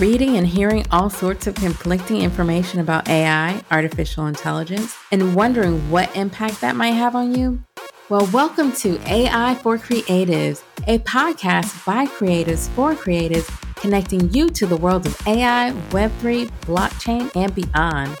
Reading 0.00 0.38
and 0.38 0.46
hearing 0.46 0.86
all 0.90 1.10
sorts 1.10 1.46
of 1.46 1.54
conflicting 1.56 2.22
information 2.22 2.80
about 2.80 3.06
AI, 3.10 3.62
artificial 3.70 4.28
intelligence, 4.28 4.96
and 5.12 5.34
wondering 5.34 5.90
what 5.90 6.16
impact 6.16 6.62
that 6.62 6.74
might 6.74 6.92
have 6.92 7.14
on 7.14 7.34
you? 7.34 7.62
Well, 8.08 8.26
welcome 8.32 8.72
to 8.76 8.98
AI 9.06 9.56
for 9.56 9.76
Creatives, 9.76 10.62
a 10.86 11.00
podcast 11.00 11.84
by 11.84 12.06
creatives 12.06 12.70
for 12.70 12.94
creatives, 12.94 13.46
connecting 13.76 14.32
you 14.32 14.48
to 14.48 14.64
the 14.64 14.78
world 14.78 15.04
of 15.04 15.20
AI, 15.26 15.72
Web3, 15.90 16.48
blockchain, 16.62 17.30
and 17.36 17.54
beyond. 17.54 18.16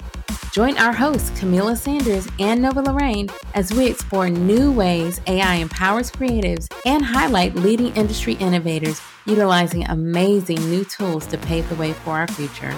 Join 0.52 0.76
our 0.76 0.92
hosts, 0.92 1.30
Kamilah 1.40 1.78
Sanders 1.78 2.28
and 2.38 2.60
Nova 2.60 2.82
Lorraine, 2.82 3.30
as 3.54 3.72
we 3.72 3.86
explore 3.86 4.28
new 4.28 4.70
ways 4.70 5.22
AI 5.26 5.54
empowers 5.54 6.10
creatives 6.10 6.70
and 6.84 7.02
highlight 7.02 7.54
leading 7.54 7.96
industry 7.96 8.34
innovators 8.34 9.00
utilizing 9.30 9.86
amazing 9.86 10.58
new 10.68 10.84
tools 10.84 11.26
to 11.28 11.38
pave 11.38 11.68
the 11.68 11.74
way 11.76 11.92
for 11.92 12.10
our 12.10 12.26
future. 12.28 12.74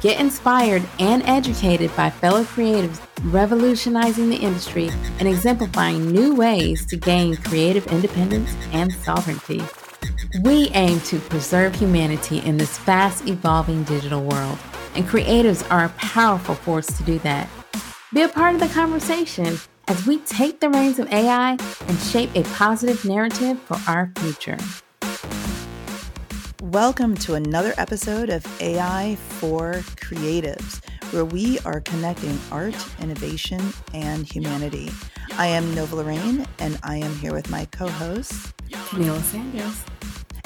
Get 0.00 0.18
inspired 0.18 0.82
and 0.98 1.22
educated 1.24 1.94
by 1.94 2.08
fellow 2.08 2.44
creatives 2.44 3.00
revolutionizing 3.24 4.30
the 4.30 4.36
industry 4.36 4.90
and 5.18 5.28
exemplifying 5.28 6.10
new 6.10 6.34
ways 6.34 6.86
to 6.86 6.96
gain 6.96 7.36
creative 7.36 7.86
independence 7.88 8.54
and 8.72 8.92
sovereignty. 8.92 9.62
We 10.42 10.68
aim 10.70 11.00
to 11.00 11.18
preserve 11.18 11.74
humanity 11.74 12.38
in 12.38 12.56
this 12.56 12.78
fast 12.78 13.28
evolving 13.28 13.84
digital 13.84 14.22
world 14.22 14.58
and 14.94 15.04
creatives 15.06 15.68
are 15.70 15.84
a 15.84 15.90
powerful 15.90 16.54
force 16.54 16.86
to 16.86 17.02
do 17.04 17.18
that. 17.20 17.48
Be 18.12 18.22
a 18.22 18.28
part 18.28 18.54
of 18.54 18.60
the 18.60 18.68
conversation 18.68 19.58
as 19.88 20.06
we 20.06 20.18
take 20.18 20.60
the 20.60 20.70
reins 20.70 20.98
of 20.98 21.12
AI 21.12 21.52
and 21.86 21.98
shape 21.98 22.30
a 22.34 22.42
positive 22.54 23.04
narrative 23.04 23.60
for 23.60 23.78
our 23.88 24.12
future. 24.18 24.58
Welcome 26.64 27.14
to 27.16 27.36
another 27.36 27.72
episode 27.78 28.28
of 28.28 28.44
AI 28.60 29.16
for 29.16 29.76
Creatives, 29.96 30.84
where 31.10 31.24
we 31.24 31.58
are 31.60 31.80
connecting 31.80 32.38
art, 32.52 32.76
innovation, 33.00 33.62
and 33.94 34.30
humanity. 34.30 34.90
I 35.38 35.46
am 35.46 35.74
Nova 35.74 35.96
Lorraine, 35.96 36.46
and 36.58 36.78
I 36.82 36.98
am 36.98 37.16
here 37.16 37.32
with 37.32 37.48
my 37.48 37.64
co 37.64 37.88
host, 37.88 38.54
Kamilah 38.68 39.22
Sanders. 39.22 39.82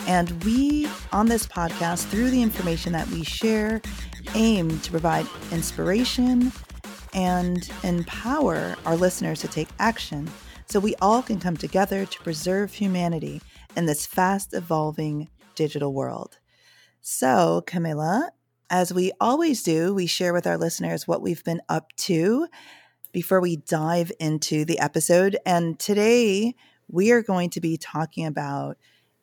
And 0.06 0.44
we, 0.44 0.88
on 1.10 1.26
this 1.26 1.48
podcast, 1.48 2.04
through 2.04 2.30
the 2.30 2.42
information 2.42 2.92
that 2.92 3.08
we 3.08 3.24
share, 3.24 3.82
aim 4.36 4.78
to 4.80 4.90
provide 4.92 5.26
inspiration 5.50 6.52
and 7.12 7.68
empower 7.82 8.76
our 8.86 8.96
listeners 8.96 9.40
to 9.40 9.48
take 9.48 9.68
action 9.80 10.30
so 10.66 10.78
we 10.78 10.94
all 11.02 11.22
can 11.22 11.40
come 11.40 11.56
together 11.56 12.06
to 12.06 12.20
preserve 12.20 12.72
humanity 12.72 13.42
in 13.76 13.86
this 13.86 14.06
fast 14.06 14.54
evolving 14.54 15.28
digital 15.54 15.92
world. 15.92 16.38
So, 17.00 17.62
Kamilah, 17.66 18.28
as 18.70 18.92
we 18.92 19.12
always 19.20 19.62
do, 19.62 19.94
we 19.94 20.06
share 20.06 20.32
with 20.32 20.46
our 20.46 20.58
listeners 20.58 21.06
what 21.06 21.22
we've 21.22 21.44
been 21.44 21.60
up 21.68 21.92
to 21.98 22.48
before 23.12 23.40
we 23.40 23.56
dive 23.56 24.10
into 24.18 24.64
the 24.64 24.78
episode. 24.78 25.36
And 25.46 25.78
today 25.78 26.54
we 26.88 27.12
are 27.12 27.22
going 27.22 27.50
to 27.50 27.60
be 27.60 27.76
talking 27.76 28.26
about 28.26 28.76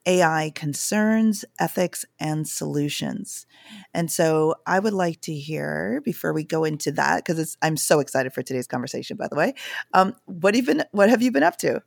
AI 0.07 0.51
concerns, 0.55 1.45
ethics, 1.59 2.05
and 2.19 2.47
solutions. 2.47 3.45
And 3.93 4.11
so 4.11 4.55
I 4.65 4.79
would 4.79 4.93
like 4.93 5.21
to 5.21 5.33
hear 5.33 6.01
before 6.03 6.33
we 6.33 6.43
go 6.43 6.63
into 6.63 6.91
that, 6.93 7.23
because 7.23 7.55
I'm 7.61 7.77
so 7.77 7.99
excited 7.99 8.33
for 8.33 8.41
today's 8.41 8.67
conversation, 8.67 9.17
by 9.17 9.27
the 9.27 9.35
way. 9.35 9.53
Um, 9.93 10.15
what 10.25 10.55
even 10.55 10.83
what 10.91 11.09
have 11.09 11.21
you 11.21 11.31
been 11.31 11.43
up 11.43 11.57
to? 11.57 11.83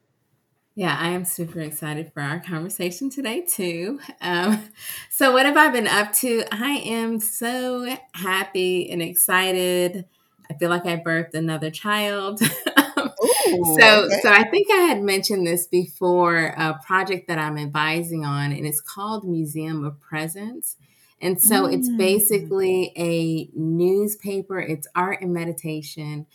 Yeah, 0.76 0.96
I 0.98 1.10
am 1.10 1.24
super 1.24 1.60
excited 1.60 2.12
for 2.12 2.20
our 2.20 2.40
conversation 2.40 3.08
today 3.08 3.42
too. 3.42 4.00
Um, 4.20 4.70
so, 5.10 5.32
what 5.32 5.46
have 5.46 5.56
I 5.56 5.68
been 5.68 5.86
up 5.86 6.12
to? 6.14 6.44
I 6.50 6.82
am 6.84 7.20
so 7.20 7.96
happy 8.12 8.90
and 8.90 9.00
excited. 9.00 10.04
I 10.50 10.54
feel 10.54 10.70
like 10.70 10.84
I 10.84 10.96
birthed 10.96 11.34
another 11.34 11.70
child. 11.70 12.40
so 12.40 14.04
okay. 14.04 14.20
so 14.20 14.30
I 14.30 14.44
think 14.50 14.70
I 14.70 14.82
had 14.88 15.02
mentioned 15.02 15.46
this 15.46 15.66
before 15.66 16.54
a 16.56 16.78
project 16.84 17.28
that 17.28 17.38
I'm 17.38 17.56
advising 17.56 18.24
on 18.24 18.52
and 18.52 18.66
it's 18.66 18.80
called 18.80 19.24
Museum 19.24 19.84
of 19.84 20.00
Presence. 20.00 20.76
And 21.20 21.40
so 21.40 21.64
mm. 21.66 21.74
it's 21.74 21.88
basically 21.88 22.92
a 22.96 23.48
newspaper, 23.54 24.58
it's 24.58 24.86
art 24.94 25.22
and 25.22 25.32
meditation 25.32 26.26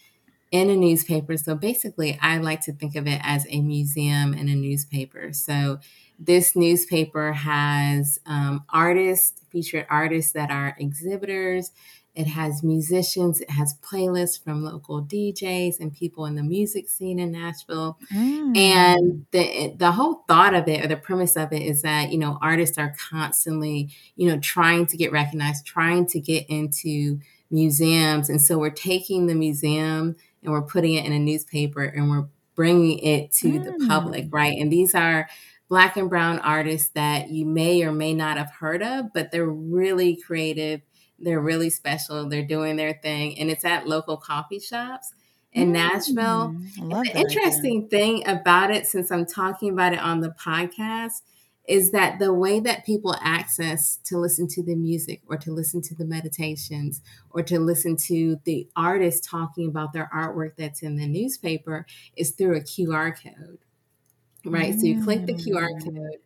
in 0.52 0.70
a 0.70 0.76
newspaper. 0.76 1.38
So 1.38 1.56
basically 1.56 2.18
I 2.22 2.38
like 2.38 2.62
to 2.62 2.74
think 2.74 2.96
of 2.96 3.08
it 3.08 3.22
as 3.24 3.46
a 3.50 3.62
museum 3.62 4.34
and 4.34 4.50
a 4.50 4.56
newspaper. 4.56 5.32
So 5.34 5.80
this 6.18 6.56
newspaper 6.56 7.32
has 7.32 8.20
um, 8.26 8.66
artists, 8.70 9.42
featured 9.52 9.88
artists 9.90 10.34
that 10.34 10.52
are 10.52 10.76
exhibitors. 10.78 11.72
It 12.16 12.28
has 12.28 12.64
musicians, 12.64 13.40
it 13.40 13.52
has 13.52 13.76
playlists 13.82 14.44
from 14.44 14.64
local 14.64 15.02
DJs 15.02 15.80
and 15.80 15.94
people 15.94 16.26
in 16.26 16.36
the 16.36 16.44
music 16.44 16.90
scene 16.90 17.20
in 17.20 17.32
Nashville. 17.32 17.98
Mm. 18.14 18.58
And 18.58 19.26
the 19.32 19.74
the 19.78 19.92
whole 19.92 20.26
thought 20.28 20.54
of 20.54 20.68
it 20.68 20.84
or 20.84 20.88
the 20.88 20.98
premise 20.98 21.38
of 21.38 21.54
it 21.54 21.62
is 21.62 21.84
that, 21.84 22.12
you 22.12 22.18
know, 22.18 22.38
artists 22.42 22.78
are 22.78 22.94
constantly, 23.10 23.90
you 24.18 24.28
know, 24.28 24.40
trying 24.40 24.88
to 24.88 24.98
get 24.98 25.14
recognized, 25.14 25.66
trying 25.66 26.08
to 26.08 26.20
get 26.20 26.50
into 26.50 27.20
museums. 27.52 28.30
And 28.30 28.42
so 28.42 28.58
we're 28.58 28.70
taking 28.70 29.28
the 29.28 29.36
museum 29.36 30.16
and 30.44 30.52
we're 30.52 30.62
putting 30.62 30.94
it 30.94 31.06
in 31.06 31.12
a 31.12 31.20
newspaper 31.20 31.84
and 31.84 32.10
we're 32.10 32.28
bringing 32.56 33.00
it 33.00 33.32
to 33.32 33.54
mm. 33.54 33.64
the 33.64 33.88
public, 33.88 34.28
right? 34.32 34.58
And 34.58 34.72
these 34.72 34.94
are 34.94 35.30
black 35.68 35.98
and 35.98 36.10
brown 36.10 36.40
artists 36.40 36.90
that 36.90 37.30
you 37.30 37.46
may 37.46 37.84
or 37.84 37.92
may 37.92 38.14
not 38.14 38.38
have 38.38 38.52
heard 38.52 38.82
of, 38.82 39.14
but 39.14 39.32
they're 39.32 39.46
really 39.46 40.16
creative 40.16 40.82
they're 41.22 41.42
really 41.42 41.70
special. 41.70 42.28
They're 42.28 42.44
doing 42.44 42.76
their 42.76 42.94
thing, 42.94 43.38
and 43.40 43.50
it's 43.50 43.66
at 43.66 43.88
local 43.88 44.18
coffee 44.18 44.60
shops 44.60 45.14
in 45.52 45.70
mm, 45.70 45.74
Nashville. 45.74 46.56
the 46.78 47.12
interesting 47.16 47.86
idea. 47.86 47.90
thing 47.90 48.28
about 48.28 48.72
it, 48.72 48.88
since 48.88 49.12
I'm 49.12 49.26
talking 49.26 49.72
about 49.72 49.94
it 49.94 50.00
on 50.00 50.22
the 50.22 50.34
podcast, 50.40 51.22
is 51.70 51.92
that 51.92 52.18
the 52.18 52.34
way 52.34 52.60
that 52.60 52.84
people 52.84 53.16
access 53.22 53.98
to 54.04 54.18
listen 54.18 54.48
to 54.48 54.64
the 54.64 54.76
music 54.76 55.22
or 55.28 55.38
to 55.38 55.52
listen 55.52 55.84
to 55.84 55.94
the 55.94 56.04
meditations 56.04 57.00
or 57.30 57.44
to 57.44 57.60
listen 57.60 57.96
to 57.96 58.42
the 58.44 58.68
artist 58.76 59.24
talking 59.24 59.68
about 59.68 59.94
their 59.94 60.10
artwork 60.12 60.54
that's 60.58 60.82
in 60.82 60.96
the 60.96 61.08
newspaper 61.08 61.86
is 62.18 62.32
through 62.32 62.58
a 62.58 62.62
QR 62.62 63.14
code. 63.14 63.60
Right. 64.44 64.74
Mm. 64.74 64.80
So 64.80 64.88
you 64.88 65.04
click 65.04 65.28
the 65.28 65.36
QR 65.36 65.70
mm. 65.70 65.84
code 65.84 66.18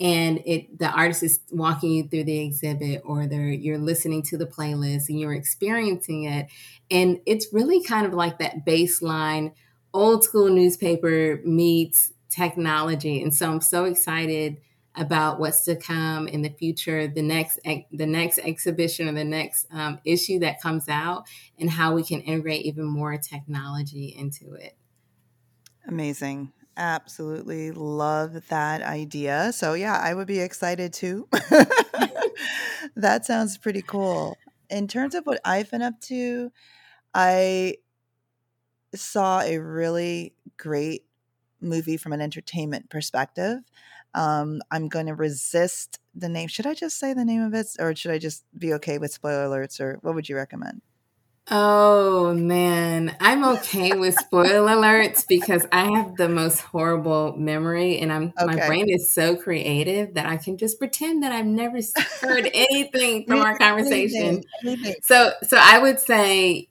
and 0.00 0.42
it 0.44 0.76
the 0.80 0.90
artist 0.90 1.22
is 1.22 1.40
walking 1.52 1.92
you 1.92 2.08
through 2.08 2.24
the 2.24 2.40
exhibit 2.40 3.00
or 3.04 3.28
they're 3.28 3.50
you're 3.50 3.78
listening 3.78 4.22
to 4.22 4.36
the 4.36 4.46
playlist 4.46 5.08
and 5.08 5.20
you're 5.20 5.32
experiencing 5.32 6.24
it 6.24 6.46
and 6.90 7.18
it's 7.26 7.52
really 7.52 7.82
kind 7.82 8.06
of 8.06 8.14
like 8.14 8.38
that 8.38 8.64
baseline 8.64 9.52
old 9.92 10.22
school 10.22 10.48
newspaper 10.48 11.40
meets 11.44 12.12
technology 12.30 13.20
and 13.20 13.34
so 13.34 13.50
i'm 13.50 13.60
so 13.60 13.86
excited 13.86 14.58
about 14.98 15.38
what's 15.38 15.64
to 15.64 15.76
come 15.76 16.28
in 16.28 16.42
the 16.42 16.50
future 16.50 17.06
the 17.06 17.22
next 17.22 17.58
the 17.64 18.06
next 18.06 18.38
exhibition 18.38 19.08
or 19.08 19.12
the 19.12 19.24
next 19.24 19.66
um, 19.72 19.98
issue 20.04 20.38
that 20.38 20.60
comes 20.60 20.88
out 20.88 21.26
and 21.58 21.70
how 21.70 21.94
we 21.94 22.02
can 22.02 22.20
integrate 22.20 22.64
even 22.66 22.84
more 22.84 23.16
technology 23.16 24.14
into 24.18 24.54
it 24.54 24.76
amazing 25.86 26.52
absolutely 26.78 27.72
love 27.72 28.48
that 28.48 28.82
idea. 28.82 29.52
So, 29.52 29.74
yeah, 29.74 29.98
I 29.98 30.14
would 30.14 30.28
be 30.28 30.40
excited 30.40 30.92
too. 30.92 31.28
that 32.96 33.26
sounds 33.26 33.58
pretty 33.58 33.82
cool. 33.82 34.38
In 34.70 34.86
terms 34.86 35.14
of 35.14 35.26
what 35.26 35.40
I've 35.44 35.70
been 35.70 35.82
up 35.82 36.00
to, 36.02 36.52
I 37.12 37.76
saw 38.94 39.40
a 39.40 39.58
really 39.58 40.34
great 40.56 41.04
movie 41.60 41.96
from 41.96 42.12
an 42.12 42.20
entertainment 42.20 42.88
perspective. 42.88 43.58
Um, 44.14 44.60
I'm 44.70 44.88
going 44.88 45.06
to 45.06 45.14
resist 45.14 45.98
the 46.14 46.28
name. 46.28 46.48
Should 46.48 46.66
I 46.66 46.74
just 46.74 46.98
say 46.98 47.14
the 47.14 47.24
name 47.24 47.42
of 47.42 47.54
it, 47.54 47.66
or 47.78 47.94
should 47.94 48.10
I 48.10 48.18
just 48.18 48.44
be 48.58 48.72
okay 48.74 48.98
with 48.98 49.12
spoiler 49.12 49.46
alerts, 49.46 49.80
or 49.80 49.98
what 50.02 50.14
would 50.14 50.28
you 50.28 50.36
recommend? 50.36 50.82
Oh 51.50 52.34
man, 52.34 53.16
I'm 53.20 53.42
okay 53.42 53.92
with 53.92 54.14
spoiler 54.18 54.68
alerts 54.68 55.24
because 55.26 55.66
I 55.72 55.84
have 55.96 56.16
the 56.16 56.28
most 56.28 56.60
horrible 56.60 57.34
memory 57.38 57.98
and 58.00 58.12
I'm 58.12 58.34
okay. 58.38 58.54
my 58.54 58.66
brain 58.66 58.86
is 58.90 59.10
so 59.10 59.34
creative 59.34 60.12
that 60.14 60.26
I 60.26 60.36
can 60.36 60.58
just 60.58 60.78
pretend 60.78 61.22
that 61.22 61.32
I've 61.32 61.46
never 61.46 61.78
heard 62.20 62.50
anything 62.54 63.24
from 63.26 63.40
our 63.40 63.56
conversation. 63.56 64.42
So 65.02 65.32
so 65.42 65.56
I 65.58 65.78
would 65.78 66.00
say 66.00 66.68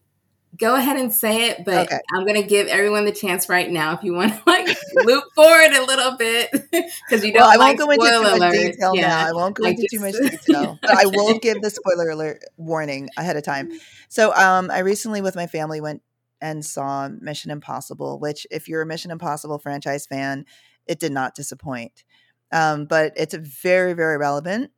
go 0.56 0.76
ahead 0.76 0.98
and 0.98 1.12
say 1.12 1.50
it, 1.50 1.66
but 1.66 1.88
okay. 1.88 2.00
I'm 2.14 2.26
going 2.26 2.42
to 2.42 2.48
give 2.48 2.68
everyone 2.68 3.06
the 3.06 3.12
chance 3.12 3.50
right 3.50 3.70
now 3.70 3.94
if 3.94 4.04
you 4.04 4.14
want 4.14 4.34
to 4.34 4.42
like 4.48 4.68
loop 4.94 5.26
forward 5.36 5.72
a 5.72 5.86
little 5.86 6.18
bit 6.18 6.52
because 6.72 7.26
you 7.26 7.34
don't. 7.34 7.42
Well, 7.42 7.50
I 7.50 7.58
won't 7.58 7.78
go 7.78 7.90
into 7.90 8.06
too 8.06 8.40
much 8.40 8.52
detail 8.54 8.96
yeah. 8.96 9.08
now. 9.08 9.28
I 9.28 9.32
won't 9.34 9.56
go 9.56 9.66
into 9.66 9.88
too 9.92 10.00
much 10.00 10.14
detail, 10.22 10.80
but 10.82 10.92
I 10.92 11.06
will 11.06 11.38
give 11.40 11.62
the 11.62 11.70
spoiler 11.70 12.10
alert 12.10 12.44
warning 12.58 13.10
ahead 13.18 13.36
of 13.36 13.44
time. 13.44 13.72
So, 14.10 14.34
um, 14.36 14.72
I 14.72 14.80
recently 14.80 15.22
with 15.22 15.36
my 15.36 15.48
family 15.48 15.82
went 15.82 16.02
and 16.40 16.64
saw 16.64 17.10
Mission 17.10 17.52
Impossible, 17.52 18.20
which, 18.20 18.46
if 18.52 18.68
you're 18.68 18.82
a 18.82 18.86
Mission 18.86 19.12
Impossible 19.12 19.60
franchise 19.60 20.06
fan, 20.06 20.46
it 20.86 21.00
did 21.00 21.12
not 21.12 21.36
disappoint. 21.36 22.04
Um, 22.52 22.86
but 22.86 23.14
it's 23.18 23.34
very, 23.34 23.94
very 23.94 24.18
relevant 24.18 24.72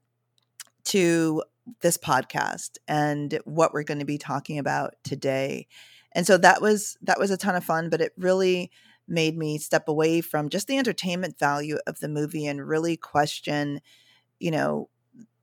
to 0.86 1.44
this 1.82 1.98
podcast 1.98 2.78
and 2.88 3.40
what 3.46 3.74
we're 3.74 3.84
going 3.84 4.00
to 4.00 4.06
be 4.06 4.18
talking 4.18 4.60
about 4.60 4.96
today. 5.04 5.68
And 6.14 6.26
so 6.26 6.38
that 6.38 6.62
was 6.62 6.98
that 7.02 7.20
was 7.20 7.32
a 7.32 7.38
ton 7.38 7.56
of 7.56 7.64
fun, 7.64 7.90
but 7.90 8.02
it 8.02 8.14
really 8.18 8.72
made 9.08 9.38
me 9.38 9.58
step 9.58 9.88
away 9.88 10.22
from 10.22 10.50
just 10.50 10.68
the 10.68 10.78
entertainment 10.78 11.38
value 11.40 11.78
of 11.88 12.00
the 12.00 12.10
movie 12.10 12.46
and 12.46 12.68
really 12.68 12.96
question, 12.96 13.82
you 14.40 14.52
know, 14.52 14.90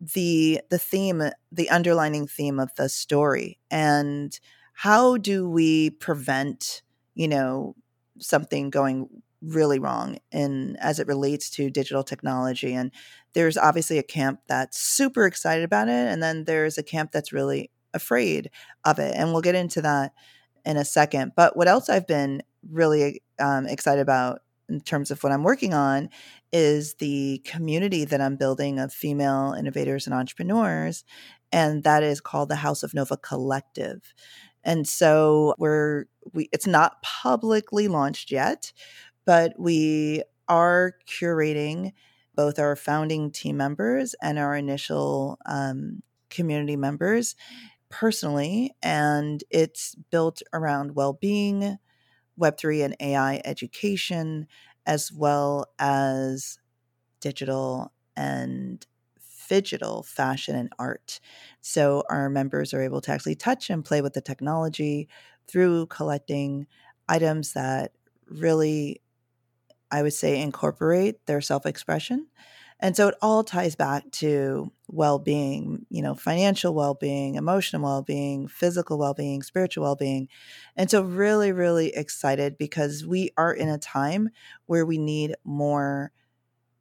the 0.00 0.60
the 0.70 0.78
theme, 0.78 1.22
the 1.50 1.70
underlining 1.70 2.26
theme 2.26 2.58
of 2.58 2.74
the 2.76 2.88
story 2.88 3.58
and 3.70 4.38
how 4.74 5.16
do 5.16 5.48
we 5.48 5.90
prevent, 5.90 6.82
you 7.14 7.28
know, 7.28 7.74
something 8.18 8.70
going 8.70 9.08
really 9.40 9.78
wrong 9.78 10.18
in 10.32 10.76
as 10.80 10.98
it 10.98 11.06
relates 11.06 11.50
to 11.50 11.70
digital 11.70 12.02
technology 12.02 12.74
and 12.74 12.90
there's 13.36 13.58
obviously 13.58 13.98
a 13.98 14.02
camp 14.02 14.40
that's 14.48 14.80
super 14.80 15.26
excited 15.26 15.62
about 15.62 15.88
it 15.88 16.08
and 16.08 16.22
then 16.22 16.44
there's 16.44 16.78
a 16.78 16.82
camp 16.82 17.12
that's 17.12 17.34
really 17.34 17.70
afraid 17.92 18.50
of 18.86 18.98
it 18.98 19.14
and 19.14 19.30
we'll 19.30 19.42
get 19.42 19.54
into 19.54 19.82
that 19.82 20.12
in 20.64 20.78
a 20.78 20.86
second. 20.86 21.32
But 21.36 21.54
what 21.54 21.68
else 21.68 21.90
i've 21.90 22.06
been 22.06 22.42
really 22.70 23.22
um, 23.38 23.66
excited 23.66 24.00
about 24.00 24.40
in 24.70 24.80
terms 24.80 25.10
of 25.10 25.22
what 25.22 25.32
i'm 25.32 25.44
working 25.44 25.74
on 25.74 26.08
is 26.50 26.94
the 26.94 27.42
community 27.44 28.06
that 28.06 28.22
i'm 28.22 28.36
building 28.36 28.78
of 28.78 28.90
female 28.90 29.54
innovators 29.56 30.06
and 30.06 30.14
entrepreneurs 30.14 31.04
and 31.52 31.84
that 31.84 32.02
is 32.02 32.22
called 32.22 32.48
the 32.48 32.56
house 32.56 32.82
of 32.82 32.94
nova 32.94 33.18
collective. 33.18 34.14
And 34.64 34.88
so 34.88 35.54
we're 35.58 36.06
we 36.32 36.48
it's 36.52 36.66
not 36.66 37.02
publicly 37.02 37.86
launched 37.86 38.30
yet 38.30 38.72
but 39.26 39.52
we 39.58 40.22
are 40.48 40.94
curating 41.06 41.92
both 42.36 42.58
our 42.58 42.76
founding 42.76 43.30
team 43.30 43.56
members 43.56 44.14
and 44.22 44.38
our 44.38 44.54
initial 44.54 45.38
um, 45.46 46.02
community 46.30 46.76
members 46.76 47.34
personally. 47.88 48.74
And 48.82 49.42
it's 49.50 49.94
built 50.10 50.42
around 50.52 50.94
well 50.94 51.14
being, 51.14 51.78
Web3 52.38 52.84
and 52.84 52.96
AI 53.00 53.40
education, 53.44 54.46
as 54.86 55.10
well 55.10 55.66
as 55.78 56.58
digital 57.20 57.92
and 58.16 58.86
digital 59.48 60.02
fashion 60.02 60.56
and 60.56 60.72
art. 60.78 61.20
So 61.60 62.02
our 62.10 62.28
members 62.28 62.74
are 62.74 62.82
able 62.82 63.00
to 63.02 63.12
actually 63.12 63.36
touch 63.36 63.70
and 63.70 63.84
play 63.84 64.02
with 64.02 64.12
the 64.14 64.20
technology 64.20 65.08
through 65.46 65.86
collecting 65.86 66.66
items 67.08 67.52
that 67.52 67.92
really 68.28 69.00
I 69.90 70.02
would 70.02 70.12
say, 70.12 70.40
incorporate 70.40 71.24
their 71.26 71.40
self 71.40 71.66
expression. 71.66 72.28
And 72.78 72.94
so 72.94 73.08
it 73.08 73.14
all 73.22 73.42
ties 73.42 73.74
back 73.74 74.10
to 74.12 74.70
well 74.88 75.18
being, 75.18 75.86
you 75.88 76.02
know, 76.02 76.14
financial 76.14 76.74
well 76.74 76.94
being, 76.94 77.36
emotional 77.36 77.82
well 77.82 78.02
being, 78.02 78.48
physical 78.48 78.98
well 78.98 79.14
being, 79.14 79.42
spiritual 79.42 79.84
well 79.84 79.96
being. 79.96 80.28
And 80.76 80.90
so, 80.90 81.02
really, 81.02 81.52
really 81.52 81.94
excited 81.94 82.58
because 82.58 83.06
we 83.06 83.30
are 83.38 83.52
in 83.52 83.68
a 83.68 83.78
time 83.78 84.28
where 84.66 84.84
we 84.84 84.98
need 84.98 85.34
more 85.44 86.12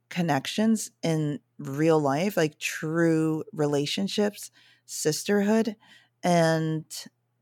connections 0.08 0.90
in 1.02 1.40
real 1.58 1.98
life, 1.98 2.36
like 2.36 2.58
true 2.58 3.44
relationships, 3.52 4.50
sisterhood. 4.84 5.76
And 6.22 6.84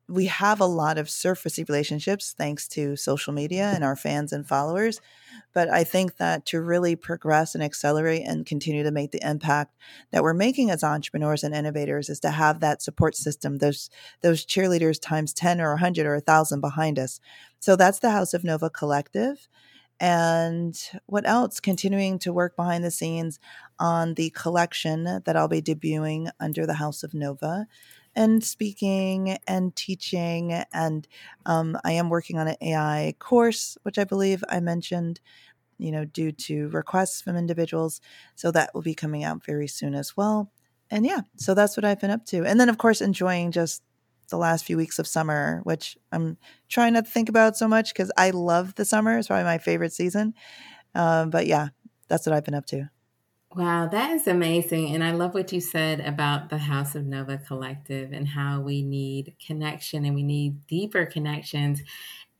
we 0.08 0.26
have 0.26 0.60
a 0.60 0.66
lot 0.66 0.98
of 0.98 1.06
surfacey 1.06 1.66
relationships 1.66 2.34
thanks 2.36 2.68
to 2.68 2.94
social 2.96 3.32
media 3.32 3.72
and 3.74 3.82
our 3.82 3.96
fans 3.96 4.32
and 4.32 4.46
followers. 4.46 5.00
But 5.54 5.70
I 5.70 5.82
think 5.84 6.18
that 6.18 6.44
to 6.46 6.60
really 6.60 6.94
progress 6.94 7.54
and 7.54 7.64
accelerate 7.64 8.26
and 8.26 8.44
continue 8.44 8.82
to 8.82 8.90
make 8.90 9.12
the 9.12 9.26
impact 9.26 9.74
that 10.12 10.22
we're 10.22 10.34
making 10.34 10.70
as 10.70 10.84
entrepreneurs 10.84 11.42
and 11.42 11.54
innovators 11.54 12.08
is 12.10 12.20
to 12.20 12.30
have 12.30 12.60
that 12.60 12.82
support 12.82 13.16
system, 13.16 13.58
those 13.58 13.88
those 14.20 14.44
cheerleaders 14.44 15.00
times 15.00 15.32
10 15.32 15.60
or 15.60 15.70
100 15.70 16.06
or 16.06 16.14
1,000 16.14 16.60
behind 16.60 16.98
us. 16.98 17.20
So 17.60 17.74
that's 17.74 18.00
the 18.00 18.10
House 18.10 18.34
of 18.34 18.44
Nova 18.44 18.68
Collective. 18.68 19.48
And 20.00 20.76
what 21.06 21.26
else? 21.26 21.60
Continuing 21.60 22.18
to 22.20 22.32
work 22.32 22.56
behind 22.56 22.84
the 22.84 22.90
scenes 22.90 23.38
on 23.78 24.14
the 24.14 24.30
collection 24.30 25.04
that 25.04 25.36
I'll 25.36 25.48
be 25.48 25.62
debuting 25.62 26.30
under 26.38 26.66
the 26.66 26.74
House 26.74 27.02
of 27.02 27.14
Nova 27.14 27.66
and 28.16 28.42
speaking 28.44 29.38
and 29.46 29.74
teaching. 29.74 30.52
And 30.72 31.06
um, 31.46 31.78
I 31.84 31.92
am 31.92 32.08
working 32.08 32.38
on 32.38 32.48
an 32.48 32.56
AI 32.60 33.14
course, 33.18 33.76
which 33.82 33.98
I 33.98 34.04
believe 34.04 34.44
I 34.48 34.60
mentioned, 34.60 35.20
you 35.78 35.90
know, 35.90 36.04
due 36.04 36.32
to 36.32 36.68
requests 36.68 37.20
from 37.20 37.36
individuals. 37.36 38.00
So 38.34 38.50
that 38.50 38.74
will 38.74 38.82
be 38.82 38.94
coming 38.94 39.24
out 39.24 39.44
very 39.44 39.68
soon 39.68 39.94
as 39.94 40.16
well. 40.16 40.52
And 40.90 41.04
yeah, 41.06 41.22
so 41.36 41.54
that's 41.54 41.76
what 41.76 41.84
I've 41.84 42.00
been 42.00 42.10
up 42.10 42.26
to. 42.26 42.44
And 42.44 42.60
then, 42.60 42.68
of 42.68 42.78
course, 42.78 43.00
enjoying 43.00 43.50
just 43.50 43.82
the 44.28 44.36
last 44.38 44.64
few 44.64 44.76
weeks 44.76 44.98
of 44.98 45.06
summer, 45.06 45.60
which 45.64 45.96
I'm 46.12 46.38
trying 46.68 46.94
not 46.94 47.04
to 47.04 47.10
think 47.10 47.28
about 47.28 47.56
so 47.56 47.68
much 47.68 47.92
because 47.92 48.10
I 48.16 48.30
love 48.30 48.74
the 48.74 48.84
summer. 48.84 49.18
It's 49.18 49.28
probably 49.28 49.44
my 49.44 49.58
favorite 49.58 49.92
season. 49.92 50.34
Um, 50.94 51.30
but 51.30 51.46
yeah, 51.46 51.68
that's 52.08 52.26
what 52.26 52.34
I've 52.34 52.44
been 52.44 52.54
up 52.54 52.66
to. 52.66 52.93
Wow, 53.56 53.86
that 53.86 54.10
is 54.10 54.26
amazing. 54.26 54.94
And 54.94 55.04
I 55.04 55.12
love 55.12 55.32
what 55.32 55.52
you 55.52 55.60
said 55.60 56.00
about 56.00 56.48
the 56.50 56.58
House 56.58 56.96
of 56.96 57.06
Nova 57.06 57.38
Collective 57.38 58.12
and 58.12 58.26
how 58.26 58.60
we 58.60 58.82
need 58.82 59.34
connection 59.44 60.04
and 60.04 60.14
we 60.14 60.24
need 60.24 60.66
deeper 60.66 61.06
connections. 61.06 61.80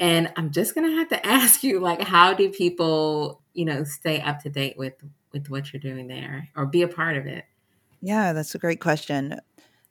And 0.01 0.33
I'm 0.37 0.51
just 0.51 0.75
going 0.75 0.91
to 0.91 0.97
have 0.97 1.09
to 1.11 1.27
ask 1.27 1.63
you 1.63 1.79
like 1.79 2.01
how 2.01 2.35
do 2.35 2.51
people, 2.51 3.43
you 3.53 3.65
know, 3.65 3.85
stay 3.85 4.21
up 4.21 4.43
to 4.43 4.51
date 4.51 4.77
with 4.77 4.95
with 5.33 5.51
what 5.51 5.73
you're 5.73 5.81
doing 5.81 6.09
there 6.09 6.49
or 6.57 6.67
be 6.67 6.83
a 6.83 6.89
part 6.89 7.17
of 7.17 7.27
it? 7.27 7.45
Yeah, 8.01 8.33
that's 8.33 8.55
a 8.55 8.59
great 8.59 8.81
question. 8.81 9.39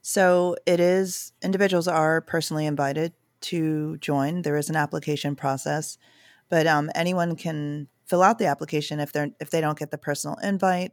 So, 0.01 0.57
it 0.65 0.79
is 0.79 1.31
individuals 1.41 1.87
are 1.87 2.21
personally 2.21 2.65
invited 2.65 3.13
to 3.41 3.97
join. 3.97 4.41
There 4.41 4.57
is 4.57 4.69
an 4.69 4.75
application 4.75 5.35
process, 5.35 5.97
but 6.49 6.67
um, 6.67 6.89
anyone 6.95 7.35
can 7.35 7.87
fill 8.05 8.21
out 8.21 8.39
the 8.39 8.47
application 8.47 8.99
if 8.99 9.11
they're 9.11 9.31
if 9.39 9.49
they 9.49 9.61
don't 9.61 9.79
get 9.79 9.91
the 9.91 9.97
personal 9.97 10.37
invite. 10.43 10.91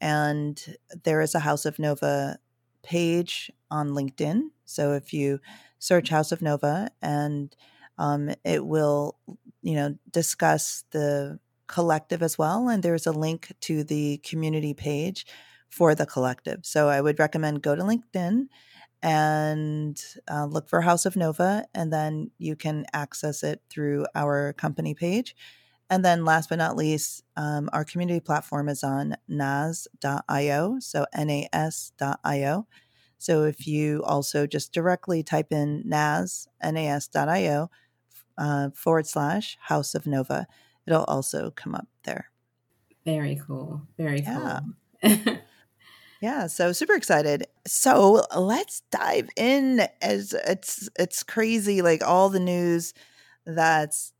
And 0.00 0.76
there 1.04 1.20
is 1.20 1.34
a 1.34 1.40
House 1.40 1.64
of 1.64 1.78
Nova 1.78 2.38
page 2.82 3.50
on 3.70 3.90
LinkedIn. 3.90 4.42
So 4.64 4.92
if 4.92 5.12
you 5.12 5.40
search 5.78 6.08
House 6.08 6.32
of 6.32 6.42
Nova, 6.42 6.90
and 7.02 7.54
um, 7.98 8.30
it 8.44 8.64
will, 8.64 9.16
you 9.62 9.74
know, 9.74 9.96
discuss 10.10 10.84
the 10.92 11.38
collective 11.66 12.22
as 12.22 12.38
well. 12.38 12.68
And 12.68 12.82
there's 12.82 13.06
a 13.06 13.12
link 13.12 13.52
to 13.62 13.84
the 13.84 14.18
community 14.18 14.72
page 14.72 15.26
for 15.68 15.94
the 15.94 16.06
collective. 16.06 16.60
So 16.62 16.88
I 16.88 17.00
would 17.00 17.18
recommend 17.18 17.62
go 17.62 17.74
to 17.74 17.82
LinkedIn 17.82 18.46
and 19.02 20.00
uh, 20.30 20.46
look 20.46 20.68
for 20.68 20.80
House 20.80 21.06
of 21.06 21.14
Nova, 21.14 21.66
and 21.74 21.92
then 21.92 22.30
you 22.38 22.56
can 22.56 22.84
access 22.92 23.42
it 23.42 23.62
through 23.70 24.06
our 24.14 24.52
company 24.54 24.94
page. 24.94 25.36
And 25.90 26.04
then 26.04 26.24
last 26.24 26.50
but 26.50 26.58
not 26.58 26.76
least, 26.76 27.22
um, 27.36 27.70
our 27.72 27.84
community 27.84 28.20
platform 28.20 28.68
is 28.68 28.84
on 28.84 29.16
nas.io, 29.26 30.76
so 30.80 31.06
nas.io. 31.16 32.66
So 33.16 33.44
if 33.44 33.66
you 33.66 34.04
also 34.04 34.46
just 34.46 34.72
directly 34.72 35.22
type 35.22 35.50
in 35.50 35.82
nas, 35.86 36.46
nas.io 36.62 37.70
uh, 38.36 38.70
forward 38.74 39.06
slash 39.06 39.56
House 39.62 39.94
of 39.94 40.06
Nova, 40.06 40.46
it'll 40.86 41.04
also 41.04 41.50
come 41.50 41.74
up 41.74 41.88
there. 42.04 42.30
Very 43.04 43.40
cool. 43.46 43.82
Very 43.96 44.20
yeah. 44.20 44.60
cool. 45.02 45.38
yeah, 46.20 46.46
so 46.46 46.72
super 46.72 46.94
excited. 46.94 47.46
So 47.66 48.24
let's 48.36 48.82
dive 48.90 49.30
in 49.36 49.88
as 50.02 50.34
it's 50.46 50.88
it's 50.98 51.22
crazy 51.22 51.82
like 51.82 52.02
all 52.04 52.28
the 52.28 52.40
news 52.40 52.92
that's 53.46 54.12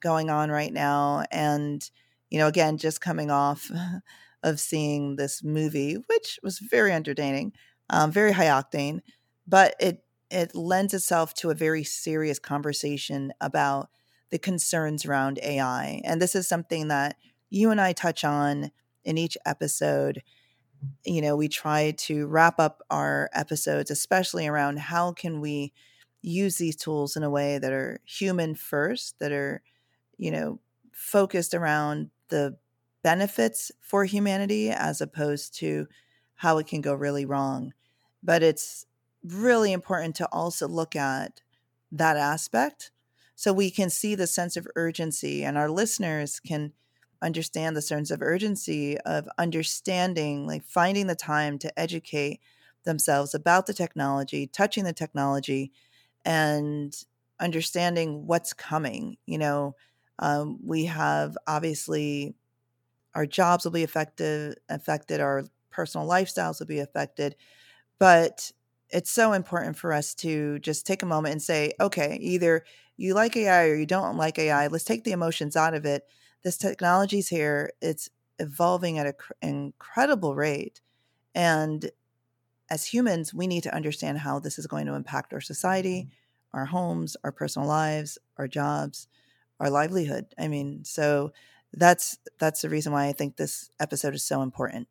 going 0.00 0.30
on 0.30 0.50
right 0.50 0.72
now. 0.72 1.24
And, 1.30 1.88
you 2.30 2.38
know, 2.38 2.48
again, 2.48 2.78
just 2.78 3.00
coming 3.00 3.30
off 3.30 3.70
of 4.42 4.60
seeing 4.60 5.16
this 5.16 5.42
movie, 5.42 5.94
which 5.94 6.38
was 6.42 6.58
very 6.58 6.92
entertaining, 6.92 7.52
um, 7.90 8.10
very 8.10 8.32
high 8.32 8.46
octane, 8.46 9.00
but 9.46 9.74
it 9.80 10.04
it 10.30 10.54
lends 10.54 10.94
itself 10.94 11.32
to 11.34 11.50
a 11.50 11.54
very 11.54 11.84
serious 11.84 12.38
conversation 12.38 13.32
about 13.40 13.88
the 14.30 14.38
concerns 14.38 15.06
around 15.06 15.38
AI. 15.42 16.00
And 16.04 16.20
this 16.20 16.34
is 16.34 16.48
something 16.48 16.88
that 16.88 17.16
you 17.50 17.70
and 17.70 17.80
I 17.80 17.92
touch 17.92 18.24
on 18.24 18.72
in 19.04 19.16
each 19.16 19.38
episode. 19.46 20.22
You 21.04 21.22
know, 21.22 21.36
we 21.36 21.48
try 21.48 21.92
to 21.92 22.26
wrap 22.26 22.58
up 22.58 22.82
our 22.90 23.30
episodes, 23.32 23.90
especially 23.90 24.46
around 24.46 24.78
how 24.80 25.12
can 25.12 25.40
we 25.40 25.72
use 26.20 26.56
these 26.56 26.76
tools 26.76 27.16
in 27.16 27.22
a 27.22 27.30
way 27.30 27.58
that 27.58 27.72
are 27.72 28.00
human 28.04 28.54
first, 28.54 29.18
that 29.20 29.30
are 29.30 29.62
you 30.18 30.30
know, 30.30 30.60
focused 30.92 31.54
around 31.54 32.10
the 32.28 32.56
benefits 33.02 33.70
for 33.80 34.04
humanity 34.04 34.70
as 34.70 35.00
opposed 35.00 35.54
to 35.58 35.86
how 36.36 36.58
it 36.58 36.66
can 36.66 36.80
go 36.80 36.94
really 36.94 37.24
wrong. 37.24 37.72
But 38.22 38.42
it's 38.42 38.86
really 39.22 39.72
important 39.72 40.16
to 40.16 40.28
also 40.32 40.66
look 40.68 40.96
at 40.96 41.42
that 41.92 42.16
aspect 42.16 42.90
so 43.34 43.52
we 43.52 43.70
can 43.70 43.90
see 43.90 44.14
the 44.14 44.26
sense 44.26 44.56
of 44.56 44.66
urgency 44.76 45.44
and 45.44 45.58
our 45.58 45.70
listeners 45.70 46.40
can 46.40 46.72
understand 47.22 47.76
the 47.76 47.82
sense 47.82 48.10
of 48.10 48.22
urgency 48.22 48.98
of 48.98 49.26
understanding 49.38 50.46
like 50.46 50.64
finding 50.64 51.06
the 51.06 51.14
time 51.14 51.58
to 51.58 51.78
educate 51.78 52.40
themselves 52.84 53.34
about 53.34 53.66
the 53.66 53.74
technology, 53.74 54.46
touching 54.46 54.84
the 54.84 54.92
technology, 54.92 55.72
and 56.24 57.04
understanding 57.40 58.26
what's 58.26 58.52
coming. 58.52 59.16
You 59.26 59.38
know, 59.38 59.74
um, 60.18 60.58
we 60.62 60.86
have 60.86 61.36
obviously 61.46 62.34
our 63.14 63.26
jobs 63.26 63.64
will 63.64 63.72
be 63.72 63.84
affected, 63.84 64.58
affected, 64.68 65.20
our 65.20 65.44
personal 65.70 66.06
lifestyles 66.06 66.58
will 66.58 66.66
be 66.66 66.80
affected, 66.80 67.36
but 67.98 68.50
it's 68.90 69.10
so 69.10 69.32
important 69.32 69.76
for 69.76 69.92
us 69.92 70.14
to 70.14 70.58
just 70.60 70.86
take 70.86 71.02
a 71.02 71.06
moment 71.06 71.32
and 71.32 71.42
say, 71.42 71.72
okay, 71.80 72.18
either 72.20 72.64
you 72.96 73.14
like 73.14 73.36
AI 73.36 73.66
or 73.66 73.74
you 73.74 73.86
don't 73.86 74.16
like 74.16 74.38
AI. 74.38 74.68
Let's 74.68 74.84
take 74.84 75.04
the 75.04 75.12
emotions 75.12 75.56
out 75.56 75.74
of 75.74 75.84
it. 75.84 76.04
This 76.42 76.56
technology's 76.56 77.28
here. 77.28 77.70
It's 77.80 78.08
evolving 78.38 78.98
at 78.98 79.06
an 79.06 79.14
cr- 79.18 79.32
incredible 79.42 80.34
rate. 80.34 80.80
And 81.34 81.90
as 82.70 82.86
humans, 82.86 83.34
we 83.34 83.46
need 83.46 83.62
to 83.64 83.74
understand 83.74 84.18
how 84.18 84.38
this 84.38 84.58
is 84.58 84.66
going 84.66 84.86
to 84.86 84.94
impact 84.94 85.32
our 85.32 85.40
society, 85.40 86.08
our 86.52 86.66
homes, 86.66 87.16
our 87.24 87.32
personal 87.32 87.66
lives, 87.66 88.18
our 88.36 88.46
jobs, 88.46 89.08
our 89.60 89.70
livelihood. 89.70 90.26
I 90.38 90.48
mean, 90.48 90.84
so 90.84 91.32
that's 91.72 92.18
that's 92.38 92.62
the 92.62 92.70
reason 92.70 92.92
why 92.92 93.06
I 93.06 93.12
think 93.12 93.36
this 93.36 93.70
episode 93.80 94.14
is 94.14 94.24
so 94.24 94.42
important. 94.42 94.88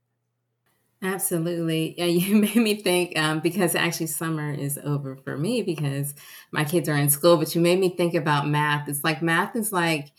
Absolutely. 1.04 1.96
Yeah, 1.98 2.06
you 2.06 2.36
made 2.36 2.56
me 2.56 2.76
think 2.76 3.18
um, 3.18 3.42
because 3.42 3.76
actually 3.76 4.08
summer 4.08 4.52
is 4.52 4.80
over 4.84 5.16
for 5.18 5.38
me 5.38 5.62
because 5.62 6.16
my 6.52 6.64
kids 6.64 6.88
are 6.88 6.96
in 6.96 7.10
school, 7.10 7.38
but 7.38 7.54
you 7.54 7.62
made 7.62 7.80
me 7.80 7.90
think 7.90 8.14
about 8.14 8.48
math. 8.48 8.88
It's 8.88 9.04
like 9.04 9.22
math 9.22 9.56
is 9.56 9.72
like 9.72 10.12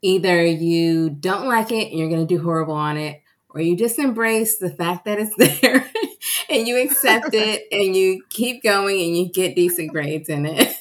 either 0.00 0.44
you 0.44 1.10
don't 1.10 1.46
like 1.46 1.70
it 1.70 1.90
and 1.90 1.98
you're 1.98 2.08
going 2.08 2.26
to 2.26 2.34
do 2.34 2.42
horrible 2.42 2.74
on 2.74 2.96
it, 2.96 3.22
or 3.50 3.60
you 3.60 3.76
just 3.76 3.98
embrace 3.98 4.58
the 4.58 4.70
fact 4.70 5.04
that 5.04 5.18
it's 5.18 5.36
there 5.60 5.86
and 6.48 6.66
you 6.66 6.80
accept 6.82 7.28
it 7.32 7.64
and 7.70 7.94
you 7.94 8.22
keep 8.30 8.62
going 8.62 9.00
and 9.00 9.16
you 9.16 9.28
get 9.30 9.54
decent 9.54 9.90
grades 9.90 10.28
in 10.28 10.46
it. 10.46 10.76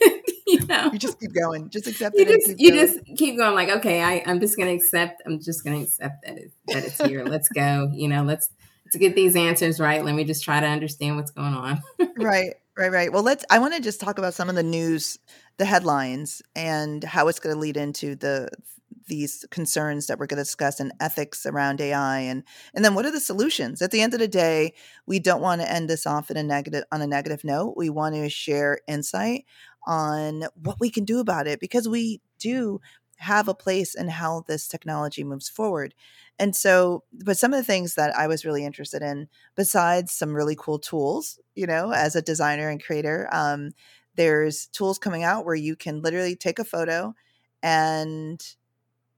You 0.92 1.00
just 1.00 1.20
keep 1.20 1.34
going, 1.34 1.70
just 1.70 1.88
accept 1.88 2.16
you 2.18 2.26
it. 2.26 2.28
Just, 2.28 2.60
you 2.60 2.72
going. 2.72 2.88
just 2.88 3.06
keep 3.18 3.38
going. 3.38 3.56
Like, 3.56 3.70
okay, 3.70 4.02
I, 4.02 4.24
I'm 4.26 4.40
just 4.40 4.58
going 4.58 4.70
to 4.70 4.76
accept. 4.76 5.22
I'm 5.26 5.40
just 5.40 5.64
going 5.64 5.78
to 5.78 5.84
accept 5.84 6.26
that 6.26 6.38
it, 6.38 6.52
that 6.68 6.84
it's 6.86 7.02
here. 7.02 7.24
let's 7.26 7.50
go. 7.50 7.90
You 7.94 8.08
know, 8.08 8.24
let's 8.24 8.50
to 8.92 8.98
get 8.98 9.16
these 9.16 9.36
answers 9.36 9.80
right, 9.80 10.04
let 10.04 10.16
me 10.16 10.24
just 10.24 10.44
try 10.44 10.60
to 10.60 10.68
understand 10.68 11.16
what's 11.16 11.32
going 11.32 11.54
on. 11.54 11.82
right, 12.18 12.56
right, 12.78 12.92
right. 12.92 13.12
Well, 13.12 13.24
let's. 13.24 13.46
I 13.50 13.60
want 13.60 13.74
to 13.74 13.82
just 13.82 14.00
talk 14.00 14.18
about 14.18 14.34
some 14.34 14.50
of 14.50 14.56
the 14.56 14.64
news, 14.64 15.18
the 15.58 15.66
headlines, 15.66 16.42
and 16.56 17.04
how 17.04 17.28
it's 17.28 17.40
going 17.40 17.56
to 17.56 17.60
lead 17.60 17.78
into 17.78 18.16
the 18.16 18.50
these 19.08 19.46
concerns 19.52 20.08
that 20.08 20.20
we're 20.20 20.26
going 20.26 20.38
to 20.38 20.44
discuss 20.44 20.80
and 20.80 20.94
ethics 21.02 21.46
around 21.46 21.82
AI 21.82 22.20
and 22.20 22.44
and 22.74 22.86
then 22.86 22.94
what 22.94 23.06
are 23.06 23.12
the 23.12 23.20
solutions? 23.20 23.82
At 23.82 23.92
the 23.92 24.02
end 24.02 24.14
of 24.14 24.20
the 24.20 24.28
day, 24.28 24.74
we 25.06 25.20
don't 25.20 25.42
want 25.42 25.62
to 25.62 25.72
end 25.72 25.90
this 25.90 26.06
off 26.06 26.30
in 26.30 26.38
a 26.38 26.44
negative 26.44 26.84
on 26.92 27.02
a 27.02 27.08
negative 27.08 27.44
note. 27.44 27.76
We 27.78 27.90
want 27.90 28.16
to 28.16 28.30
share 28.30 28.80
insight 28.88 29.46
on 29.86 30.44
what 30.56 30.80
we 30.80 30.90
can 30.90 31.06
do 31.06 31.20
about 31.20 31.48
it 31.48 31.60
because 31.60 31.88
we 31.88 32.22
do 32.40 32.80
have 33.18 33.48
a 33.48 33.54
place 33.54 33.94
in 33.94 34.08
how 34.08 34.44
this 34.48 34.68
technology 34.68 35.24
moves 35.24 35.48
forward. 35.48 35.94
And 36.40 36.56
so, 36.56 37.04
but 37.14 37.38
some 37.38 37.54
of 37.54 37.60
the 37.60 37.64
things 37.64 37.94
that 37.94 38.18
I 38.18 38.26
was 38.26 38.46
really 38.46 38.66
interested 38.66 39.04
in, 39.04 39.28
besides 39.56 40.12
some 40.12 40.34
really 40.36 40.56
cool 40.58 40.80
tools, 40.80 41.40
you 41.54 41.68
know, 41.68 41.92
as 41.92 42.16
a 42.16 42.22
designer 42.22 42.70
and 42.70 42.84
creator, 42.84 43.30
um, 43.32 43.72
there's 44.16 44.66
tools 44.68 44.98
coming 44.98 45.24
out 45.24 45.46
where 45.46 45.56
you 45.56 45.76
can 45.76 46.02
literally 46.02 46.36
take 46.36 46.58
a 46.58 46.64
photo 46.64 47.14
and 47.62 48.44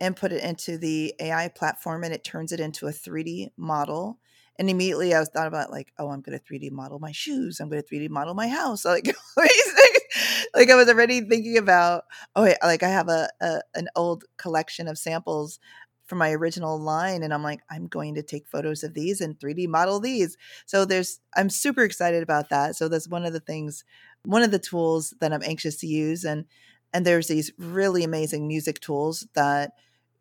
input 0.02 0.34
it 0.34 0.44
into 0.44 0.78
the 0.78 1.16
AI 1.20 1.48
platform 1.48 2.04
and 2.04 2.14
it 2.14 2.26
turns 2.26 2.52
it 2.52 2.60
into 2.60 2.88
a 2.88 2.92
3D 2.92 3.52
model. 3.56 4.20
And 4.60 4.70
immediately 4.70 5.14
I 5.14 5.20
was 5.20 5.30
thought 5.30 5.48
about 5.48 5.72
like, 5.72 5.92
oh, 5.98 6.10
I'm 6.10 6.22
going 6.22 6.38
to 6.38 6.44
3D 6.44 6.72
model 6.72 7.00
my 7.00 7.12
shoes. 7.12 7.60
I'm 7.60 7.70
going 7.70 7.82
to 7.82 7.96
3D 7.96 8.10
model 8.10 8.34
my 8.34 8.48
house. 8.48 8.86
Like, 8.94 9.08
like 10.56 10.70
I 10.70 10.76
was 10.76 10.90
already 10.90 11.22
thinking 11.22 11.58
about, 11.58 12.04
oh, 12.36 12.44
wait, 12.44 12.58
like 12.62 12.84
I 12.84 12.90
have 12.90 13.10
a, 13.10 13.30
a 13.42 13.62
an 13.74 13.88
old 13.96 14.26
collection 14.38 14.88
of 14.88 14.98
samples 14.98 15.60
from 16.06 16.18
my 16.18 16.32
original 16.32 16.80
line 16.80 17.24
and 17.24 17.34
I'm 17.34 17.44
like 17.44 17.62
I'm 17.72 17.88
going 17.88 18.16
to 18.16 18.22
take 18.22 18.48
photos 18.48 18.84
of 18.84 18.94
these 18.94 19.22
and 19.22 19.40
3D 19.40 19.68
model 19.68 20.00
these. 20.00 20.38
So 20.66 20.86
there's 20.86 21.20
I'm 21.36 21.50
super 21.50 21.84
excited 21.84 22.22
about 22.22 22.50
that. 22.50 22.76
So 22.76 22.88
that's 22.88 23.08
one 23.08 23.26
of 23.26 23.34
the 23.34 23.40
things 23.40 23.84
one 24.26 24.44
of 24.44 24.52
the 24.52 24.60
tools 24.60 25.14
that 25.20 25.34
I'm 25.34 25.44
anxious 25.44 25.78
to 25.78 25.88
use 25.88 26.24
and 26.24 26.46
and 26.94 27.06
there's 27.06 27.28
these 27.28 27.52
really 27.58 28.04
amazing 28.04 28.48
music 28.48 28.80
tools 28.80 29.28
that 29.34 29.72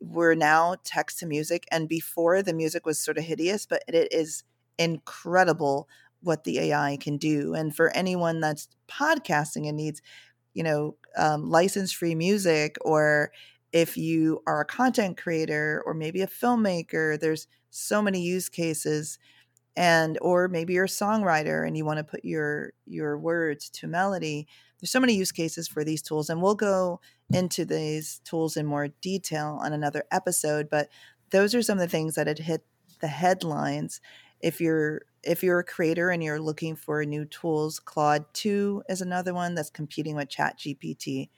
were 0.03 0.35
now 0.35 0.77
text 0.85 1.19
to 1.19 1.27
music 1.27 1.67
and 1.71 1.89
before 1.89 2.43
the 2.43 2.53
music 2.53 2.85
was 2.85 2.99
sort 2.99 3.19
of 3.19 3.25
hideous 3.25 3.67
but 3.67 3.83
it 3.89 4.13
is 4.13 4.45
incredible 4.79 5.89
what 6.23 6.45
the 6.45 6.59
AI 6.59 6.97
can 7.01 7.17
do 7.17 7.55
and 7.55 7.75
for 7.75 7.91
anyone 7.91 8.41
that's 8.41 8.69
podcasting 8.89 9.69
and 9.69 9.77
needs 9.77 10.03
you 10.55 10.63
know 10.63 10.97
um, 11.17 11.49
license 11.49 11.93
free 11.93 12.15
music 12.15 12.77
or 12.83 13.31
if 13.73 13.97
you 13.97 14.43
are 14.47 14.61
a 14.61 14.67
content 14.67 15.17
creator 15.17 15.83
or 15.87 15.95
maybe 15.95 16.21
a 16.21 16.27
filmmaker, 16.27 17.19
there's 17.19 17.47
so 17.71 18.03
many 18.03 18.21
use 18.21 18.49
cases 18.49 19.19
and 19.75 20.19
or 20.21 20.49
maybe 20.49 20.75
you're 20.75 20.85
a 20.85 20.89
songwriter 20.89 21.67
and 21.67 21.77
you 21.77 21.85
want 21.85 21.97
to 21.97 22.05
put 22.05 22.25
your 22.25 22.75
your 22.87 23.17
words 23.17 23.71
to 23.71 23.87
melody 23.87 24.47
there's 24.83 24.91
so 24.91 25.01
many 25.01 25.15
use 25.15 25.33
cases 25.33 25.69
for 25.69 25.85
these 25.85 26.03
tools 26.03 26.29
and 26.29 26.43
we'll 26.43 26.55
go 26.55 27.01
into 27.33 27.65
these 27.65 28.21
tools 28.25 28.57
in 28.57 28.67
more 28.67 28.89
detail 29.01 29.59
on 29.63 29.73
another 29.73 30.05
episode 30.11 30.69
but 30.69 30.89
those 31.31 31.55
are 31.55 31.63
some 31.63 31.79
of 31.79 31.83
the 31.83 31.89
things 31.89 32.17
that 32.17 32.27
had 32.27 32.39
hit 32.39 32.67
the 33.01 33.09
headlines 33.09 34.01
if 34.41 34.61
you're 34.61 35.03
if 35.23 35.43
you're 35.43 35.61
a 35.61 35.65
creator 35.65 36.11
and 36.11 36.23
you're 36.23 36.41
looking 36.41 36.77
for 36.77 37.05
new 37.05 37.25
tools 37.25 37.81
claude 37.81 38.25
2 38.35 38.83
is 38.89 39.01
another 39.01 39.33
one 39.33 39.55
that's 39.55 39.71
competing 39.71 40.17
with 40.17 40.29
chat 40.29 40.59
gpt 40.59 41.31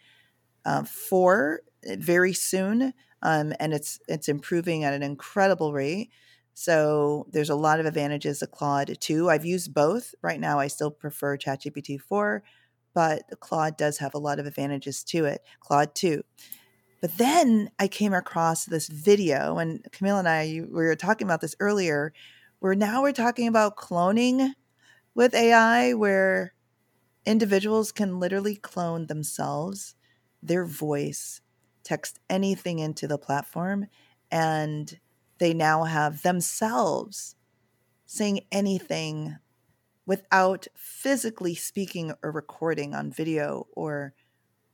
uh, 0.65 0.83
4 0.83 1.61
very 1.87 2.33
soon, 2.33 2.93
um, 3.23 3.53
and 3.61 3.73
it's 3.73 3.99
it's 4.09 4.29
improving 4.29 4.85
at 4.85 4.95
an 4.95 5.03
incredible 5.03 5.73
rate. 5.73 6.11
So 6.55 7.27
there's 7.31 7.51
a 7.51 7.57
lot 7.57 7.81
of 7.81 7.87
advantages 7.87 8.39
to 8.39 8.47
Claude 8.47 8.97
2. 9.01 9.29
I've 9.29 9.45
used 9.45 9.75
both. 9.75 10.15
Right 10.23 10.39
now, 10.39 10.59
I 10.61 10.69
still 10.69 10.91
prefer 10.91 11.37
ChatGPT 11.37 12.01
4, 12.01 12.43
but 12.95 13.23
Claude 13.41 13.77
does 13.77 13.99
have 13.99 14.15
a 14.15 14.19
lot 14.19 14.39
of 14.39 14.47
advantages 14.47 15.03
to 15.05 15.25
it. 15.25 15.43
Claude 15.61 15.95
2. 15.95 16.23
But 17.01 17.19
then 17.19 17.71
I 17.79 17.89
came 17.89 18.15
across 18.15 18.65
this 18.65 18.89
video, 18.89 19.59
and 19.59 19.87
Camille 19.93 20.19
and 20.19 20.29
I, 20.29 20.61
we 20.63 20.85
were 20.85 20.97
talking 20.97 21.27
about 21.27 21.41
this 21.43 21.57
earlier, 21.61 22.13
where 22.61 22.75
now 22.75 23.03
we're 23.03 23.13
talking 23.13 23.47
about 23.47 23.77
cloning 23.77 24.53
with 25.15 25.35
AI, 25.35 25.93
where 25.93 26.55
individuals 27.27 27.93
can 27.93 28.19
literally 28.19 28.57
clone 28.57 29.07
themselves, 29.07 29.95
their 30.43 30.65
voice, 30.65 31.43
text 31.85 32.19
anything 32.31 32.79
into 32.79 33.07
the 33.07 33.19
platform 33.19 33.87
and 34.31 34.99
they 35.39 35.55
now 35.55 35.85
have 35.85 36.23
themselves 36.23 37.37
saying 38.07 38.41
anything 38.51 39.37
without 40.07 40.67
physically 40.77 41.55
speaking 41.55 42.13
or 42.23 42.31
recording 42.31 42.95
on 42.95 43.11
video 43.11 43.67
or 43.73 44.15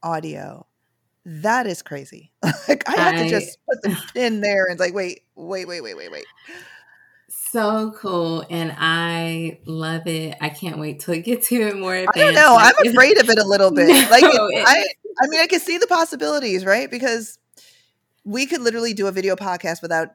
audio. 0.03 0.67
That 1.25 1.67
is 1.67 1.83
crazy. 1.83 2.33
like 2.69 2.89
I 2.89 2.93
had 2.93 3.15
I, 3.17 3.23
to 3.25 3.29
just 3.29 3.59
put 3.69 3.83
the 3.83 3.97
pin 4.15 4.41
there 4.41 4.65
and 4.65 4.73
it's 4.73 4.81
like, 4.81 4.95
wait, 4.95 5.23
wait, 5.35 5.69
wait, 5.69 5.83
wait, 5.83 5.97
wait, 5.97 6.11
wait. 6.11 6.25
So 7.29 7.93
cool, 7.97 8.45
and 8.51 8.75
I 8.77 9.61
love 9.65 10.07
it. 10.07 10.37
I 10.41 10.49
can't 10.49 10.79
wait 10.79 11.01
till 11.01 11.15
it 11.15 11.23
gets 11.25 11.49
to 11.51 11.61
it 11.63 11.77
more. 11.77 11.95
Advanced. 11.95 12.19
I 12.19 12.25
don't 12.25 12.35
know. 12.35 12.57
I'm 12.59 12.89
afraid 12.89 13.19
of 13.19 13.29
it 13.29 13.39
a 13.39 13.47
little 13.47 13.71
bit. 13.71 13.87
No, 13.87 14.09
like 14.11 14.25
it, 14.25 14.65
I, 14.67 14.87
I 15.23 15.29
mean, 15.29 15.41
I 15.41 15.47
can 15.47 15.61
see 15.61 15.79
the 15.79 15.87
possibilities, 15.87 16.65
right? 16.65 16.91
Because 16.91 17.39
we 18.25 18.47
could 18.47 18.61
literally 18.61 18.95
do 18.95 19.07
a 19.07 19.13
video 19.13 19.37
podcast 19.37 19.81
without 19.81 20.11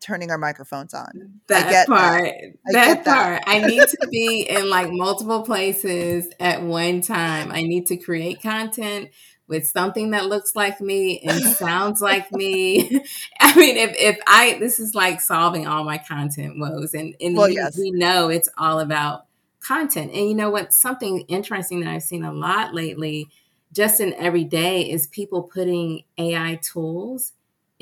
turning 0.00 0.30
our 0.30 0.38
microphones 0.38 0.94
on. 0.94 1.40
That 1.48 1.86
part. 1.86 2.22
That, 2.66 3.04
that 3.04 3.04
part. 3.04 3.42
I 3.46 3.66
need 3.66 3.80
to 3.80 4.08
be 4.10 4.42
in 4.48 4.68
like 4.68 4.90
multiple 4.90 5.42
places 5.42 6.28
at 6.38 6.62
one 6.62 7.00
time. 7.00 7.50
I 7.50 7.62
need 7.62 7.86
to 7.86 7.96
create 7.96 8.42
content 8.42 9.10
with 9.46 9.66
something 9.66 10.10
that 10.10 10.26
looks 10.26 10.56
like 10.56 10.80
me 10.80 11.20
and 11.20 11.42
sounds 11.42 12.00
like 12.00 12.30
me. 12.32 12.88
I 13.40 13.56
mean, 13.56 13.76
if, 13.76 13.94
if 13.98 14.18
I, 14.26 14.58
this 14.58 14.78
is 14.78 14.94
like 14.94 15.20
solving 15.20 15.66
all 15.66 15.84
my 15.84 15.98
content 15.98 16.58
woes. 16.58 16.94
And, 16.94 17.14
and 17.20 17.36
well, 17.36 17.48
we, 17.48 17.56
yes. 17.56 17.76
we 17.76 17.90
know 17.90 18.28
it's 18.28 18.48
all 18.56 18.80
about 18.80 19.26
content. 19.60 20.12
And 20.12 20.28
you 20.28 20.34
know 20.34 20.50
what? 20.50 20.72
Something 20.72 21.20
interesting 21.28 21.80
that 21.80 21.90
I've 21.90 22.02
seen 22.02 22.24
a 22.24 22.32
lot 22.32 22.74
lately 22.74 23.28
just 23.72 24.00
in 24.00 24.14
every 24.14 24.44
day 24.44 24.90
is 24.90 25.08
people 25.08 25.42
putting 25.42 26.04
AI 26.16 26.60
tools 26.62 27.32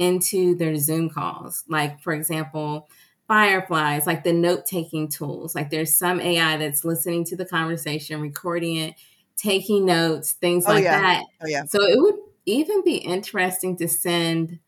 into 0.03 0.55
their 0.55 0.77
Zoom 0.77 1.09
calls. 1.11 1.65
Like, 1.69 2.01
for 2.01 2.13
example, 2.13 2.89
Fireflies, 3.29 4.07
like 4.07 4.25
the 4.25 4.33
note 4.33 4.67
taking 4.67 5.09
tools. 5.09 5.55
Like, 5.55 5.71
there's 5.71 5.95
some 5.95 6.21
AI 6.21 6.57
that's 6.57 6.85
listening 6.85 7.25
to 7.27 7.37
the 7.37 7.47
conversation, 7.47 8.21
recording 8.21 8.77
it, 8.77 8.95
taking 9.37 9.87
notes, 9.87 10.33
things 10.33 10.65
oh, 10.67 10.73
like 10.73 10.85
yeah. 10.85 11.01
that. 11.01 11.25
Oh, 11.43 11.47
yeah. 11.47 11.65
So, 11.65 11.83
it 11.83 11.99
would 12.01 12.17
even 12.45 12.83
be 12.83 12.97
interesting 12.97 13.77
to 13.79 13.89
send 13.89 14.59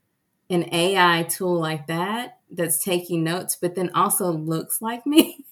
an 0.50 0.72
AI 0.72 1.24
tool 1.24 1.58
like 1.58 1.86
that 1.88 2.38
that's 2.50 2.82
taking 2.82 3.24
notes, 3.24 3.56
but 3.60 3.74
then 3.74 3.90
also 3.94 4.30
looks 4.30 4.80
like 4.80 5.04
me. 5.06 5.44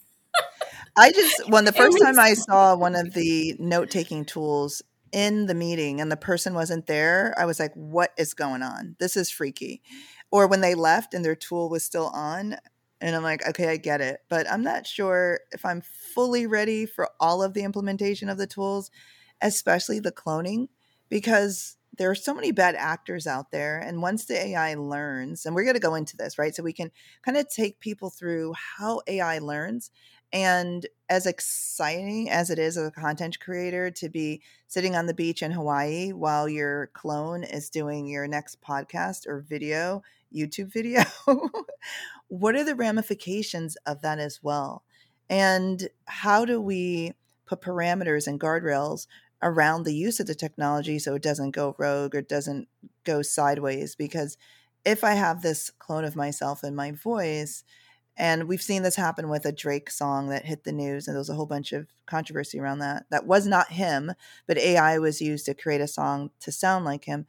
I 0.96 1.10
just 1.10 1.48
when 1.48 1.64
the 1.64 1.72
first 1.82 1.98
time 2.00 2.18
I 2.18 2.34
saw 2.34 2.76
one 2.76 2.94
of 2.94 3.12
the 3.14 3.56
note 3.58 3.90
taking 3.90 4.24
tools 4.24 4.82
in 5.12 5.46
the 5.46 5.54
meeting 5.54 6.00
and 6.00 6.10
the 6.10 6.16
person 6.16 6.54
wasn't 6.54 6.86
there, 6.86 7.34
I 7.38 7.44
was 7.44 7.60
like, 7.60 7.72
what 7.74 8.12
is 8.16 8.34
going 8.34 8.62
on? 8.62 8.96
This 8.98 9.16
is 9.16 9.30
freaky. 9.30 9.82
Or 10.30 10.46
when 10.46 10.62
they 10.62 10.74
left 10.74 11.14
and 11.14 11.24
their 11.24 11.36
tool 11.36 11.68
was 11.68 11.84
still 11.84 12.08
on, 12.08 12.56
and 13.02 13.16
I'm 13.16 13.22
like, 13.22 13.46
okay, 13.48 13.68
I 13.68 13.76
get 13.76 14.00
it. 14.00 14.20
But 14.28 14.50
I'm 14.50 14.62
not 14.62 14.86
sure 14.86 15.40
if 15.50 15.64
I'm 15.64 15.82
fully 16.14 16.46
ready 16.46 16.86
for 16.86 17.10
all 17.20 17.42
of 17.42 17.52
the 17.52 17.64
implementation 17.64 18.28
of 18.28 18.38
the 18.38 18.46
tools, 18.46 18.90
especially 19.42 19.98
the 19.98 20.12
cloning, 20.12 20.68
because 21.10 21.76
there 21.98 22.10
are 22.10 22.14
so 22.14 22.32
many 22.32 22.52
bad 22.52 22.74
actors 22.76 23.26
out 23.26 23.50
there. 23.50 23.78
And 23.78 24.00
once 24.00 24.24
the 24.24 24.40
AI 24.46 24.74
learns, 24.74 25.44
and 25.44 25.54
we're 25.54 25.64
going 25.64 25.74
to 25.74 25.80
go 25.80 25.96
into 25.96 26.16
this, 26.16 26.38
right? 26.38 26.54
So 26.54 26.62
we 26.62 26.72
can 26.72 26.90
kind 27.22 27.36
of 27.36 27.48
take 27.48 27.80
people 27.80 28.08
through 28.08 28.54
how 28.78 29.02
AI 29.06 29.38
learns. 29.40 29.90
And 30.32 30.86
as 31.08 31.26
exciting 31.26 32.30
as 32.30 32.48
it 32.48 32.58
is 32.58 32.76
as 32.76 32.88
a 32.88 32.90
content 32.90 33.38
creator 33.38 33.90
to 33.90 34.08
be 34.08 34.40
sitting 34.66 34.96
on 34.96 35.06
the 35.06 35.14
beach 35.14 35.42
in 35.42 35.52
Hawaii 35.52 36.12
while 36.12 36.48
your 36.48 36.88
clone 36.94 37.44
is 37.44 37.68
doing 37.68 38.06
your 38.06 38.26
next 38.26 38.62
podcast 38.62 39.26
or 39.26 39.40
video, 39.40 40.02
YouTube 40.34 40.72
video, 40.72 41.02
what 42.28 42.56
are 42.56 42.64
the 42.64 42.74
ramifications 42.74 43.76
of 43.84 44.00
that 44.02 44.18
as 44.18 44.40
well? 44.42 44.84
And 45.28 45.88
how 46.06 46.44
do 46.44 46.60
we 46.60 47.12
put 47.46 47.60
parameters 47.60 48.26
and 48.26 48.40
guardrails 48.40 49.06
around 49.42 49.82
the 49.82 49.94
use 49.94 50.20
of 50.20 50.26
the 50.26 50.34
technology 50.34 50.98
so 50.98 51.14
it 51.14 51.22
doesn't 51.22 51.50
go 51.50 51.74
rogue 51.78 52.14
or 52.14 52.22
doesn't 52.22 52.68
go 53.04 53.20
sideways 53.22 53.96
because 53.96 54.38
if 54.84 55.02
i 55.02 55.12
have 55.12 55.42
this 55.42 55.70
clone 55.78 56.04
of 56.04 56.16
myself 56.16 56.62
in 56.62 56.74
my 56.74 56.92
voice 56.92 57.64
and 58.16 58.46
we've 58.46 58.62
seen 58.62 58.82
this 58.82 58.96
happen 58.96 59.28
with 59.28 59.46
a 59.46 59.52
drake 59.52 59.90
song 59.90 60.28
that 60.28 60.44
hit 60.44 60.64
the 60.64 60.72
news 60.72 61.06
and 61.06 61.14
there 61.14 61.20
was 61.20 61.30
a 61.30 61.34
whole 61.34 61.46
bunch 61.46 61.72
of 61.72 61.86
controversy 62.06 62.58
around 62.58 62.78
that 62.78 63.04
that 63.10 63.26
was 63.26 63.46
not 63.46 63.72
him 63.72 64.12
but 64.46 64.58
ai 64.58 64.98
was 64.98 65.20
used 65.20 65.46
to 65.46 65.54
create 65.54 65.80
a 65.80 65.88
song 65.88 66.30
to 66.40 66.52
sound 66.52 66.84
like 66.84 67.04
him 67.04 67.26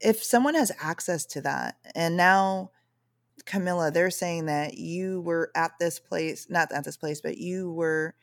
if 0.00 0.22
someone 0.22 0.54
has 0.54 0.72
access 0.80 1.24
to 1.26 1.40
that 1.40 1.76
and 1.94 2.16
now 2.16 2.70
kamilah 3.44 3.92
they're 3.92 4.10
saying 4.10 4.46
that 4.46 4.76
you 4.76 5.20
were 5.22 5.50
at 5.54 5.72
this 5.80 5.98
place 5.98 6.46
not 6.50 6.70
at 6.72 6.84
this 6.84 6.96
place 6.96 7.20
but 7.20 7.38
you 7.38 7.70
were 7.70 8.14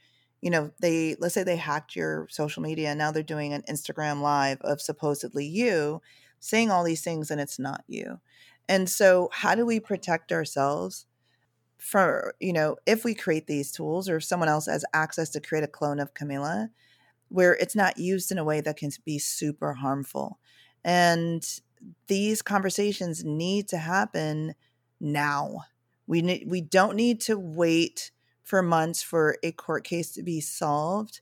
you 0.41 0.51
know, 0.51 0.71
they 0.79 1.15
let's 1.19 1.33
say 1.33 1.43
they 1.43 1.55
hacked 1.55 1.95
your 1.95 2.27
social 2.29 2.61
media 2.61 2.89
and 2.89 2.99
now 2.99 3.11
they're 3.11 3.23
doing 3.23 3.53
an 3.53 3.63
Instagram 3.69 4.21
live 4.21 4.59
of 4.61 4.81
supposedly 4.81 5.45
you 5.45 6.01
saying 6.39 6.69
all 6.69 6.83
these 6.83 7.01
things 7.01 7.31
and 7.31 7.41
it's 7.41 7.57
not 7.57 7.83
you. 7.87 8.19
And 8.69 8.89
so 8.89 9.29
how 9.31 9.55
do 9.55 9.65
we 9.65 9.79
protect 9.79 10.31
ourselves 10.31 11.06
for, 11.77 12.33
you 12.39 12.53
know, 12.53 12.75
if 12.85 13.03
we 13.03 13.13
create 13.13 13.47
these 13.47 13.71
tools 13.71 14.09
or 14.09 14.17
if 14.17 14.23
someone 14.23 14.49
else 14.49 14.65
has 14.65 14.85
access 14.93 15.29
to 15.31 15.41
create 15.41 15.63
a 15.63 15.67
clone 15.67 15.99
of 15.99 16.13
Kamilah 16.13 16.69
where 17.29 17.55
it's 17.55 17.75
not 17.75 17.97
used 17.97 18.31
in 18.31 18.37
a 18.37 18.43
way 18.43 18.61
that 18.61 18.77
can 18.77 18.89
be 19.05 19.19
super 19.19 19.73
harmful. 19.73 20.39
And 20.83 21.45
these 22.07 22.41
conversations 22.41 23.23
need 23.23 23.67
to 23.69 23.77
happen 23.77 24.55
now. 24.99 25.65
We 26.07 26.21
need 26.21 26.45
we 26.49 26.61
don't 26.61 26.95
need 26.95 27.21
to 27.21 27.37
wait 27.37 28.11
for 28.43 28.61
months 28.61 29.03
for 29.03 29.37
a 29.43 29.51
court 29.51 29.83
case 29.83 30.11
to 30.13 30.23
be 30.23 30.39
solved 30.39 31.19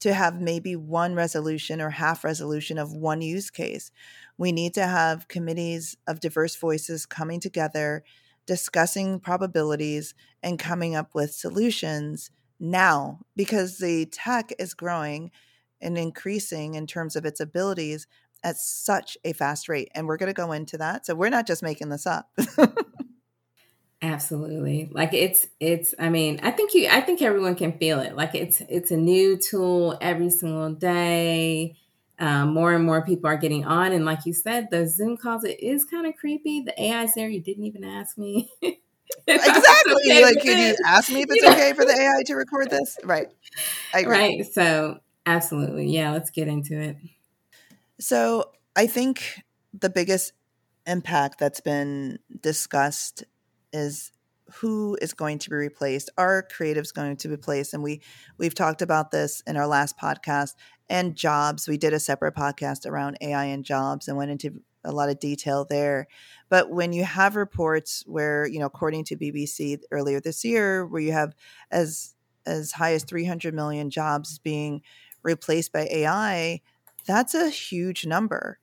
to 0.00 0.14
have 0.14 0.40
maybe 0.40 0.76
one 0.76 1.14
resolution 1.14 1.80
or 1.80 1.90
half 1.90 2.22
resolution 2.22 2.78
of 2.78 2.92
one 2.92 3.20
use 3.20 3.50
case. 3.50 3.90
We 4.36 4.52
need 4.52 4.74
to 4.74 4.86
have 4.86 5.26
committees 5.26 5.96
of 6.06 6.20
diverse 6.20 6.54
voices 6.54 7.04
coming 7.04 7.40
together, 7.40 8.04
discussing 8.48 9.20
probabilities, 9.20 10.14
and 10.42 10.58
coming 10.58 10.96
up 10.96 11.14
with 11.14 11.32
solutions 11.32 12.32
now 12.58 13.20
because 13.36 13.78
the 13.78 14.06
tech 14.06 14.52
is 14.58 14.74
growing 14.74 15.30
and 15.80 15.96
increasing 15.96 16.74
in 16.74 16.86
terms 16.86 17.14
of 17.14 17.24
its 17.24 17.38
abilities 17.38 18.08
at 18.42 18.56
such 18.56 19.16
a 19.24 19.32
fast 19.32 19.68
rate. 19.68 19.90
And 19.94 20.06
we're 20.06 20.16
going 20.16 20.28
to 20.28 20.34
go 20.34 20.50
into 20.50 20.78
that. 20.78 21.06
So 21.06 21.14
we're 21.14 21.28
not 21.28 21.46
just 21.46 21.62
making 21.62 21.90
this 21.90 22.06
up. 22.06 22.30
Absolutely. 24.02 24.88
Like 24.92 25.12
it's 25.12 25.46
it's 25.58 25.92
I 25.98 26.08
mean, 26.08 26.38
I 26.42 26.52
think 26.52 26.72
you 26.72 26.88
I 26.88 27.00
think 27.00 27.20
everyone 27.20 27.56
can 27.56 27.76
feel 27.78 28.00
it. 28.00 28.16
Like 28.16 28.34
it's 28.34 28.62
it's 28.68 28.92
a 28.92 28.96
new 28.96 29.36
tool 29.36 29.98
every 30.00 30.30
single 30.30 30.72
day. 30.72 31.76
Um, 32.20 32.52
more 32.52 32.74
and 32.74 32.84
more 32.84 33.04
people 33.04 33.30
are 33.30 33.36
getting 33.36 33.64
on 33.64 33.92
and 33.92 34.04
like 34.04 34.26
you 34.26 34.32
said, 34.32 34.68
those 34.70 34.96
Zoom 34.96 35.16
calls 35.16 35.44
it 35.44 35.60
is 35.60 35.84
kind 35.84 36.06
of 36.06 36.16
creepy. 36.16 36.62
The 36.62 36.74
AI's 36.80 37.14
there, 37.14 37.28
you 37.28 37.40
didn't 37.40 37.64
even 37.64 37.84
ask 37.84 38.18
me. 38.18 38.50
exactly. 39.26 39.94
Okay 40.04 40.24
like, 40.24 40.42
can 40.42 40.68
you 40.68 40.76
ask 40.84 41.10
me 41.10 41.22
if 41.22 41.28
it's 41.30 41.42
you 41.42 41.50
okay 41.50 41.70
know? 41.70 41.76
for 41.76 41.84
the 41.84 41.92
AI 41.92 42.22
to 42.26 42.34
record 42.34 42.70
this? 42.70 42.96
Right. 43.04 43.28
Right. 44.04 44.44
So 44.52 44.98
absolutely. 45.26 45.88
Yeah, 45.88 46.12
let's 46.12 46.30
get 46.30 46.48
into 46.48 46.80
it. 46.80 46.96
So 48.00 48.52
I 48.74 48.86
think 48.86 49.42
the 49.72 49.90
biggest 49.90 50.32
impact 50.86 51.38
that's 51.38 51.60
been 51.60 52.18
discussed 52.40 53.24
is 53.72 54.12
who 54.54 54.96
is 55.02 55.12
going 55.12 55.38
to 55.38 55.50
be 55.50 55.56
replaced 55.56 56.10
are 56.16 56.42
creatives 56.42 56.92
going 56.92 57.16
to 57.16 57.28
be 57.28 57.34
replaced 57.34 57.74
and 57.74 57.82
we 57.82 58.00
we've 58.38 58.54
talked 58.54 58.80
about 58.80 59.10
this 59.10 59.42
in 59.46 59.56
our 59.56 59.66
last 59.66 59.98
podcast 59.98 60.54
and 60.88 61.16
jobs 61.16 61.68
we 61.68 61.76
did 61.76 61.92
a 61.92 62.00
separate 62.00 62.34
podcast 62.34 62.86
around 62.86 63.18
ai 63.20 63.44
and 63.46 63.64
jobs 63.64 64.08
and 64.08 64.16
went 64.16 64.30
into 64.30 64.60
a 64.84 64.92
lot 64.92 65.08
of 65.10 65.18
detail 65.18 65.66
there. 65.68 66.06
But 66.48 66.70
when 66.70 66.92
you 66.92 67.04
have 67.04 67.36
reports 67.36 68.04
where 68.06 68.46
you 68.46 68.58
know 68.58 68.66
according 68.66 69.04
to 69.04 69.16
bbc 69.16 69.80
earlier 69.90 70.20
this 70.20 70.44
year 70.44 70.86
where 70.86 71.02
you 71.02 71.12
have 71.12 71.34
as 71.70 72.14
as 72.46 72.72
high 72.72 72.94
as 72.94 73.04
300 73.04 73.52
million 73.54 73.90
jobs 73.90 74.38
being 74.38 74.82
replaced 75.22 75.72
by 75.72 75.86
ai 75.90 76.62
that's 77.08 77.34
a 77.34 77.48
huge 77.48 78.06
number. 78.06 78.58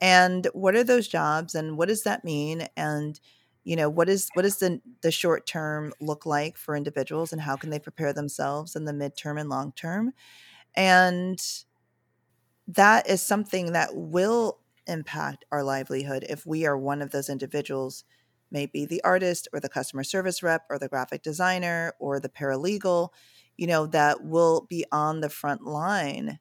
And 0.00 0.46
what 0.52 0.76
are 0.76 0.84
those 0.84 1.08
jobs 1.08 1.54
and 1.54 1.76
what 1.76 1.88
does 1.88 2.04
that 2.04 2.24
mean? 2.24 2.68
And 2.76 3.20
you 3.64 3.76
know 3.76 3.90
what 3.90 4.08
is 4.08 4.30
what 4.34 4.42
does 4.42 4.58
the 4.58 4.80
the 5.02 5.10
short 5.10 5.46
term 5.46 5.92
look 6.00 6.24
like 6.24 6.56
for 6.56 6.74
individuals 6.76 7.32
and 7.32 7.42
how 7.42 7.56
can 7.56 7.68
they 7.70 7.80
prepare 7.80 8.14
themselves 8.14 8.76
in 8.76 8.84
the 8.86 8.92
midterm 8.92 9.38
and 9.38 9.50
long 9.50 9.72
term? 9.72 10.12
And 10.76 11.38
that 12.68 13.08
is 13.08 13.22
something 13.22 13.72
that 13.72 13.90
will 13.94 14.60
impact 14.86 15.44
our 15.50 15.62
livelihood 15.62 16.24
if 16.28 16.46
we 16.46 16.66
are 16.66 16.78
one 16.78 17.02
of 17.02 17.10
those 17.10 17.28
individuals 17.28 18.04
maybe 18.50 18.86
the 18.86 19.02
artist 19.04 19.46
or 19.52 19.60
the 19.60 19.68
customer 19.68 20.02
service 20.02 20.42
rep 20.42 20.62
or 20.70 20.78
the 20.78 20.88
graphic 20.88 21.22
designer 21.22 21.92
or 21.98 22.20
the 22.20 22.28
paralegal 22.28 23.10
you 23.58 23.66
know 23.66 23.86
that 23.86 24.24
will 24.24 24.66
be 24.70 24.84
on 24.90 25.20
the 25.20 25.28
front 25.28 25.64
line 25.64 26.38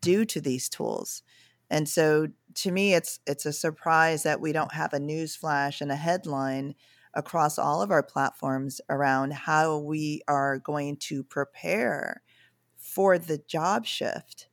due 0.00 0.24
to 0.24 0.40
these 0.40 0.68
tools. 0.68 1.22
And 1.70 1.88
so 1.88 2.28
to 2.54 2.70
me 2.70 2.94
it's 2.94 3.20
it's 3.26 3.46
a 3.46 3.52
surprise 3.52 4.22
that 4.24 4.40
we 4.40 4.52
don't 4.52 4.74
have 4.74 4.92
a 4.92 5.00
news 5.00 5.34
flash 5.34 5.80
and 5.80 5.90
a 5.90 5.96
headline 5.96 6.74
across 7.14 7.58
all 7.58 7.80
of 7.80 7.90
our 7.90 8.02
platforms 8.02 8.80
around 8.90 9.32
how 9.32 9.78
we 9.78 10.20
are 10.28 10.58
going 10.58 10.96
to 10.96 11.24
prepare 11.24 12.22
for 12.76 13.18
the 13.18 13.38
job 13.38 13.86
shift 13.86 14.48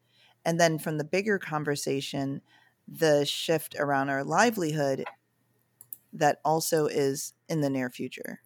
and 0.46 0.60
then 0.60 0.78
from 0.78 0.98
the 0.98 1.04
bigger 1.04 1.40
conversation 1.40 2.42
the 2.88 3.26
shift 3.26 3.76
around 3.80 4.10
our 4.10 4.24
livelihood 4.24 5.06
that 6.12 6.40
also 6.44 6.86
is 6.86 7.34
in 7.48 7.62
the 7.62 7.70
near 7.70 7.90
future 7.90 8.40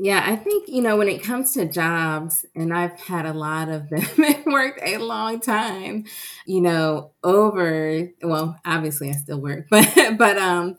yeah, 0.00 0.22
I 0.24 0.36
think, 0.36 0.68
you 0.68 0.80
know, 0.80 0.96
when 0.96 1.08
it 1.08 1.24
comes 1.24 1.52
to 1.54 1.66
jobs, 1.66 2.46
and 2.54 2.72
I've 2.72 2.98
had 3.00 3.26
a 3.26 3.32
lot 3.32 3.68
of 3.68 3.88
them 3.90 4.06
and 4.24 4.44
worked 4.46 4.80
a 4.80 4.98
long 4.98 5.40
time, 5.40 6.04
you 6.46 6.60
know, 6.60 7.10
over, 7.24 8.08
well, 8.22 8.60
obviously 8.64 9.10
I 9.10 9.14
still 9.14 9.40
work, 9.40 9.66
but, 9.70 10.16
but, 10.16 10.38
um, 10.38 10.78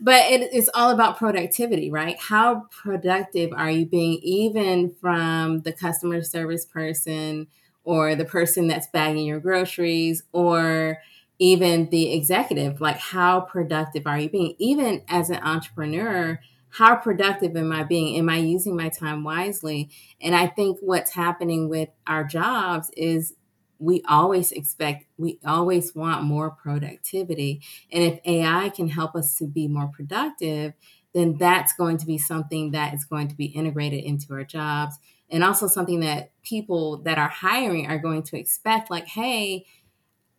but 0.00 0.30
it, 0.30 0.50
it's 0.52 0.70
all 0.72 0.90
about 0.90 1.18
productivity, 1.18 1.90
right? 1.90 2.16
How 2.20 2.66
productive 2.70 3.50
are 3.52 3.70
you 3.70 3.86
being, 3.86 4.20
even 4.22 4.94
from 5.00 5.62
the 5.62 5.72
customer 5.72 6.22
service 6.22 6.64
person 6.64 7.48
or 7.84 8.14
the 8.14 8.24
person 8.24 8.68
that's 8.68 8.86
bagging 8.88 9.26
your 9.26 9.40
groceries 9.40 10.22
or 10.32 10.98
even 11.38 11.88
the 11.90 12.12
executive? 12.12 12.80
Like, 12.80 12.98
how 12.98 13.40
productive 13.40 14.06
are 14.06 14.18
you 14.18 14.28
being? 14.28 14.54
Even 14.58 15.02
as 15.08 15.30
an 15.30 15.40
entrepreneur, 15.42 16.40
how 16.70 16.96
productive 16.96 17.56
am 17.56 17.72
I 17.72 17.82
being? 17.82 18.16
Am 18.16 18.28
I 18.28 18.36
using 18.36 18.76
my 18.76 18.88
time 18.88 19.24
wisely? 19.24 19.90
And 20.20 20.34
I 20.34 20.46
think 20.46 20.78
what's 20.80 21.12
happening 21.12 21.68
with 21.68 21.88
our 22.06 22.24
jobs 22.24 22.90
is 22.96 23.34
we 23.80 24.02
always 24.08 24.52
expect, 24.52 25.06
we 25.16 25.38
always 25.44 25.94
want 25.94 26.22
more 26.22 26.50
productivity. 26.50 27.62
And 27.90 28.04
if 28.04 28.20
AI 28.24 28.68
can 28.68 28.88
help 28.88 29.16
us 29.16 29.34
to 29.36 29.46
be 29.46 29.66
more 29.66 29.88
productive, 29.88 30.74
then 31.14 31.36
that's 31.38 31.72
going 31.72 31.96
to 31.96 32.06
be 32.06 32.18
something 32.18 32.70
that 32.70 32.94
is 32.94 33.04
going 33.04 33.28
to 33.28 33.34
be 33.34 33.46
integrated 33.46 34.04
into 34.04 34.32
our 34.32 34.44
jobs. 34.44 34.98
And 35.30 35.44
also 35.44 35.66
something 35.66 36.00
that 36.00 36.32
people 36.42 36.98
that 37.02 37.18
are 37.18 37.28
hiring 37.28 37.86
are 37.86 37.98
going 37.98 38.22
to 38.24 38.38
expect 38.38 38.90
like, 38.90 39.06
hey, 39.06 39.64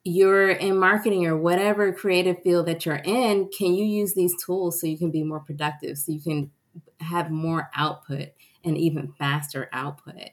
you're 0.03 0.49
in 0.49 0.77
marketing 0.77 1.25
or 1.25 1.37
whatever 1.37 1.93
creative 1.93 2.41
field 2.41 2.65
that 2.65 2.85
you're 2.85 2.95
in, 2.95 3.49
can 3.55 3.73
you 3.73 3.85
use 3.85 4.13
these 4.13 4.33
tools 4.43 4.81
so 4.81 4.87
you 4.87 4.97
can 4.97 5.11
be 5.11 5.23
more 5.23 5.39
productive, 5.39 5.97
so 5.97 6.11
you 6.11 6.19
can 6.19 6.51
have 6.99 7.29
more 7.29 7.69
output 7.75 8.29
and 8.63 8.77
even 8.77 9.13
faster 9.17 9.69
output? 9.71 10.31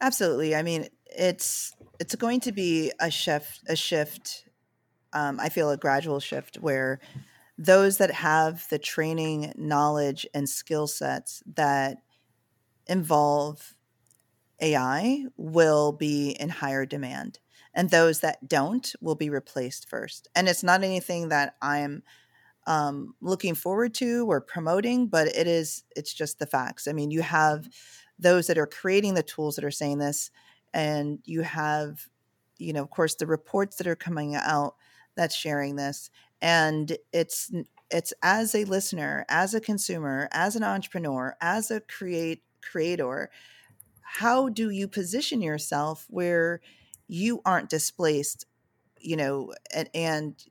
Absolutely. 0.00 0.54
I 0.54 0.62
mean, 0.62 0.88
it's 1.06 1.74
it's 1.98 2.14
going 2.14 2.40
to 2.40 2.52
be 2.52 2.92
a 3.00 3.10
shift 3.10 3.62
a 3.68 3.76
shift 3.76 4.44
um, 5.12 5.38
I 5.40 5.48
feel 5.48 5.70
a 5.70 5.76
gradual 5.76 6.20
shift 6.20 6.56
where 6.56 6.98
those 7.58 7.98
that 7.98 8.10
have 8.10 8.66
the 8.70 8.78
training, 8.78 9.52
knowledge, 9.56 10.26
and 10.34 10.48
skill 10.48 10.86
sets 10.86 11.42
that 11.54 11.98
involve 12.86 13.74
AI 14.60 15.24
will 15.36 15.92
be 15.92 16.30
in 16.30 16.48
higher 16.48 16.86
demand. 16.86 17.38
And 17.74 17.90
those 17.90 18.20
that 18.20 18.48
don't 18.48 18.92
will 19.00 19.14
be 19.14 19.30
replaced 19.30 19.88
first. 19.88 20.28
And 20.34 20.48
it's 20.48 20.62
not 20.62 20.82
anything 20.82 21.30
that 21.30 21.56
I'm 21.62 22.02
um, 22.66 23.14
looking 23.20 23.54
forward 23.54 23.94
to 23.94 24.26
or 24.30 24.40
promoting, 24.40 25.08
but 25.08 25.28
it 25.28 25.46
is, 25.46 25.84
it's 25.96 26.12
just 26.12 26.38
the 26.38 26.46
facts. 26.46 26.86
I 26.86 26.92
mean, 26.92 27.10
you 27.10 27.22
have 27.22 27.68
those 28.18 28.46
that 28.46 28.58
are 28.58 28.66
creating 28.66 29.14
the 29.14 29.22
tools 29.22 29.56
that 29.56 29.64
are 29.64 29.70
saying 29.70 29.98
this, 29.98 30.30
and 30.72 31.18
you 31.24 31.42
have, 31.42 32.06
you 32.58 32.72
know, 32.72 32.82
of 32.82 32.90
course, 32.90 33.16
the 33.16 33.26
reports 33.26 33.76
that 33.76 33.86
are 33.86 33.96
coming 33.96 34.36
out 34.36 34.76
that's 35.16 35.34
sharing 35.34 35.76
this. 35.76 36.10
And 36.40 36.96
it's, 37.12 37.50
it's 37.90 38.12
as 38.22 38.54
a 38.54 38.64
listener, 38.64 39.24
as 39.28 39.54
a 39.54 39.60
consumer, 39.60 40.28
as 40.30 40.54
an 40.56 40.62
entrepreneur, 40.62 41.36
as 41.40 41.70
a 41.70 41.80
create 41.80 42.42
creator, 42.62 43.30
how 44.02 44.48
do 44.48 44.70
you 44.70 44.88
position 44.88 45.40
yourself 45.40 46.06
where 46.08 46.60
you 47.08 47.40
aren't 47.44 47.68
displaced, 47.70 48.46
you 48.98 49.16
know, 49.16 49.52
and, 49.74 49.88
and 49.94 50.44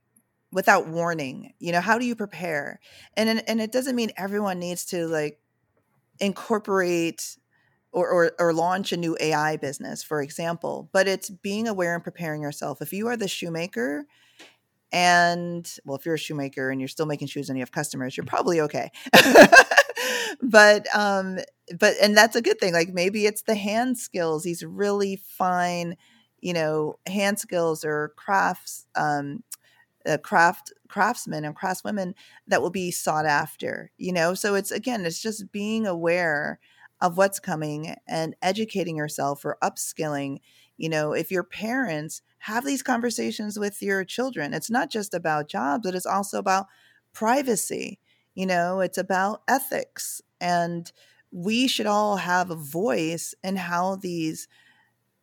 without 0.51 0.87
warning, 0.87 1.53
you 1.59 1.71
know, 1.71 1.81
how 1.81 1.97
do 1.97 2.05
you 2.05 2.15
prepare? 2.15 2.79
And 3.15 3.47
and 3.47 3.61
it 3.61 3.71
doesn't 3.71 3.95
mean 3.95 4.11
everyone 4.17 4.59
needs 4.59 4.85
to 4.87 5.07
like 5.07 5.39
incorporate 6.19 7.37
or, 7.91 8.09
or, 8.09 8.31
or 8.39 8.53
launch 8.53 8.91
a 8.93 8.97
new 8.97 9.17
AI 9.19 9.57
business, 9.57 10.01
for 10.01 10.21
example, 10.21 10.89
but 10.93 11.07
it's 11.07 11.29
being 11.29 11.67
aware 11.67 11.93
and 11.93 12.03
preparing 12.03 12.41
yourself. 12.41 12.81
If 12.81 12.93
you 12.93 13.07
are 13.07 13.17
the 13.17 13.27
shoemaker, 13.27 14.05
and 14.93 15.69
well, 15.85 15.97
if 15.97 16.05
you're 16.05 16.15
a 16.15 16.19
shoemaker 16.19 16.69
and 16.69 16.81
you're 16.81 16.87
still 16.89 17.05
making 17.05 17.27
shoes 17.27 17.49
and 17.49 17.57
you 17.57 17.61
have 17.61 17.71
customers, 17.71 18.15
you're 18.17 18.25
probably 18.25 18.59
okay. 18.61 18.91
but 20.41 20.87
um, 20.95 21.39
but 21.79 21.95
and 22.01 22.15
that's 22.15 22.35
a 22.35 22.41
good 22.41 22.59
thing. 22.59 22.73
Like 22.73 22.89
maybe 22.89 23.25
it's 23.25 23.43
the 23.43 23.55
hand 23.55 23.97
skills, 23.97 24.43
these 24.43 24.63
really 24.63 25.15
fine, 25.17 25.95
you 26.39 26.53
know, 26.53 26.97
hand 27.07 27.39
skills 27.39 27.85
or 27.85 28.13
crafts, 28.17 28.85
um, 28.95 29.43
uh, 30.07 30.17
craft 30.17 30.73
craftsmen 30.89 31.45
and 31.45 31.55
craftswomen 31.57 32.13
that 32.47 32.61
will 32.61 32.71
be 32.71 32.91
sought 32.91 33.25
after. 33.25 33.91
You 33.97 34.13
know, 34.13 34.33
so 34.33 34.55
it's 34.55 34.71
again, 34.71 35.05
it's 35.05 35.21
just 35.21 35.51
being 35.51 35.87
aware 35.87 36.59
of 37.01 37.17
what's 37.17 37.39
coming 37.39 37.95
and 38.07 38.35
educating 38.41 38.97
yourself 38.97 39.45
or 39.45 39.57
upskilling. 39.63 40.39
You 40.77 40.89
know, 40.89 41.13
if 41.13 41.31
your 41.31 41.43
parents 41.43 42.21
have 42.39 42.65
these 42.65 42.83
conversations 42.83 43.59
with 43.59 43.81
your 43.81 44.03
children, 44.05 44.53
it's 44.53 44.69
not 44.71 44.91
just 44.91 45.13
about 45.13 45.49
jobs, 45.49 45.83
but 45.87 45.95
it's 45.95 46.05
also 46.05 46.39
about 46.39 46.67
privacy. 47.13 47.99
You 48.35 48.45
know, 48.45 48.79
it's 48.79 48.97
about 48.97 49.43
ethics 49.47 50.21
and 50.41 50.91
we 51.31 51.67
should 51.67 51.85
all 51.85 52.17
have 52.17 52.49
a 52.49 52.55
voice 52.55 53.33
in 53.43 53.55
how 53.55 53.95
these 53.95 54.49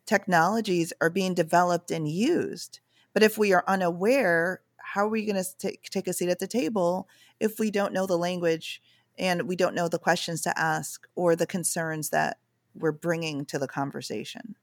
technologies 0.07 0.91
are 0.99 1.11
being 1.11 1.35
developed 1.35 1.91
and 1.91 2.07
used. 2.07 2.79
But 3.13 3.21
if 3.21 3.37
we 3.37 3.53
are 3.53 3.63
unaware, 3.67 4.61
how 4.77 5.05
are 5.05 5.09
we 5.09 5.25
going 5.25 5.43
to 5.43 5.57
take, 5.57 5.83
take 5.83 6.07
a 6.07 6.13
seat 6.13 6.29
at 6.29 6.39
the 6.39 6.47
table 6.47 7.07
if 7.39 7.59
we 7.59 7.69
don't 7.69 7.93
know 7.93 8.07
the 8.07 8.17
language 8.17 8.81
and 9.19 9.47
we 9.47 9.55
don't 9.55 9.75
know 9.75 9.87
the 9.87 9.99
questions 9.99 10.41
to 10.41 10.59
ask 10.59 11.05
or 11.15 11.35
the 11.35 11.45
concerns 11.45 12.09
that 12.09 12.39
we're 12.73 12.91
bringing 12.91 13.45
to 13.45 13.59
the 13.59 13.67
conversation? 13.67 14.55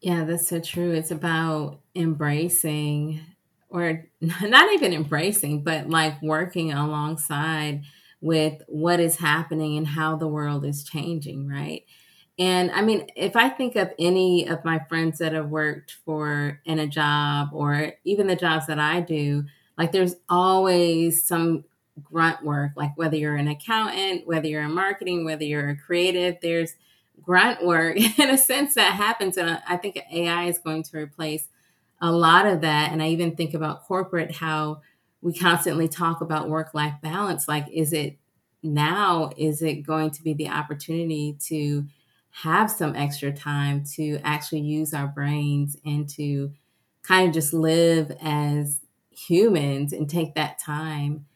Yeah, 0.00 0.24
that's 0.24 0.48
so 0.48 0.60
true. 0.60 0.92
It's 0.92 1.10
about 1.10 1.80
embracing, 1.94 3.20
or 3.68 4.06
not 4.20 4.72
even 4.72 4.92
embracing, 4.92 5.62
but 5.62 5.88
like 5.88 6.20
working 6.22 6.72
alongside 6.72 7.82
with 8.26 8.60
what 8.66 8.98
is 8.98 9.16
happening 9.16 9.76
and 9.76 9.86
how 9.86 10.16
the 10.16 10.26
world 10.26 10.64
is 10.64 10.82
changing, 10.82 11.46
right? 11.48 11.84
And 12.38 12.72
I 12.72 12.82
mean, 12.82 13.06
if 13.14 13.36
I 13.36 13.48
think 13.48 13.76
of 13.76 13.92
any 14.00 14.48
of 14.48 14.64
my 14.64 14.80
friends 14.80 15.18
that 15.18 15.32
have 15.32 15.48
worked 15.48 15.92
for 16.04 16.60
in 16.64 16.80
a 16.80 16.88
job 16.88 17.50
or 17.52 17.92
even 18.04 18.26
the 18.26 18.34
jobs 18.34 18.66
that 18.66 18.80
I 18.80 19.00
do, 19.00 19.44
like 19.78 19.92
there's 19.92 20.16
always 20.28 21.22
some 21.22 21.64
grunt 22.02 22.44
work, 22.44 22.72
like 22.74 22.90
whether 22.96 23.16
you're 23.16 23.36
an 23.36 23.46
accountant, 23.46 24.26
whether 24.26 24.48
you're 24.48 24.64
in 24.64 24.74
marketing, 24.74 25.24
whether 25.24 25.44
you're 25.44 25.70
a 25.70 25.76
creative, 25.76 26.36
there's 26.42 26.74
grunt 27.22 27.64
work 27.64 27.96
in 28.18 28.28
a 28.28 28.36
sense 28.36 28.74
that 28.74 28.94
happens. 28.94 29.36
And 29.36 29.62
I 29.68 29.76
think 29.76 29.98
AI 30.12 30.46
is 30.46 30.58
going 30.58 30.82
to 30.82 30.96
replace 30.98 31.46
a 32.02 32.10
lot 32.10 32.44
of 32.44 32.60
that. 32.62 32.90
And 32.90 33.00
I 33.00 33.08
even 33.10 33.36
think 33.36 33.54
about 33.54 33.84
corporate, 33.84 34.34
how 34.34 34.82
we 35.26 35.34
constantly 35.34 35.88
talk 35.88 36.20
about 36.20 36.48
work 36.48 36.72
life 36.72 36.94
balance. 37.02 37.48
Like, 37.48 37.66
is 37.72 37.92
it 37.92 38.16
now, 38.62 39.32
is 39.36 39.60
it 39.60 39.82
going 39.82 40.12
to 40.12 40.22
be 40.22 40.34
the 40.34 40.48
opportunity 40.48 41.36
to 41.46 41.84
have 42.30 42.70
some 42.70 42.94
extra 42.94 43.32
time 43.32 43.82
to 43.96 44.20
actually 44.22 44.60
use 44.60 44.94
our 44.94 45.08
brains 45.08 45.76
and 45.84 46.08
to 46.10 46.52
kind 47.02 47.26
of 47.26 47.34
just 47.34 47.52
live 47.52 48.16
as 48.22 48.78
humans 49.10 49.92
and 49.92 50.08
take 50.08 50.36
that 50.36 50.60
time? 50.60 51.26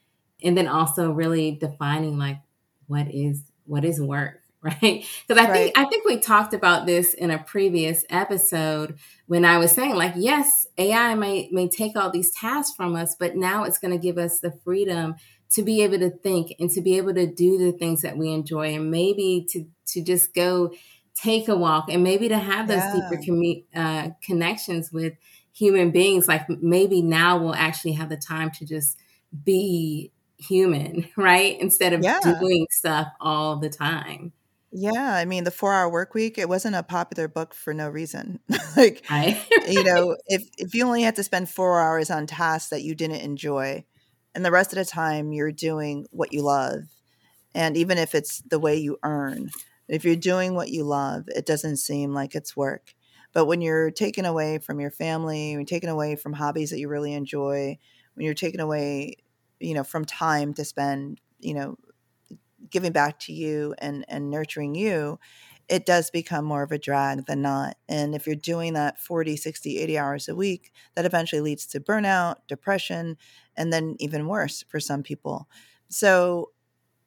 And 0.44 0.57
then 0.57 0.68
also 0.68 1.11
really 1.11 1.50
defining 1.50 2.16
like 2.16 2.38
what 2.87 3.12
is 3.12 3.42
what 3.66 3.85
is 3.85 4.00
work 4.00 4.39
right 4.83 5.07
because 5.27 5.42
i 5.42 5.49
right. 5.49 5.53
think 5.53 5.79
i 5.79 5.85
think 5.87 6.05
we 6.05 6.18
talked 6.18 6.53
about 6.53 6.85
this 6.85 7.14
in 7.14 7.31
a 7.31 7.38
previous 7.38 8.05
episode 8.11 8.99
when 9.27 9.42
i 9.44 9.57
was 9.57 9.73
saying 9.73 9.94
like 9.94 10.12
yes 10.16 10.66
ai 10.77 11.14
may 11.14 11.49
may 11.51 11.66
take 11.66 11.96
all 11.96 12.11
these 12.11 12.31
tasks 12.33 12.75
from 12.77 12.94
us 12.94 13.14
but 13.14 13.37
now 13.37 13.64
it's 13.64 13.79
going 13.79 13.90
to 13.90 13.99
give 13.99 14.18
us 14.18 14.40
the 14.40 14.53
freedom 14.62 15.14
to 15.51 15.62
be 15.62 15.83
able 15.83 15.99
to 15.99 16.11
think 16.11 16.55
and 16.61 16.70
to 16.70 16.81
be 16.81 16.96
able 16.96 17.14
to 17.14 17.27
do 17.27 17.59
the 17.59 17.73
things 17.73 18.03
that 18.03 18.16
we 18.16 18.29
enjoy 18.29 18.75
and 18.75 18.90
maybe 18.90 19.46
to 19.49 19.64
to 19.87 20.03
just 20.03 20.35
go 20.35 20.70
take 21.14 21.49
a 21.49 21.57
walk 21.57 21.87
and 21.90 22.03
maybe 22.03 22.29
to 22.29 22.38
have 22.38 22.68
those 22.68 22.79
yeah. 22.79 23.09
deeper 23.11 23.23
commu- 23.23 23.64
uh, 23.75 24.11
connections 24.23 24.92
with 24.92 25.14
human 25.53 25.90
beings 25.90 26.29
like 26.29 26.49
maybe 26.49 27.03
now 27.03 27.37
we'll 27.38 27.55
actually 27.55 27.92
have 27.92 28.09
the 28.09 28.16
time 28.16 28.51
to 28.51 28.64
just 28.64 28.96
be 29.44 30.12
human 30.38 31.09
right 31.16 31.61
instead 31.61 31.92
of 31.92 32.03
yeah. 32.03 32.20
doing 32.23 32.66
stuff 32.70 33.09
all 33.20 33.57
the 33.57 33.68
time 33.68 34.33
yeah, 34.72 35.14
I 35.14 35.24
mean, 35.24 35.44
the 35.44 35.50
four-hour 35.50 35.90
work 35.90 36.14
week, 36.14 36.38
it 36.38 36.48
wasn't 36.48 36.76
a 36.76 36.83
popular 36.83 37.26
book 37.26 37.54
for 37.54 37.74
no 37.74 37.88
reason. 37.88 38.38
like, 38.76 39.04
right. 39.11 39.37
you 39.68 39.83
know, 39.85 40.16
if 40.26 40.48
if 40.59 40.74
you 40.74 40.85
only 40.87 41.02
had 41.02 41.16
to 41.16 41.24
spend 41.24 41.50
four 41.50 41.80
hours 41.80 42.11
on 42.11 42.26
tasks 42.26 42.70
that 42.70 42.83
you 42.83 42.94
didn't 42.94 43.22
enjoy, 43.22 43.85
and 44.35 44.44
the 44.44 44.52
rest 44.52 44.72
of 44.72 44.78
the 44.78 44.85
time 44.85 45.33
you're 45.33 45.50
doing 45.50 46.06
what 46.11 46.33
you 46.33 46.42
love, 46.42 46.83
and 47.54 47.76
even 47.76 47.98
if 47.98 48.14
it's 48.14 48.42
the 48.42 48.61
way 48.61 48.76
you 48.76 48.98
earn, 49.02 49.50
if 49.88 50.04
you're 50.04 50.14
doing 50.14 50.54
what 50.54 50.70
you 50.70 50.85
love, 50.85 51.24
it 51.28 51.46
doesn't 51.46 51.78
seem 51.78 52.14
like 52.14 52.37
it's 52.37 52.56
work. 52.56 52.94
But 53.33 53.46
when 53.46 53.61
you're 53.61 53.90
taken 53.90 54.24
away 54.24 54.59
from 54.59 54.80
your 54.80 54.90
family, 54.90 55.50
when 55.50 55.61
you're 55.61 55.64
taken 55.64 55.88
away 55.88 56.14
from 56.14 56.33
hobbies 56.33 56.70
that 56.70 56.78
you 56.78 56.88
really 56.88 57.12
enjoy, 57.12 57.78
when 58.14 58.24
you're 58.24 58.35
taken 58.35 58.61
away, 58.61 59.16
you 59.59 59.74
know, 59.74 59.85
from 59.85 60.04
time 60.04 60.54
to 60.54 60.64
spend, 60.64 61.20
you 61.40 61.54
know, 61.54 61.76
giving 62.68 62.92
back 62.92 63.18
to 63.20 63.33
you 63.33 63.75
and 63.79 64.05
and 64.09 64.31
nurturing 64.31 64.75
you 64.75 65.18
it 65.70 65.87
does 65.87 66.11
become 66.11 66.44
more 66.44 66.64
of 66.64 66.73
a 66.73 66.79
drag 66.79 67.27
than 67.27 67.42
not. 67.42 67.77
And 67.88 68.12
if 68.12 68.27
you're 68.27 68.35
doing 68.35 68.73
that 68.73 68.99
40 68.99 69.37
60 69.37 69.79
80 69.79 69.99
hours 69.99 70.29
a 70.29 70.35
week 70.35 70.73
that 70.96 71.07
eventually 71.07 71.40
leads 71.40 71.64
to 71.66 71.81
burnout 71.81 72.38
depression 72.49 73.16
and 73.57 73.73
then 73.73 73.94
even 74.01 74.27
worse 74.27 74.64
for 74.68 74.81
some 74.81 75.05
people. 75.05 75.49
So 75.88 76.51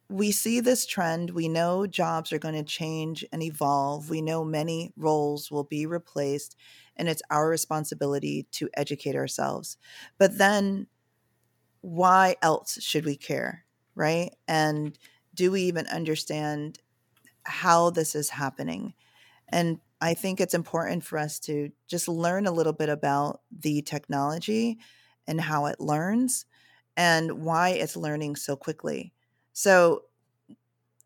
we 0.09 0.31
see 0.31 0.61
this 0.61 0.85
trend. 0.85 1.31
We 1.31 1.49
know 1.49 1.87
jobs 1.87 2.31
are 2.31 2.39
going 2.39 2.55
to 2.55 2.63
change 2.63 3.25
and 3.33 3.43
evolve. 3.43 4.09
We 4.09 4.21
know 4.21 4.45
many 4.45 4.93
roles 4.95 5.51
will 5.51 5.65
be 5.65 5.85
replaced 5.85 6.55
and 6.95 7.09
it's 7.09 7.21
our 7.29 7.49
responsibility 7.49 8.47
to 8.51 8.69
educate 8.75 9.15
ourselves. 9.15 9.77
But 10.17 10.37
then 10.37 10.87
why 11.81 12.37
else 12.41 12.81
should 12.81 13.03
we 13.03 13.17
care 13.17 13.65
right? 13.95 14.31
And 14.47 14.97
do 15.33 15.51
we 15.51 15.61
even 15.63 15.87
understand 15.87 16.79
how 17.43 17.89
this 17.89 18.15
is 18.15 18.29
happening? 18.29 18.93
And 19.49 19.79
I 20.01 20.13
think 20.13 20.41
it's 20.41 20.53
important 20.53 21.03
for 21.03 21.17
us 21.17 21.39
to 21.41 21.71
just 21.87 22.07
learn 22.07 22.45
a 22.45 22.51
little 22.51 22.73
bit 22.73 22.89
about 22.89 23.41
the 23.57 23.81
technology 23.81 24.77
and 25.27 25.39
how 25.39 25.67
it 25.67 25.79
learns 25.79 26.45
and 26.97 27.43
why 27.43 27.69
it's 27.69 27.95
learning 27.95 28.35
so 28.35 28.55
quickly. 28.55 29.13
So, 29.53 30.03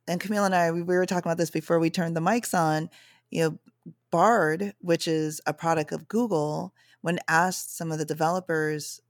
and 0.08 0.20
Camille 0.20 0.46
and 0.46 0.56
I, 0.56 0.72
we 0.72 0.82
were 0.82 1.06
talking 1.06 1.30
about 1.30 1.38
this 1.38 1.50
before 1.50 1.80
we 1.80 1.90
turned 1.90 2.16
the 2.16 2.22
mics 2.22 2.58
on. 2.58 2.90
You 3.30 3.44
know, 3.44 3.94
Bard, 4.10 4.74
which 4.80 5.08
is 5.08 5.42
a 5.46 5.54
product 5.54 5.92
of 5.92 6.08
Google, 6.08 6.74
when 7.02 7.20
asked 7.28 7.78
some 7.78 7.92
of 7.92 8.00
the 8.00 8.06
developers 8.06 9.02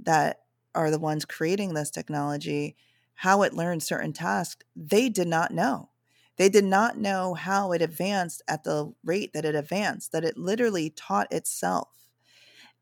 that 0.00 0.40
are 0.74 0.90
the 0.90 0.98
ones 0.98 1.24
creating 1.24 1.74
this 1.74 1.90
technology, 1.90 2.76
how 3.14 3.42
it 3.42 3.54
learned 3.54 3.82
certain 3.82 4.12
tasks, 4.12 4.64
they 4.74 5.08
did 5.08 5.28
not 5.28 5.52
know. 5.52 5.90
They 6.38 6.48
did 6.48 6.64
not 6.64 6.98
know 6.98 7.34
how 7.34 7.72
it 7.72 7.82
advanced 7.82 8.42
at 8.48 8.64
the 8.64 8.92
rate 9.04 9.32
that 9.34 9.44
it 9.44 9.54
advanced, 9.54 10.12
that 10.12 10.24
it 10.24 10.38
literally 10.38 10.90
taught 10.90 11.32
itself. 11.32 11.88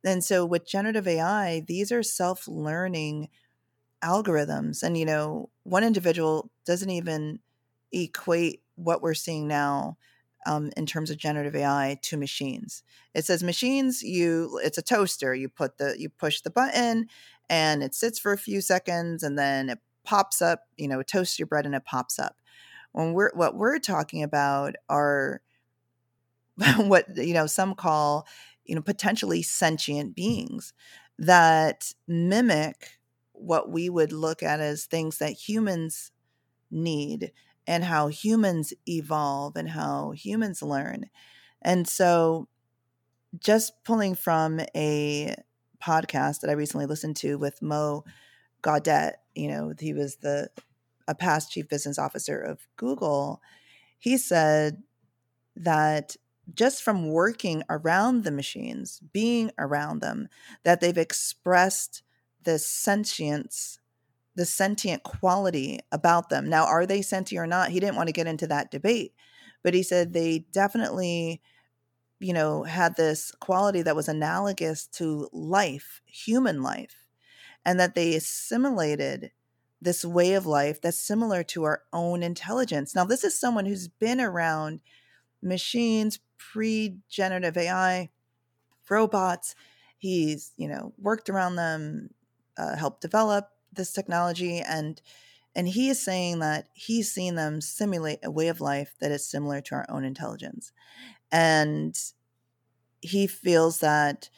And 0.05 0.25
so 0.25 0.47
with 0.47 0.67
generative 0.67 1.07
AI, 1.07 1.61
these 1.67 1.93
are 1.93 2.03
self 2.03 2.49
learning 2.49 3.29
algorithms. 4.03 4.83
And, 4.83 4.97
you 4.97 5.05
know, 5.05 5.51
one 5.65 5.85
individual 5.85 6.51
doesn't 6.65 6.91
even 6.91 7.41
equate 7.93 8.63
what 8.77 9.03
we're 9.03 9.15
seeing 9.15 9.47
now 9.47 9.99
um, 10.47 10.71
in 10.77 10.87
terms 10.87 11.11
of 11.11 11.19
generative 11.19 11.55
AI 11.55 11.99
to 12.03 12.17
machines. 12.17 12.83
It 13.15 13.25
says 13.27 13.43
machines, 13.43 14.03
you 14.03 14.59
it's 14.63 14.79
a 14.79 14.83
toaster. 14.83 15.35
You 15.35 15.49
put 15.49 15.79
the 15.79 15.97
you 15.99 16.09
push 16.09 16.41
the 16.41 16.51
button 16.51 17.09
and 17.49 17.83
it 17.83 17.95
sits 17.95 18.19
for 18.19 18.33
a 18.33 18.39
few 18.39 18.61
seconds 18.61 19.23
and 19.23 19.39
then 19.39 19.69
it 19.69 19.79
pops 20.05 20.43
up, 20.43 20.65
you 20.77 20.89
know, 20.89 21.03
toast 21.03 21.39
your 21.39 21.47
bread 21.47 21.67
and 21.67 21.75
it 21.75 21.85
pops 21.85 22.19
up. 22.19 22.37
When 22.93 23.13
we're 23.13 23.33
what 23.35 23.57
we're 23.57 23.79
talking 23.79 24.23
about 24.23 24.75
are 24.89 25.43
what 26.77 27.17
you 27.17 27.35
know 27.35 27.47
some 27.47 27.75
call 27.75 28.27
you 28.65 28.75
know 28.75 28.83
potentially 28.83 29.43
sentient 29.43 30.15
beings 30.15 30.73
that 31.19 31.93
mimic 32.09 32.99
what 33.33 33.71
we 33.71 33.89
would 33.89 34.13
look 34.13 34.43
at 34.43 34.61
as 34.61 34.85
things 34.85 35.19
that 35.19 35.31
humans 35.31 36.13
need 36.71 37.33
and 37.67 37.85
how 37.85 38.09
humans 38.09 38.73
evolve 38.89 39.57
and 39.57 39.71
how 39.71 40.13
humans 40.13 40.63
learn. 40.63 41.07
And 41.63 41.87
so, 41.87 42.49
just 43.39 43.85
pulling 43.85 44.15
from 44.15 44.61
a 44.75 45.37
podcast 45.83 46.41
that 46.41 46.51
I 46.51 46.55
recently 46.55 46.87
listened 46.87 47.17
to 47.19 47.39
with 47.39 47.63
Mo 47.63 48.05
Gawdat, 48.63 49.15
you 49.41 49.49
know, 49.49 49.73
he 49.79 49.93
was 49.93 50.17
the 50.17 50.51
a 51.09 51.15
past 51.15 51.51
chief 51.51 51.69
business 51.69 51.99
officer 51.99 52.39
of 52.39 52.67
Google. 52.77 53.43
He 53.99 54.17
said 54.17 54.83
that 55.57 56.17
just 56.55 56.83
from 56.83 57.09
working 57.09 57.63
around 57.69 58.25
the 58.25 58.31
machines, 58.31 59.01
being 59.13 59.51
around 59.59 60.01
them, 60.01 60.29
that 60.65 60.81
they've 60.81 60.97
expressed 60.97 62.03
the 62.45 62.59
sentience 62.59 63.79
the 64.37 64.47
sentient 64.47 65.03
quality 65.03 65.81
about 65.93 66.31
them. 66.31 66.49
Now, 66.49 66.65
are 66.65 66.87
they 66.87 67.03
sentient 67.03 67.43
or 67.43 67.47
not? 67.47 67.71
He 67.71 67.81
didn't 67.81 67.97
want 67.97 68.09
to 68.09 68.13
get 68.13 68.27
into 68.27 68.47
that 68.47 68.71
debate, 68.71 69.13
but 69.63 69.75
he 69.75 69.83
said 69.83 70.13
they 70.13 70.47
definitely, 70.53 71.43
you 72.21 72.33
know, 72.33 72.63
had 72.63 72.97
this 72.97 73.33
quality 73.41 73.83
that 73.83 73.97
was 73.97 74.09
analogous 74.09 74.87
to 74.87 75.29
life, 75.33 76.01
human 76.07 76.63
life, 76.63 77.00
and 77.65 77.79
that 77.79 77.95
they 77.95 78.15
assimilated 78.15 79.33
this 79.83 80.05
way 80.05 80.35
of 80.35 80.47
life 80.47 80.81
that's 80.81 81.01
similar 81.01 81.43
to 81.43 81.65
our 81.65 81.83
own 81.93 82.23
intelligence. 82.23 82.95
Now, 82.95 83.05
this 83.05 83.25
is 83.25 83.39
someone 83.39 83.67
who's 83.67 83.89
been 83.89 84.21
around 84.21 84.81
machines, 85.43 86.19
pre 86.39 86.99
generative 87.09 87.57
AI, 87.57 88.11
robots. 88.89 89.55
He's, 89.97 90.53
you 90.57 90.69
know, 90.69 90.93
worked 90.99 91.31
around 91.31 91.57
them, 91.57 92.11
uh, 92.57 92.77
helped 92.77 93.01
develop 93.01 93.51
this 93.73 93.93
technology 93.93 94.61
and 94.61 95.01
and 95.55 95.67
he 95.69 95.89
is 95.89 96.01
saying 96.01 96.39
that 96.39 96.69
he's 96.75 97.13
seen 97.13 97.35
them 97.35 97.61
simulate 97.61 98.21
a 98.23 98.31
way 98.31 98.49
of 98.49 98.61
life 98.61 98.95
that 99.01 99.11
is 99.11 99.27
similar 99.27 99.61
to 99.61 99.75
our 99.75 99.87
own 99.89 100.05
intelligence 100.05 100.73
and 101.31 101.97
he 103.01 103.27
feels 103.27 103.81
that 103.81 104.31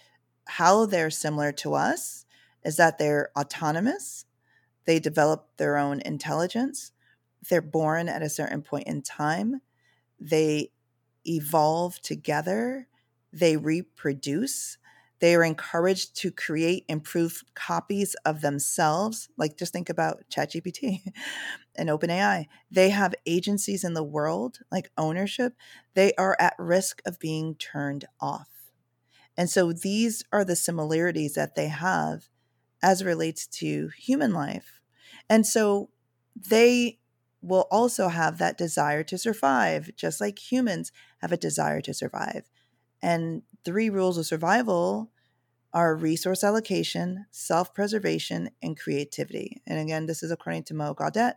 how 0.47 0.87
they're 0.87 1.11
similar 1.11 1.53
to 1.53 1.75
us 1.75 2.25
is 2.65 2.77
that 2.77 2.99
they're 2.99 3.31
autonomous 3.39 4.27
they 4.85 4.99
develop 4.99 5.49
their 5.57 5.77
own 5.77 6.01
intelligence 6.01 6.93
they're 7.49 7.63
born 7.63 8.09
at 8.09 8.23
a 8.23 8.31
certain 8.31 8.63
point 8.63 8.87
in 8.87 9.03
time 9.03 9.61
they 10.21 10.71
evolve 11.25 12.01
together 12.01 12.87
they 13.33 13.57
reproduce 13.57 14.79
they 15.23 15.37
are 15.37 15.45
encouraged 15.45 16.17
to 16.17 16.33
create 16.33 16.85
improved 16.89 17.45
copies 17.55 18.17
of 18.25 18.41
themselves. 18.41 19.29
Like 19.37 19.57
just 19.57 19.73
think 19.73 19.89
about 19.89 20.25
ChatGPT 20.29 21.13
and 21.77 21.89
OpenAI. 21.89 22.47
They 22.73 22.91
have 22.91 23.15
agencies 23.25 23.85
in 23.85 23.95
the 23.95 24.03
world, 24.03 24.59
like 24.73 24.91
ownership. 24.99 25.55
They 25.95 26.13
are 26.15 26.37
at 26.41 26.55
risk 26.59 27.03
of 27.07 27.21
being 27.21 27.55
turned 27.55 28.05
off. 28.21 28.49
And 29.37 29.49
so 29.49 29.73
these 29.73 30.25
are 30.33 30.45
the 30.45 30.57
similarities 30.57 31.35
that 31.35 31.55
they 31.55 31.69
have 31.69 32.29
as 32.83 33.05
relates 33.05 33.47
to 33.47 33.91
human 33.97 34.33
life. 34.33 34.81
And 35.29 35.47
so 35.47 35.91
they 36.37 36.99
will 37.41 37.67
also 37.71 38.09
have 38.09 38.39
that 38.39 38.57
desire 38.57 39.03
to 39.03 39.19
survive, 39.19 39.91
just 39.97 40.21
like 40.21 40.39
humans 40.39 40.93
have 41.21 41.33
a 41.33 41.37
desire 41.37 41.81
to 41.83 41.95
survive. 41.95 42.49
And 43.03 43.43
three 43.65 43.91
rules 43.91 44.17
of 44.17 44.27
survival 44.27 45.11
are 45.73 45.97
resource 45.97 46.45
allocation, 46.45 47.27
self 47.31 47.75
preservation, 47.75 48.51
and 48.63 48.79
creativity. 48.79 49.63
And 49.67 49.79
again, 49.79 50.07
this 50.07 50.23
is 50.23 50.31
according 50.31 50.65
to 50.65 50.75
Mo 50.75 50.95
Gawdat, 50.95 51.35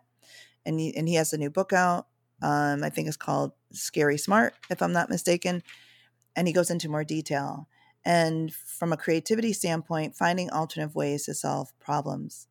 and 0.65 0.79
he, 0.79 0.95
and 0.95 1.07
he 1.07 1.15
has 1.15 1.33
a 1.33 1.37
new 1.37 1.49
book 1.49 1.73
out. 1.73 2.07
Um, 2.41 2.83
I 2.83 2.89
think 2.89 3.07
it's 3.07 3.17
called 3.17 3.53
Scary 3.71 4.17
Smart, 4.17 4.53
if 4.69 4.81
I'm 4.81 4.91
not 4.91 5.09
mistaken. 5.09 5.63
And 6.35 6.47
he 6.47 6.53
goes 6.53 6.69
into 6.69 6.89
more 6.89 7.05
detail. 7.05 7.67
And 8.05 8.53
from 8.53 8.93
a 8.93 8.97
creativity 8.97 9.51
standpoint, 9.51 10.15
finding 10.15 10.51
alternative 10.51 10.95
ways 10.95 11.25
to 11.25 11.33
solve 11.33 11.77
problems. 11.79 12.47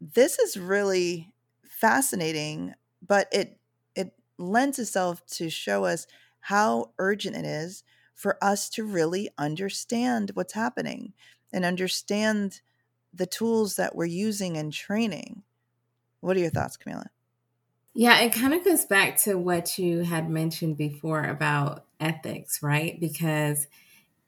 This 0.00 0.38
is 0.38 0.56
really 0.56 1.32
fascinating, 1.64 2.74
but 3.06 3.28
it 3.32 3.58
it 3.94 4.12
lends 4.36 4.78
itself 4.78 5.24
to 5.26 5.48
show 5.48 5.84
us 5.84 6.06
how 6.40 6.90
urgent 6.98 7.36
it 7.36 7.44
is 7.44 7.84
for 8.14 8.36
us 8.42 8.68
to 8.70 8.84
really 8.84 9.30
understand 9.38 10.32
what's 10.34 10.54
happening 10.54 11.12
and 11.52 11.64
understand 11.64 12.60
the 13.14 13.26
tools 13.26 13.76
that 13.76 13.94
we're 13.94 14.04
using 14.04 14.56
and 14.56 14.72
training. 14.72 15.42
What 16.20 16.36
are 16.36 16.40
your 16.40 16.50
thoughts, 16.50 16.76
Kamilah? 16.76 17.10
Yeah, 17.94 18.20
it 18.20 18.32
kind 18.32 18.54
of 18.54 18.64
goes 18.64 18.84
back 18.84 19.16
to 19.18 19.36
what 19.36 19.78
you 19.78 20.00
had 20.00 20.28
mentioned 20.28 20.76
before 20.76 21.24
about 21.24 21.84
ethics, 21.98 22.62
right? 22.62 22.98
Because 23.00 23.66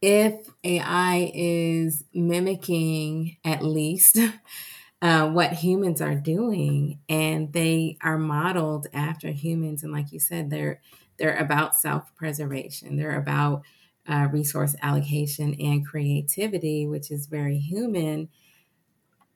if 0.02 0.48
AI 0.64 1.30
is 1.34 2.04
mimicking 2.14 3.36
at 3.44 3.62
least 3.62 4.18
uh, 5.02 5.30
what 5.30 5.52
humans 5.54 6.00
are 6.00 6.14
doing 6.14 7.00
and 7.08 7.52
they 7.52 7.96
are 8.02 8.18
modeled 8.18 8.86
after 8.92 9.30
humans, 9.30 9.82
and 9.82 9.92
like 9.92 10.12
you 10.12 10.20
said, 10.20 10.50
they're 10.50 10.80
they're 11.18 11.36
about 11.36 11.76
self-preservation, 11.76 12.96
they're 12.96 13.18
about 13.18 13.62
uh, 14.08 14.28
resource 14.32 14.74
allocation 14.82 15.54
and 15.60 15.86
creativity, 15.86 16.86
which 16.86 17.10
is 17.10 17.26
very 17.26 17.58
human, 17.58 18.28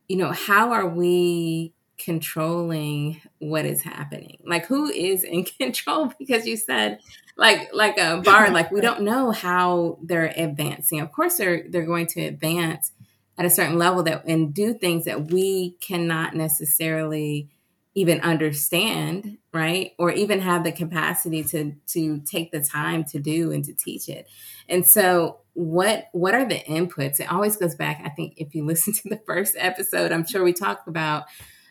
you 0.09 0.17
know, 0.17 0.33
how 0.33 0.73
are 0.73 0.89
we 0.89 1.73
controlling 1.99 3.21
what 3.39 3.65
is 3.65 3.83
happening? 3.83 4.39
Like 4.45 4.67
who 4.67 4.89
is 4.89 5.25
in 5.25 5.45
control? 5.61 6.13
Because 6.19 6.47
you 6.47 6.57
said 6.57 7.01
like 7.37 7.71
like 7.73 7.99
a 7.99 8.21
bar, 8.25 8.51
like 8.51 8.71
we 8.71 8.81
don't 8.81 9.03
know 9.03 9.31
how 9.31 9.99
they're 10.03 10.33
advancing. 10.37 11.01
Of 11.01 11.13
course 11.13 11.37
they're 11.37 11.65
they're 11.69 11.87
going 11.87 12.07
to 12.09 12.23
advance 12.23 12.93
at 13.37 13.45
a 13.45 13.51
certain 13.51 13.79
level 13.79 14.03
that 14.05 14.25
and 14.27 14.55
do 14.55 14.75
things 14.75 15.05
that 15.05 15.31
we 15.31 15.73
cannot 15.81 16.35
necessarily 16.35 17.49
even 17.97 18.21
understand 18.21 19.39
right 19.53 19.93
or 19.99 20.11
even 20.11 20.41
have 20.41 20.65
the 20.65 20.73
capacity 20.73 21.45
to 21.45 21.73
to 21.87 22.21
take 22.21 22.51
the 22.51 22.61
time 22.61 23.05
to 23.05 23.19
do 23.19 23.53
and 23.53 23.65
to 23.65 23.73
teach 23.73 24.09
it 24.09 24.29
and 24.69 24.87
so 24.87 25.39
what 25.55 26.09
what 26.13 26.35
are 26.35 26.45
the 26.45 26.59
inputs 26.61 27.21
it 27.21 27.31
always 27.31 27.57
goes 27.57 27.75
back 27.75 28.01
i 28.05 28.09
think 28.09 28.35
if 28.37 28.55
you 28.55 28.65
listen 28.67 28.93
to 28.93 29.09
the 29.09 29.21
first 29.27 29.55
episode 29.59 30.11
i'm 30.11 30.27
sure 30.27 30.43
we 30.43 30.53
talked 30.53 30.89
about 30.89 31.25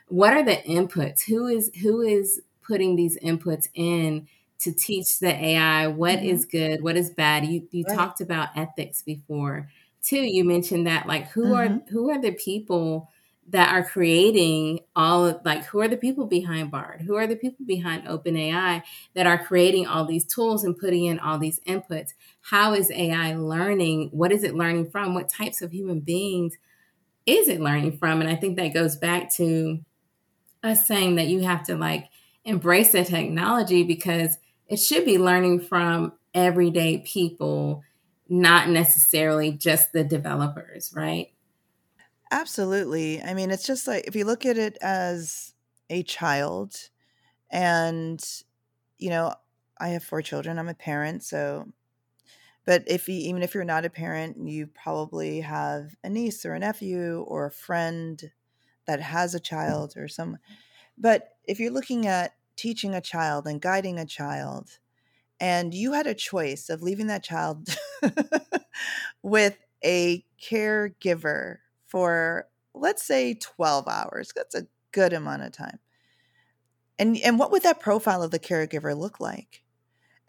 what 0.08 0.34
are 0.34 0.44
the 0.44 0.58
inputs 0.68 1.24
who 1.24 1.48
is 1.48 1.72
who 1.82 2.02
is 2.02 2.42
putting 2.62 2.96
these 2.96 3.18
inputs 3.20 3.68
in 3.74 4.28
to 4.60 4.72
teach 4.72 5.20
the 5.20 5.34
ai 5.34 5.88
what 5.88 6.20
mm-hmm. 6.20 6.28
is 6.28 6.46
good 6.46 6.82
what 6.82 6.96
is 6.96 7.10
bad 7.12 7.46
you 7.46 7.68
you 7.72 7.84
right. 7.88 7.96
talked 7.96 8.22
about 8.22 8.50
ethics 8.56 9.02
before 9.02 9.70
too 10.02 10.22
you 10.22 10.44
mentioned 10.44 10.88
that 10.88 11.08
like 11.08 11.28
who 11.30 11.46
mm-hmm. 11.46 11.54
are 11.54 11.82
who 11.90 12.10
are 12.10 12.22
the 12.22 12.32
people 12.32 13.10
that 13.50 13.74
are 13.74 13.84
creating 13.84 14.80
all 14.96 15.26
of, 15.26 15.42
like 15.44 15.66
who 15.66 15.82
are 15.82 15.88
the 15.88 15.98
people 15.98 16.26
behind 16.26 16.72
Bard? 16.72 17.02
Who 17.02 17.16
are 17.16 17.28
the 17.28 17.36
people 17.36 17.66
behind 17.66 18.08
OpenAI 18.08 18.82
that 19.16 19.28
are 19.28 19.44
creating 19.44 19.86
all 19.86 20.06
these 20.06 20.26
tools 20.26 20.64
and 20.64 20.78
putting 20.78 21.06
in 21.06 21.20
all 21.20 21.38
these 21.38 21.60
inputs? 21.62 22.14
How 22.42 22.74
is 22.74 22.90
AI 22.92 23.36
learning? 23.36 24.10
What 24.12 24.32
is 24.32 24.44
it 24.44 24.56
learning 24.56 24.92
from? 24.92 25.14
What 25.14 25.30
types 25.30 25.62
of 25.62 25.72
human 25.72 26.00
beings 26.00 26.58
is 27.26 27.48
it 27.48 27.60
learning 27.60 27.98
from? 27.98 28.22
And 28.22 28.30
I 28.30 28.36
think 28.36 28.58
that 28.58 28.74
goes 28.74 28.96
back 28.96 29.34
to 29.36 29.80
us 30.64 30.88
saying 30.88 31.16
that 31.16 31.28
you 31.28 31.42
have 31.42 31.64
to 31.64 31.76
like 31.76 32.10
embrace 32.46 32.92
the 32.92 33.04
technology 33.04 33.84
because 33.84 34.38
it 34.68 34.78
should 34.78 35.06
be 35.06 35.18
learning 35.18 35.60
from 35.60 36.14
everyday 36.34 37.00
people, 37.00 37.84
not 38.30 38.70
necessarily 38.70 39.52
just 39.52 39.92
the 39.94 40.04
developers, 40.04 40.94
right? 40.96 41.32
Absolutely. 42.32 43.22
I 43.22 43.34
mean, 43.34 43.52
it's 43.52 43.68
just 43.68 43.88
like 43.88 44.06
if 44.08 44.16
you 44.16 44.26
look 44.26 44.46
at 44.46 44.58
it 44.58 44.78
as 44.82 45.54
a 45.90 46.04
child 46.04 46.90
and 47.52 48.24
you 48.98 49.10
know, 49.10 49.34
I 49.80 49.90
have 49.90 50.04
four 50.04 50.22
children. 50.22 50.58
I'm 50.58 50.70
a 50.70 50.74
parent, 50.74 51.24
so 51.24 51.68
but 52.66 52.84
if 52.88 53.10
you 53.10 53.16
even 53.16 53.44
if 53.44 53.54
you're 53.54 53.66
not 53.66 53.86
a 53.86 53.90
parent, 53.90 54.38
you 54.48 54.68
probably 54.68 55.42
have 55.42 55.96
a 56.04 56.10
niece 56.10 56.46
or 56.46 56.54
a 56.54 56.60
nephew 56.60 57.24
or 57.28 57.46
a 57.48 57.52
friend 57.52 58.32
that 58.86 59.02
has 59.02 59.34
a 59.34 59.40
mm-hmm. 59.40 59.56
child 59.56 59.94
or 59.98 60.08
some 60.08 60.38
but 60.98 61.30
if 61.46 61.60
you're 61.60 61.72
looking 61.72 62.06
at 62.06 62.34
teaching 62.56 62.94
a 62.94 63.02
child 63.02 63.48
and 63.48 63.62
guiding 63.62 63.98
a 63.98 64.06
child 64.06 64.78
and 65.40 65.74
you 65.74 65.94
had 65.94 66.08
a 66.08 66.14
choice 66.14 66.70
of 66.70 66.82
leaving 66.82 67.08
that 67.08 67.24
child 67.24 67.68
with 69.24 69.58
a 69.84 70.24
caregiver 70.42 71.58
for 71.88 72.48
let's 72.74 73.04
say 73.04 73.34
12 73.34 73.88
hours 73.88 74.32
that's 74.36 74.56
a 74.56 74.68
good 74.92 75.14
amount 75.14 75.42
of 75.42 75.52
time 75.52 75.80
and 77.00 77.18
and 77.18 77.40
what 77.40 77.52
would 77.52 77.64
that 77.64 77.80
profile 77.80 78.24
of 78.24 78.32
the 78.32 78.40
caregiver 78.40 78.98
look 78.98 79.20
like? 79.20 79.64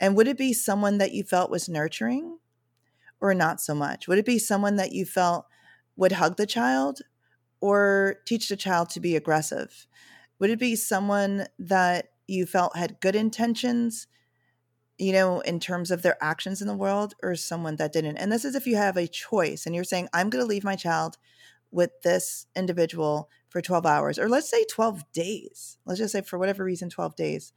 And 0.01 0.17
would 0.17 0.29
it 0.29 0.39
be 0.39 0.53
someone 0.53 0.99
that 0.99 1.13
you 1.13 1.23
felt 1.23 1.51
was 1.51 1.69
nurturing 1.69 2.39
or 3.21 3.35
not 3.35 3.61
so 3.61 3.75
much? 3.75 4.09
Would 4.09 4.19
it 4.19 4.27
be 4.27 4.39
someone 4.39 4.77
that 4.77 4.93
you 4.93 5.05
felt 5.05 5.47
would 5.97 6.13
hug 6.13 6.37
the 6.37 6.47
child 6.47 7.01
or 7.65 8.17
teach 8.27 8.51
the 8.51 8.57
child 8.57 8.91
to 8.91 9.01
be 9.01 9.17
aggressive 9.17 9.87
would 10.39 10.51
it 10.51 10.59
be 10.59 10.77
someone 10.77 11.47
that 11.59 12.11
you 12.29 12.45
felt 12.45 12.77
had 12.77 13.01
good 13.01 13.17
intentions 13.17 14.07
you 14.99 15.13
know, 15.13 15.41
in 15.41 15.59
terms 15.59 15.91
of 15.91 16.03
their 16.03 16.17
actions 16.23 16.63
in 16.63 16.69
the 16.69 16.77
world 16.77 17.15
or 17.23 17.35
someone 17.35 17.77
that 17.77 17.93
didn't. 17.93 18.17
And 18.17 18.31
this 18.31 18.45
is 18.45 18.55
if 18.55 18.67
you 18.67 18.77
have 18.77 18.97
a 18.97 19.09
choice 19.09 19.67
and 19.67 19.75
you're 19.75 19.83
saying, 19.83 20.09
I'm 20.13 20.31
going 20.31 20.43
to 20.43 20.49
leave 20.49 20.63
my 20.63 20.77
child 20.77 21.19
with 21.73 21.91
this 22.03 22.47
individual 22.55 23.29
for 23.49 23.61
12 23.61 23.85
hours, 23.85 24.19
or 24.21 24.29
let's 24.29 24.49
say 24.49 24.65
12 24.71 25.13
days. 25.13 25.79
Let's 25.85 25.99
just 25.99 26.13
say 26.13 26.21
for 26.21 26.39
whatever 26.39 26.63
reason, 26.63 26.91
12 26.91 27.17
days. 27.17 27.53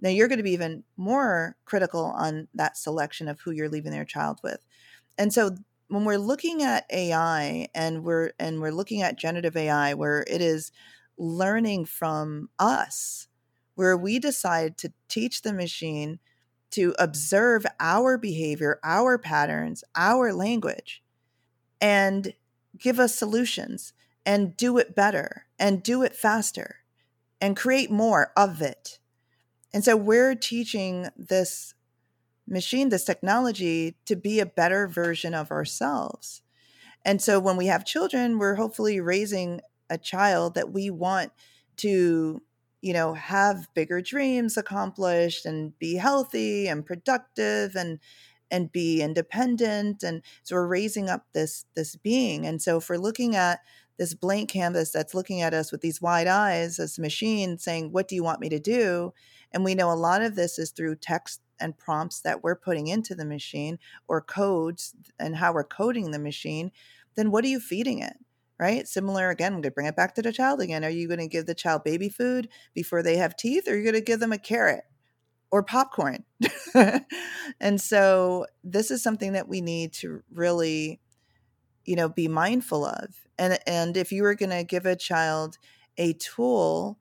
Now 0.00 0.08
you're 0.08 0.28
going 0.28 0.38
to 0.38 0.44
be 0.44 0.52
even 0.52 0.84
more 0.96 1.56
critical 1.66 2.06
on 2.06 2.48
that 2.54 2.78
selection 2.78 3.28
of 3.28 3.40
who 3.40 3.50
you're 3.50 3.68
leaving 3.68 3.92
their 3.92 4.06
child 4.06 4.40
with. 4.42 4.64
And 5.18 5.30
so 5.32 5.56
when 5.88 6.04
we're 6.04 6.18
looking 6.18 6.62
at 6.62 6.86
AI 6.92 7.68
and 7.74 8.04
we're 8.04 8.32
and 8.38 8.60
we're 8.60 8.72
looking 8.72 9.02
at 9.02 9.18
generative 9.18 9.56
AI 9.56 9.94
where 9.94 10.24
it 10.28 10.40
is 10.40 10.70
learning 11.16 11.86
from 11.86 12.48
us, 12.58 13.28
where 13.74 13.96
we 13.96 14.18
decide 14.18 14.78
to 14.78 14.92
teach 15.08 15.42
the 15.42 15.52
machine 15.52 16.18
to 16.70 16.94
observe 16.98 17.64
our 17.80 18.18
behavior, 18.18 18.78
our 18.84 19.18
patterns, 19.18 19.82
our 19.96 20.32
language, 20.32 21.02
and 21.80 22.34
give 22.78 23.00
us 23.00 23.14
solutions 23.14 23.94
and 24.26 24.56
do 24.56 24.76
it 24.76 24.94
better 24.94 25.46
and 25.58 25.82
do 25.82 26.02
it 26.02 26.14
faster 26.14 26.76
and 27.40 27.56
create 27.56 27.90
more 27.90 28.32
of 28.36 28.60
it. 28.60 28.98
And 29.72 29.82
so 29.82 29.96
we're 29.96 30.34
teaching 30.34 31.08
this 31.16 31.74
machine, 32.48 32.88
this 32.88 33.04
technology, 33.04 33.96
to 34.06 34.16
be 34.16 34.40
a 34.40 34.46
better 34.46 34.88
version 34.88 35.34
of 35.34 35.50
ourselves. 35.50 36.42
And 37.04 37.22
so 37.22 37.38
when 37.38 37.56
we 37.56 37.66
have 37.66 37.84
children, 37.84 38.38
we're 38.38 38.56
hopefully 38.56 39.00
raising 39.00 39.60
a 39.90 39.98
child 39.98 40.54
that 40.54 40.72
we 40.72 40.90
want 40.90 41.32
to 41.78 42.42
you 42.80 42.92
know 42.92 43.14
have 43.14 43.68
bigger 43.74 44.00
dreams 44.00 44.56
accomplished 44.56 45.46
and 45.46 45.76
be 45.78 45.94
healthy 45.94 46.68
and 46.68 46.86
productive 46.86 47.74
and 47.74 47.98
and 48.50 48.72
be 48.72 49.02
independent. 49.02 50.02
And 50.02 50.22
so 50.42 50.56
we're 50.56 50.66
raising 50.66 51.08
up 51.08 51.26
this 51.32 51.66
this 51.74 51.96
being. 51.96 52.46
And 52.46 52.62
so 52.62 52.78
if 52.78 52.88
we're 52.88 52.96
looking 52.96 53.36
at 53.36 53.60
this 53.98 54.14
blank 54.14 54.50
canvas 54.50 54.90
that's 54.90 55.14
looking 55.14 55.42
at 55.42 55.52
us 55.54 55.72
with 55.72 55.80
these 55.80 56.00
wide 56.00 56.28
eyes 56.28 56.76
this 56.76 56.98
machine 56.98 57.58
saying 57.58 57.92
what 57.92 58.06
do 58.08 58.14
you 58.14 58.22
want 58.22 58.40
me 58.40 58.48
to 58.48 58.60
do? 58.60 59.12
And 59.52 59.64
we 59.64 59.74
know 59.74 59.90
a 59.92 59.94
lot 59.94 60.22
of 60.22 60.34
this 60.34 60.58
is 60.58 60.70
through 60.70 60.96
text 60.96 61.40
and 61.60 61.78
prompts 61.78 62.20
that 62.20 62.42
we're 62.42 62.56
putting 62.56 62.86
into 62.86 63.14
the 63.14 63.24
machine 63.24 63.78
or 64.06 64.20
codes 64.20 64.94
and 65.18 65.36
how 65.36 65.52
we're 65.52 65.64
coding 65.64 66.10
the 66.10 66.18
machine 66.18 66.70
then 67.14 67.30
what 67.30 67.44
are 67.44 67.48
you 67.48 67.60
feeding 67.60 68.00
it 68.00 68.16
right? 68.58 68.88
Similar 68.88 69.30
again, 69.30 69.52
I'm 69.52 69.60
going 69.60 69.62
to 69.64 69.70
bring 69.70 69.86
it 69.86 69.96
back 69.96 70.14
to 70.16 70.22
the 70.22 70.32
child 70.32 70.60
again. 70.60 70.84
Are 70.84 70.90
you 70.90 71.06
going 71.06 71.20
to 71.20 71.28
give 71.28 71.46
the 71.46 71.54
child 71.54 71.84
baby 71.84 72.08
food 72.08 72.48
before 72.74 73.02
they 73.02 73.16
have 73.16 73.36
teeth, 73.36 73.68
or 73.68 73.72
are 73.72 73.76
you 73.76 73.84
going 73.84 73.94
to 73.94 74.00
give 74.00 74.20
them 74.20 74.32
a 74.32 74.38
carrot 74.38 74.84
or 75.50 75.62
popcorn? 75.62 76.24
and 77.60 77.80
so 77.80 78.46
this 78.64 78.90
is 78.90 79.02
something 79.02 79.32
that 79.32 79.48
we 79.48 79.60
need 79.60 79.92
to 79.94 80.22
really, 80.32 81.00
you 81.84 81.96
know, 81.96 82.08
be 82.08 82.28
mindful 82.28 82.84
of. 82.84 83.26
And 83.38 83.58
and 83.66 83.96
if 83.96 84.10
you 84.10 84.22
were 84.24 84.34
going 84.34 84.50
to 84.50 84.64
give 84.64 84.86
a 84.86 84.96
child 84.96 85.58
a 85.96 86.12
tool, 86.14 86.98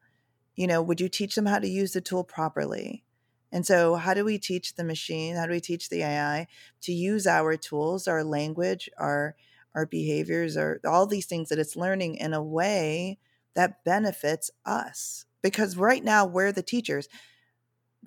you 0.56 0.68
know, 0.68 0.82
would 0.82 1.02
you 1.02 1.10
teach 1.10 1.36
them 1.36 1.48
how 1.48 1.60
to 1.60 1.68
use 1.68 1.94
the 1.94 2.02
tool 2.02 2.24
properly? 2.24 3.04
And 3.52 3.66
so, 3.66 3.96
how 3.96 4.14
do 4.14 4.26
we 4.26 4.38
teach 4.38 4.76
the 4.76 4.84
machine? 4.84 5.36
How 5.36 5.46
do 5.46 5.52
we 5.52 5.62
teach 5.62 5.90
the 5.90 6.04
AI 6.04 6.48
to 6.82 6.92
use 6.92 7.26
our 7.26 7.56
tools, 7.56 8.08
our 8.08 8.24
language, 8.24 8.90
our 8.98 9.36
our 9.78 9.86
behaviors, 9.86 10.58
or 10.58 10.82
all 10.88 11.06
these 11.06 11.28
things 11.28 11.50
that 11.50 11.60
it's 11.60 11.76
learning 11.76 12.16
in 12.16 12.34
a 12.34 12.44
way 12.44 13.20
that 13.54 13.84
benefits 13.84 14.50
us. 14.66 15.26
Because 15.44 15.78
right 15.78 16.04
now, 16.04 16.26
we're 16.26 16.52
the 16.52 16.64
teachers. 16.64 17.08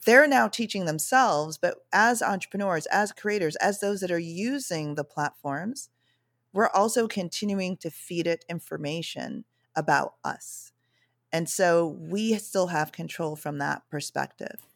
They're 0.04 0.26
now 0.26 0.48
teaching 0.48 0.84
themselves, 0.84 1.58
but 1.58 1.76
as 1.92 2.22
entrepreneurs, 2.22 2.86
as 2.86 3.12
creators, 3.12 3.56
as 3.56 3.80
those 3.80 4.00
that 4.00 4.10
are 4.10 4.18
using 4.18 4.94
the 4.94 5.04
platforms, 5.04 5.90
we're 6.52 6.68
also 6.68 7.06
continuing 7.06 7.76
to 7.78 7.90
feed 7.90 8.26
it 8.26 8.44
information 8.48 9.44
about 9.76 10.14
us. 10.24 10.72
And 11.32 11.48
so 11.48 11.86
we 11.86 12.34
still 12.38 12.68
have 12.68 12.90
control 12.90 13.36
from 13.36 13.58
that 13.58 13.82
perspective. 13.90 14.69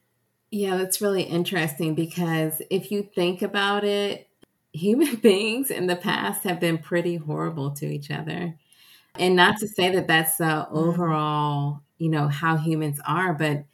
Yeah, 0.55 0.77
that's 0.77 1.01
really 1.01 1.23
interesting 1.23 1.95
because 1.95 2.61
if 2.69 2.89
you 2.89 3.03
think 3.03 3.41
about 3.41 3.83
it, 3.83 4.29
human 4.71 5.15
beings 5.21 5.69
in 5.69 5.85
the 5.85 5.97
past 5.97 6.45
have 6.45 6.61
been 6.61 6.77
pretty 6.77 7.17
horrible 7.17 7.71
to 7.71 7.85
each 7.85 8.09
other. 8.09 8.57
And 9.19 9.35
not 9.35 9.57
to 9.57 9.67
say 9.67 9.93
that 9.93 10.07
that's 10.07 10.37
the 10.37 10.45
mm-hmm. 10.45 10.77
overall, 10.77 11.81
you 11.97 12.07
know, 12.07 12.29
how 12.29 12.55
humans 12.55 13.01
are, 13.05 13.33
but 13.33 13.65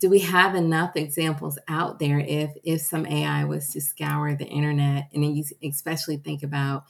do 0.00 0.10
we 0.10 0.18
have 0.18 0.56
enough 0.56 0.96
examples 0.96 1.60
out 1.68 2.00
there 2.00 2.18
if 2.18 2.50
if 2.64 2.80
some 2.80 3.06
AI 3.06 3.44
was 3.44 3.68
to 3.68 3.80
scour 3.80 4.34
the 4.34 4.46
internet 4.46 5.08
and 5.14 5.22
then 5.22 5.36
you 5.36 5.44
especially 5.62 6.16
think 6.16 6.42
about 6.42 6.86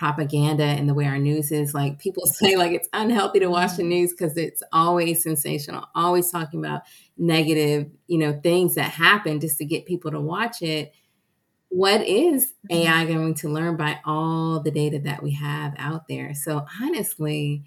propaganda 0.00 0.64
and 0.64 0.88
the 0.88 0.94
way 0.94 1.04
our 1.04 1.18
news 1.18 1.52
is 1.52 1.74
like 1.74 1.98
people 1.98 2.24
say 2.26 2.56
like 2.56 2.72
it's 2.72 2.88
unhealthy 2.94 3.38
to 3.38 3.48
watch 3.48 3.76
the 3.76 3.82
mm-hmm. 3.82 3.90
news 3.90 4.12
because 4.12 4.34
it's 4.38 4.62
always 4.72 5.22
sensational 5.22 5.84
always 5.94 6.30
talking 6.30 6.58
about 6.58 6.80
negative 7.18 7.86
you 8.06 8.16
know 8.16 8.40
things 8.42 8.74
that 8.76 8.90
happen 8.90 9.38
just 9.38 9.58
to 9.58 9.64
get 9.66 9.84
people 9.84 10.10
to 10.10 10.18
watch 10.18 10.62
it 10.62 10.94
what 11.68 12.00
is 12.00 12.54
mm-hmm. 12.70 12.88
AI 12.88 13.04
going 13.04 13.34
to 13.34 13.48
learn 13.48 13.76
by 13.76 14.00
all 14.04 14.60
the 14.60 14.72
data 14.72 14.98
that 14.98 15.22
we 15.22 15.30
have 15.34 15.72
out 15.78 16.08
there? 16.08 16.34
So, 16.34 16.66
honestly, 16.82 17.62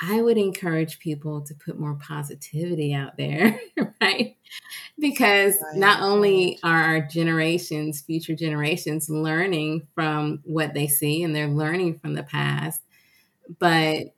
I 0.00 0.22
would 0.22 0.38
encourage 0.38 0.98
people 0.98 1.42
to 1.42 1.54
put 1.54 1.78
more 1.78 1.94
positivity 1.94 2.94
out 2.94 3.18
there, 3.18 3.60
right? 4.00 4.36
Because 4.98 5.56
not 5.74 6.02
only 6.02 6.58
are 6.62 6.82
our 6.82 7.00
generations, 7.00 8.00
future 8.00 8.34
generations, 8.34 9.10
learning 9.10 9.86
from 9.94 10.40
what 10.44 10.72
they 10.72 10.86
see 10.86 11.22
and 11.22 11.36
they're 11.36 11.48
learning 11.48 11.98
from 11.98 12.14
the 12.14 12.22
past, 12.22 12.80
but 13.58 14.14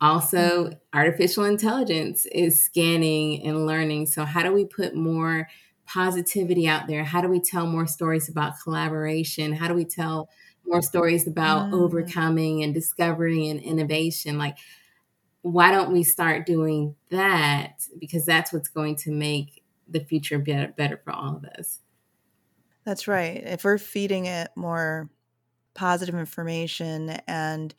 also 0.00 0.38
mm-hmm. 0.38 0.74
artificial 0.92 1.44
intelligence 1.44 2.26
is 2.26 2.62
scanning 2.62 3.44
and 3.44 3.66
learning. 3.66 4.06
So, 4.06 4.24
how 4.24 4.42
do 4.42 4.52
we 4.52 4.64
put 4.64 4.94
more 4.94 5.48
positivity 5.86 6.68
out 6.68 6.86
there? 6.86 7.04
How 7.04 7.20
do 7.20 7.28
we 7.28 7.40
tell 7.40 7.66
more 7.66 7.86
stories 7.86 8.28
about 8.28 8.60
collaboration? 8.62 9.52
How 9.52 9.68
do 9.68 9.74
we 9.74 9.84
tell 9.84 10.28
more 10.66 10.82
stories 10.82 11.26
about 11.26 11.70
mm. 11.70 11.74
overcoming 11.74 12.62
and 12.62 12.72
discovering 12.72 13.48
and 13.48 13.60
innovation? 13.60 14.38
Like, 14.38 14.58
why 15.44 15.70
don't 15.70 15.92
we 15.92 16.02
start 16.02 16.46
doing 16.46 16.96
that? 17.10 17.86
Because 18.00 18.24
that's 18.24 18.50
what's 18.50 18.70
going 18.70 18.96
to 18.96 19.10
make 19.10 19.62
the 19.86 20.00
future 20.00 20.38
better, 20.38 20.68
better 20.68 20.98
for 21.04 21.12
all 21.12 21.36
of 21.36 21.44
us. 21.44 21.80
That's 22.86 23.06
right. 23.06 23.42
If 23.44 23.62
we're 23.62 23.76
feeding 23.76 24.24
it 24.24 24.48
more 24.56 25.10
positive 25.74 26.14
information 26.14 27.10
and 27.28 27.74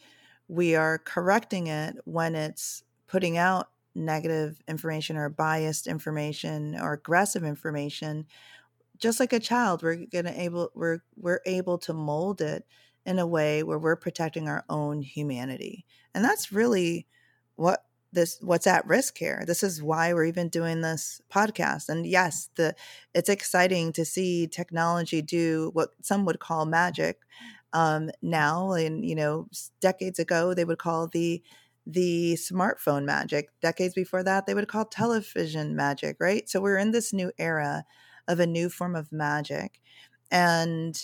we 0.47 0.75
are 0.75 0.99
correcting 0.99 1.65
it 1.65 1.95
when 2.05 2.35
it's 2.35 2.83
putting 3.07 3.35
out 3.35 3.69
negative 3.95 4.61
information 4.67 5.17
or 5.17 5.29
biased 5.29 5.87
information 5.87 6.75
or 6.79 6.93
aggressive 6.93 7.43
information 7.43 8.25
just 8.97 9.21
like 9.21 9.31
a 9.31 9.39
child 9.39 9.81
we're 9.81 10.05
to 10.11 10.41
able 10.41 10.69
we're 10.75 10.99
we're 11.15 11.39
able 11.45 11.77
to 11.77 11.93
mold 11.93 12.41
it 12.41 12.65
in 13.05 13.19
a 13.19 13.25
way 13.25 13.63
where 13.63 13.79
we're 13.79 13.95
protecting 13.95 14.49
our 14.49 14.65
own 14.67 15.01
humanity 15.01 15.85
and 16.13 16.25
that's 16.25 16.51
really 16.51 17.07
what 17.55 17.85
this 18.13 18.37
what's 18.41 18.67
at 18.67 18.85
risk 18.87 19.17
here 19.17 19.43
this 19.45 19.61
is 19.61 19.83
why 19.83 20.13
we're 20.13 20.25
even 20.25 20.47
doing 20.47 20.81
this 20.81 21.21
podcast 21.29 21.89
and 21.89 22.05
yes 22.05 22.49
the 22.55 22.73
it's 23.13 23.29
exciting 23.29 23.91
to 23.91 24.05
see 24.05 24.47
technology 24.47 25.21
do 25.21 25.69
what 25.73 25.89
some 26.01 26.23
would 26.25 26.39
call 26.39 26.65
magic 26.65 27.19
um, 27.73 28.09
now 28.21 28.71
and 28.71 29.03
you 29.03 29.15
know 29.15 29.47
decades 29.81 30.17
ago 30.19 30.53
they 30.53 30.63
would 30.63 30.77
call 30.77 31.07
the 31.07 31.43
the 31.85 32.33
smartphone 32.33 33.05
magic. 33.05 33.49
Decades 33.61 33.93
before 33.93 34.23
that, 34.23 34.45
they 34.45 34.53
would 34.53 34.67
call 34.67 34.85
television 34.85 35.75
magic, 35.75 36.17
right? 36.19 36.49
So 36.49 36.61
we're 36.61 36.77
in 36.77 36.91
this 36.91 37.13
new 37.13 37.31
era 37.37 37.85
of 38.27 38.39
a 38.39 38.47
new 38.47 38.69
form 38.69 38.95
of 38.95 39.11
magic. 39.11 39.81
And 40.31 41.01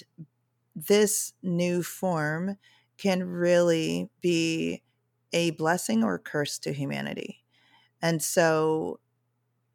this 0.75 1.33
new 1.43 1.83
form 1.83 2.57
can 2.97 3.23
really 3.23 4.09
be 4.21 4.81
a 5.33 5.51
blessing 5.51 6.03
or 6.03 6.17
curse 6.19 6.59
to 6.59 6.73
humanity. 6.73 7.43
And 8.01 8.21
so 8.21 8.99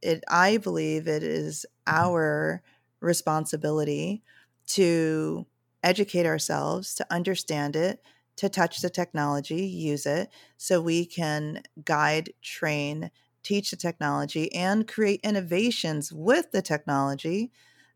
it 0.03 0.25
I 0.29 0.59
believe 0.59 1.09
it 1.09 1.23
is 1.23 1.67
mm-hmm. 1.87 1.97
our 1.97 2.63
responsibility 3.01 4.23
to 4.69 5.47
educate 5.83 6.27
ourselves, 6.27 6.95
to 6.97 7.07
understand 7.13 7.77
it, 7.77 8.03
to 8.37 8.49
touch 8.49 8.81
the 8.81 8.91
technology, 8.91 9.65
use 9.67 10.07
it 10.07 10.29
so 10.57 10.81
we 10.81 11.07
can 11.07 11.63
guide, 11.85 12.31
train, 12.43 13.11
teach 13.43 13.71
the 13.71 13.77
technology 13.77 14.53
and 14.53 14.89
create 14.89 15.21
innovations 15.23 16.13
with 16.13 16.51
the 16.51 16.61
technology 16.61 17.51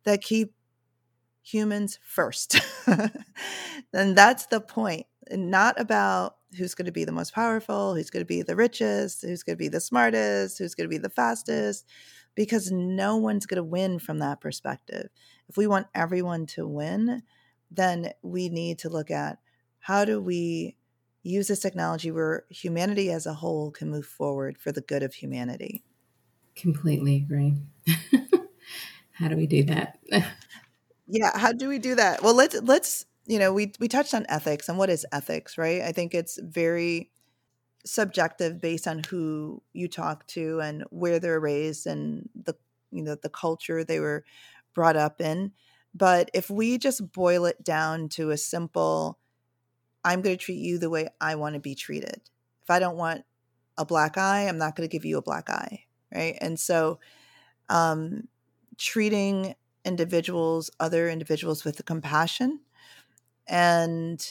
that 0.04 0.22
keep 0.22 0.54
humans 1.42 1.98
first. 2.02 2.60
and 3.92 4.16
that's 4.16 4.46
the 4.46 4.60
point. 4.60 5.06
Not 5.30 5.78
about 5.80 6.36
who's 6.56 6.74
going 6.74 6.86
to 6.86 6.92
be 6.92 7.04
the 7.04 7.12
most 7.12 7.34
powerful, 7.34 7.94
who's 7.94 8.10
going 8.10 8.22
to 8.22 8.28
be 8.28 8.42
the 8.42 8.56
richest, 8.56 9.22
who's 9.22 9.42
going 9.42 9.56
to 9.56 9.58
be 9.58 9.68
the 9.68 9.80
smartest, 9.80 10.58
who's 10.58 10.74
going 10.74 10.86
to 10.86 10.90
be 10.90 10.98
the 10.98 11.10
fastest, 11.10 11.86
because 12.34 12.70
no 12.70 13.16
one's 13.16 13.46
going 13.46 13.56
to 13.56 13.64
win 13.64 13.98
from 13.98 14.18
that 14.18 14.40
perspective. 14.40 15.08
If 15.48 15.56
we 15.56 15.66
want 15.66 15.86
everyone 15.94 16.46
to 16.46 16.66
win, 16.66 17.22
then 17.70 18.10
we 18.22 18.48
need 18.48 18.78
to 18.80 18.88
look 18.88 19.10
at 19.10 19.38
how 19.78 20.04
do 20.04 20.20
we 20.20 20.76
use 21.22 21.48
this 21.48 21.60
technology 21.60 22.10
where 22.10 22.44
humanity 22.48 23.10
as 23.10 23.26
a 23.26 23.34
whole 23.34 23.70
can 23.70 23.90
move 23.90 24.06
forward 24.06 24.58
for 24.58 24.72
the 24.72 24.80
good 24.80 25.02
of 25.02 25.14
humanity. 25.14 25.82
Completely 26.56 27.16
agree. 27.16 27.54
how 29.12 29.28
do 29.28 29.36
we 29.36 29.46
do 29.46 29.62
that? 29.64 29.98
yeah, 31.06 31.36
how 31.38 31.52
do 31.52 31.68
we 31.68 31.78
do 31.78 31.94
that? 31.94 32.22
Well, 32.22 32.34
let's 32.34 32.60
let's 32.62 33.06
you 33.30 33.38
know 33.38 33.52
we 33.52 33.72
we 33.78 33.86
touched 33.88 34.12
on 34.12 34.26
ethics 34.28 34.68
and 34.68 34.76
what 34.76 34.90
is 34.90 35.06
ethics, 35.12 35.56
right? 35.56 35.82
I 35.82 35.92
think 35.92 36.14
it's 36.14 36.38
very 36.42 37.12
subjective 37.86 38.60
based 38.60 38.88
on 38.88 39.02
who 39.08 39.62
you 39.72 39.88
talk 39.88 40.26
to 40.28 40.60
and 40.60 40.84
where 40.90 41.20
they're 41.20 41.40
raised 41.40 41.86
and 41.86 42.28
the 42.34 42.54
you 42.90 43.02
know 43.02 43.14
the 43.14 43.30
culture 43.30 43.84
they 43.84 44.00
were 44.00 44.24
brought 44.74 44.96
up 44.96 45.20
in. 45.20 45.52
But 45.94 46.30
if 46.34 46.50
we 46.50 46.76
just 46.78 47.12
boil 47.12 47.44
it 47.46 47.62
down 47.64 48.08
to 48.10 48.30
a 48.30 48.36
simple 48.36 49.18
I'm 50.04 50.22
going 50.22 50.36
to 50.36 50.44
treat 50.44 50.58
you 50.58 50.78
the 50.78 50.90
way 50.90 51.08
I 51.20 51.36
want 51.36 51.54
to 51.54 51.60
be 51.60 51.74
treated. 51.74 52.22
If 52.62 52.70
I 52.70 52.78
don't 52.78 52.96
want 52.96 53.22
a 53.78 53.84
black 53.84 54.18
eye, 54.18 54.48
I'm 54.48 54.58
not 54.58 54.74
going 54.76 54.88
to 54.88 54.92
give 54.92 55.04
you 55.04 55.18
a 55.18 55.22
black 55.22 55.50
eye, 55.50 55.84
right? 56.12 56.36
And 56.40 56.58
so 56.58 56.98
um 57.68 58.28
treating 58.76 59.54
individuals, 59.84 60.70
other 60.80 61.08
individuals 61.08 61.64
with 61.64 61.84
compassion. 61.86 62.60
And 63.50 64.24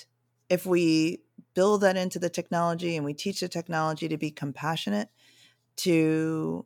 if 0.50 0.66
we 0.66 1.22
build 1.54 1.82
that 1.82 1.98
into 1.98 2.20
the 2.20 2.30
technology 2.30 2.96
and 2.96 3.06
we 3.06 3.14
teach 3.14 3.42
the 3.42 3.50
technology 3.50 4.08
to 4.08 4.18
be 4.18 4.32
compassionate, 4.32 5.10
to, 5.78 6.66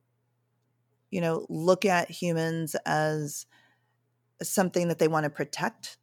you 1.12 1.22
know, 1.22 1.46
look 1.50 1.84
at 1.84 2.12
humans 2.12 2.76
as 2.86 3.48
something 4.42 4.88
that 4.88 5.00
they 5.00 5.08
want 5.08 5.26
to 5.26 5.30
protect. 5.32 5.98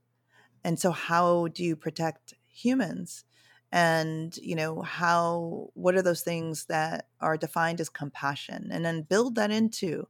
And 0.64 0.78
so, 0.78 0.90
how 0.90 1.48
do 1.48 1.64
you 1.64 1.76
protect 1.76 2.34
humans? 2.48 3.24
and 3.72 4.36
you 4.38 4.56
know 4.56 4.82
how 4.82 5.68
what 5.74 5.94
are 5.94 6.02
those 6.02 6.22
things 6.22 6.66
that 6.66 7.06
are 7.20 7.36
defined 7.36 7.80
as 7.80 7.88
compassion 7.88 8.68
and 8.72 8.84
then 8.84 9.02
build 9.02 9.36
that 9.36 9.50
into 9.50 10.08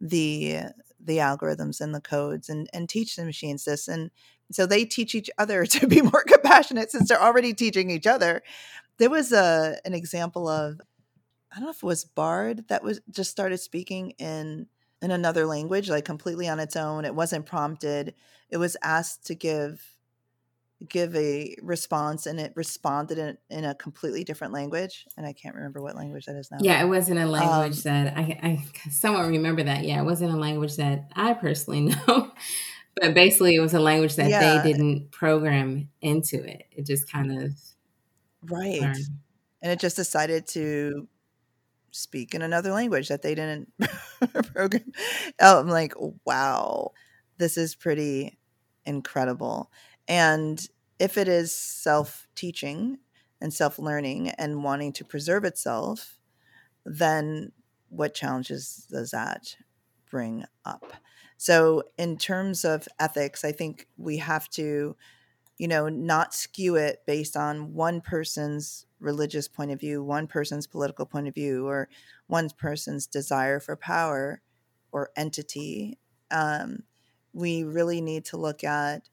the 0.00 0.62
the 0.98 1.18
algorithms 1.18 1.80
and 1.80 1.94
the 1.94 2.00
codes 2.00 2.48
and 2.48 2.68
and 2.72 2.88
teach 2.88 3.16
the 3.16 3.24
machines 3.24 3.64
this 3.64 3.88
and 3.88 4.10
so 4.50 4.66
they 4.66 4.84
teach 4.84 5.14
each 5.14 5.30
other 5.38 5.64
to 5.66 5.86
be 5.86 6.02
more 6.02 6.24
compassionate 6.24 6.90
since 6.90 7.08
they're 7.08 7.22
already 7.22 7.54
teaching 7.54 7.90
each 7.90 8.06
other. 8.06 8.42
There 8.98 9.10
was 9.10 9.32
a 9.32 9.78
an 9.84 9.94
example 9.94 10.48
of 10.48 10.80
i 11.52 11.56
don't 11.56 11.64
know 11.64 11.70
if 11.70 11.78
it 11.78 11.82
was 11.82 12.04
bard 12.04 12.68
that 12.68 12.84
was 12.84 13.00
just 13.10 13.30
started 13.30 13.58
speaking 13.58 14.12
in 14.18 14.66
in 15.02 15.10
another 15.10 15.46
language 15.46 15.88
like 15.88 16.04
completely 16.04 16.48
on 16.48 16.60
its 16.60 16.76
own. 16.76 17.04
It 17.04 17.14
wasn't 17.14 17.46
prompted. 17.46 18.14
It 18.50 18.58
was 18.58 18.76
asked 18.82 19.26
to 19.26 19.34
give 19.34 19.82
give 20.88 21.14
a 21.14 21.54
response 21.62 22.24
and 22.24 22.40
it 22.40 22.52
responded 22.56 23.18
in, 23.18 23.36
in 23.50 23.64
a 23.66 23.74
completely 23.74 24.24
different 24.24 24.54
language 24.54 25.04
and 25.18 25.26
i 25.26 25.32
can't 25.34 25.54
remember 25.54 25.82
what 25.82 25.94
language 25.94 26.24
that 26.24 26.36
is 26.36 26.50
now. 26.50 26.56
Yeah 26.62 26.82
it 26.82 26.86
wasn't 26.86 27.20
a 27.20 27.26
language 27.26 27.86
um, 27.86 27.92
that 27.92 28.16
I, 28.16 28.38
I 28.42 28.64
somewhat 28.90 29.26
remember 29.26 29.62
that. 29.62 29.84
Yeah 29.84 30.00
it 30.00 30.04
wasn't 30.04 30.32
a 30.32 30.38
language 30.38 30.76
that 30.76 31.10
i 31.14 31.34
personally 31.34 31.80
know 32.08 32.32
but 33.00 33.14
basically 33.14 33.54
it 33.54 33.60
was 33.60 33.74
a 33.74 33.80
language 33.80 34.16
that 34.16 34.30
yeah. 34.30 34.62
they 34.62 34.72
didn't 34.72 35.10
program 35.10 35.88
into 36.00 36.42
it 36.42 36.66
it 36.72 36.86
just 36.86 37.10
kind 37.10 37.42
of 37.42 37.52
right 38.50 38.80
learned. 38.80 38.96
and 39.62 39.72
it 39.72 39.80
just 39.80 39.96
decided 39.96 40.46
to 40.46 41.08
speak 41.90 42.34
in 42.34 42.42
another 42.42 42.72
language 42.72 43.08
that 43.08 43.22
they 43.22 43.34
didn't 43.34 43.72
program 44.54 44.92
oh, 45.40 45.60
i'm 45.60 45.68
like 45.68 45.94
wow 46.24 46.92
this 47.38 47.56
is 47.56 47.74
pretty 47.74 48.38
incredible 48.86 49.70
and 50.06 50.68
if 51.00 51.16
it 51.16 51.28
is 51.28 51.52
self 51.52 52.28
teaching 52.34 52.98
and 53.40 53.52
self 53.52 53.78
learning 53.78 54.28
and 54.30 54.62
wanting 54.62 54.92
to 54.92 55.04
preserve 55.04 55.44
itself, 55.44 56.18
then 56.84 57.52
what 57.88 58.14
challenges 58.14 58.86
does 58.90 59.10
that 59.10 59.56
bring 60.10 60.44
up? 60.64 60.92
So, 61.40 61.84
in 61.96 62.18
terms 62.18 62.66
of 62.66 62.86
ethics, 62.98 63.44
I 63.46 63.52
think 63.52 63.88
we 63.96 64.18
have 64.18 64.46
to, 64.50 64.94
you 65.58 65.68
know, 65.68 65.88
not 65.88 66.34
skew 66.34 66.76
it 66.76 67.04
based 67.06 67.36
on 67.36 67.74
one 67.74 68.00
person's 68.02 68.86
religious 69.00 69.48
point 69.48 69.70
of 69.70 69.80
view, 69.80 70.04
one 70.04 70.26
person's 70.26 70.66
political 70.66 71.06
point 71.06 71.28
of 71.28 71.34
view, 71.34 71.66
or 71.68 71.88
one 72.28 72.50
person's 72.50 73.06
desire 73.06 73.60
for 73.60 73.76
power 73.76 74.42
or 74.92 75.12
entity. 75.16 75.98
Um, 76.30 76.84
we 77.32 77.64
really 77.64 78.00
need 78.02 78.26
to 78.26 78.36
look 78.38 78.64
at 78.64 79.08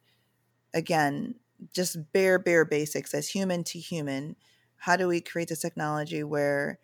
again, 0.73 1.35
just 1.73 2.11
bare, 2.13 2.39
bare 2.39 2.65
basics 2.65 3.13
as 3.13 3.29
human 3.29 3.63
to 3.65 3.79
human. 3.79 4.35
How 4.77 4.95
do 4.95 5.07
we 5.07 5.21
create 5.21 5.49
this 5.49 5.61
technology 5.61 6.23
where 6.23 6.79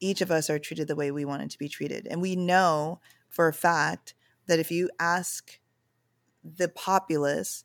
each 0.00 0.20
of 0.20 0.30
us 0.30 0.50
are 0.50 0.58
treated 0.58 0.88
the 0.88 0.96
way 0.96 1.10
we 1.10 1.24
want 1.24 1.42
it 1.42 1.50
to 1.50 1.58
be 1.58 1.68
treated? 1.68 2.06
And 2.08 2.22
we 2.22 2.36
know 2.36 3.00
for 3.28 3.48
a 3.48 3.52
fact 3.52 4.14
that 4.48 4.58
if 4.58 4.70
you 4.70 4.90
ask 4.98 5.58
the 6.42 6.68
populace, 6.68 7.64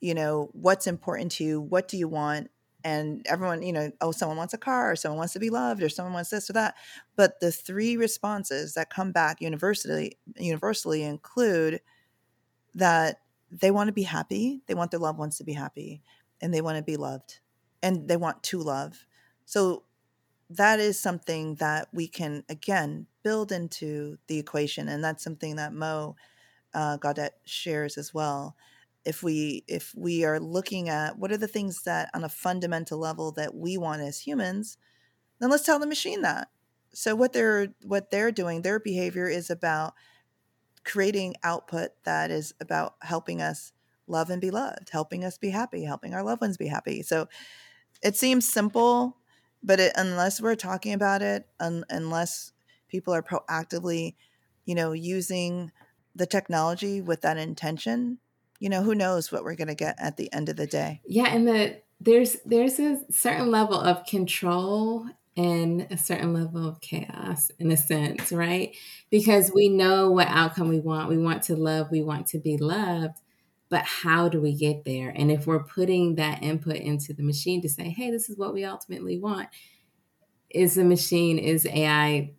you 0.00 0.14
know, 0.14 0.50
what's 0.52 0.86
important 0.86 1.32
to 1.32 1.44
you, 1.44 1.60
what 1.60 1.88
do 1.88 1.96
you 1.96 2.08
want? 2.08 2.50
And 2.82 3.26
everyone, 3.26 3.62
you 3.62 3.72
know, 3.72 3.90
oh, 4.00 4.12
someone 4.12 4.36
wants 4.36 4.52
a 4.52 4.58
car, 4.58 4.92
or 4.92 4.96
someone 4.96 5.18
wants 5.18 5.32
to 5.32 5.38
be 5.38 5.50
loved, 5.50 5.82
or 5.82 5.88
someone 5.88 6.12
wants 6.12 6.30
this 6.30 6.50
or 6.50 6.52
that. 6.54 6.74
But 7.16 7.40
the 7.40 7.50
three 7.50 7.96
responses 7.96 8.74
that 8.74 8.90
come 8.90 9.12
back 9.12 9.40
universally 9.40 10.18
universally 10.36 11.02
include 11.02 11.80
that 12.74 13.20
they 13.50 13.70
want 13.70 13.88
to 13.88 13.92
be 13.92 14.02
happy. 14.02 14.62
They 14.66 14.74
want 14.74 14.90
their 14.90 15.00
loved 15.00 15.18
ones 15.18 15.38
to 15.38 15.44
be 15.44 15.52
happy 15.52 16.02
and 16.40 16.52
they 16.52 16.60
want 16.60 16.76
to 16.76 16.82
be 16.82 16.96
loved 16.96 17.40
and 17.82 18.08
they 18.08 18.16
want 18.16 18.42
to 18.44 18.58
love. 18.58 19.06
So 19.44 19.84
that 20.56 20.80
is 20.80 20.98
something 20.98 21.56
that 21.56 21.88
we 21.92 22.08
can, 22.08 22.44
again, 22.48 23.06
build 23.22 23.52
into 23.52 24.18
the 24.26 24.38
equation. 24.38 24.88
And 24.88 25.02
that's 25.02 25.24
something 25.24 25.56
that 25.56 25.72
Mo 25.72 26.16
uh, 26.72 26.98
shares 27.44 27.98
as 27.98 28.12
well. 28.12 28.56
If 29.04 29.22
we 29.22 29.64
if 29.68 29.92
we 29.94 30.24
are 30.24 30.40
looking 30.40 30.88
at 30.88 31.18
what 31.18 31.30
are 31.30 31.36
the 31.36 31.46
things 31.46 31.82
that 31.82 32.10
on 32.14 32.24
a 32.24 32.28
fundamental 32.28 32.98
level 32.98 33.32
that 33.32 33.54
we 33.54 33.76
want 33.76 34.00
as 34.00 34.20
humans, 34.20 34.78
then 35.40 35.50
let's 35.50 35.64
tell 35.64 35.78
the 35.78 35.86
machine 35.86 36.22
that. 36.22 36.48
So 36.94 37.14
what 37.14 37.32
they're 37.32 37.68
what 37.82 38.10
they're 38.10 38.32
doing, 38.32 38.62
their 38.62 38.80
behavior 38.80 39.28
is 39.28 39.50
about 39.50 39.94
creating 40.84 41.34
output 41.42 41.90
that 42.04 42.30
is 42.30 42.54
about 42.60 42.94
helping 43.02 43.42
us 43.42 43.72
love 44.06 44.30
and 44.30 44.40
be 44.40 44.50
loved, 44.50 44.90
helping 44.90 45.24
us 45.24 45.38
be 45.38 45.50
happy, 45.50 45.84
helping 45.84 46.14
our 46.14 46.22
loved 46.22 46.40
ones 46.40 46.56
be 46.56 46.68
happy. 46.68 47.02
So 47.02 47.28
it 48.02 48.16
seems 48.16 48.48
simple, 48.48 49.18
but 49.64 49.80
it, 49.80 49.92
unless 49.96 50.40
we're 50.40 50.54
talking 50.54 50.92
about 50.92 51.22
it, 51.22 51.46
un, 51.58 51.84
unless 51.88 52.52
people 52.88 53.14
are 53.14 53.22
proactively, 53.22 54.14
you 54.64 54.74
know, 54.74 54.92
using 54.92 55.72
the 56.14 56.26
technology 56.26 57.00
with 57.00 57.22
that 57.22 57.38
intention, 57.38 58.18
you 58.60 58.68
know, 58.68 58.82
who 58.82 58.94
knows 58.94 59.32
what 59.32 59.42
we're 59.42 59.56
going 59.56 59.68
to 59.68 59.74
get 59.74 59.96
at 59.98 60.16
the 60.16 60.32
end 60.32 60.48
of 60.48 60.56
the 60.56 60.66
day. 60.66 61.00
Yeah, 61.06 61.26
and 61.26 61.48
the 61.48 61.80
there's 62.00 62.36
there's 62.44 62.78
a 62.78 63.00
certain 63.10 63.50
level 63.50 63.80
of 63.80 64.04
control 64.04 65.06
and 65.36 65.86
a 65.90 65.96
certain 65.96 66.32
level 66.32 66.68
of 66.68 66.80
chaos 66.80 67.50
in 67.58 67.72
a 67.72 67.76
sense, 67.76 68.30
right? 68.30 68.76
Because 69.10 69.50
we 69.52 69.68
know 69.68 70.10
what 70.10 70.28
outcome 70.28 70.68
we 70.68 70.78
want. 70.78 71.08
We 71.08 71.18
want 71.18 71.42
to 71.44 71.56
love, 71.56 71.90
we 71.90 72.02
want 72.02 72.26
to 72.28 72.38
be 72.38 72.56
loved, 72.56 73.20
but 73.68 73.84
how 73.84 74.28
do 74.28 74.40
we 74.40 74.54
get 74.54 74.84
there? 74.84 75.10
And 75.10 75.30
if 75.30 75.46
we're 75.46 75.64
putting 75.64 76.16
that 76.16 76.42
input 76.42 76.76
into 76.76 77.12
the 77.12 77.22
machine 77.22 77.60
to 77.62 77.68
say, 77.68 77.88
hey, 77.88 78.10
this 78.10 78.28
is 78.28 78.36
what 78.36 78.54
we 78.54 78.64
ultimately 78.64 79.18
want, 79.18 79.48
is 80.50 80.74
the 80.74 80.84
machine, 80.84 81.38
is 81.38 81.66
AI 81.66 82.32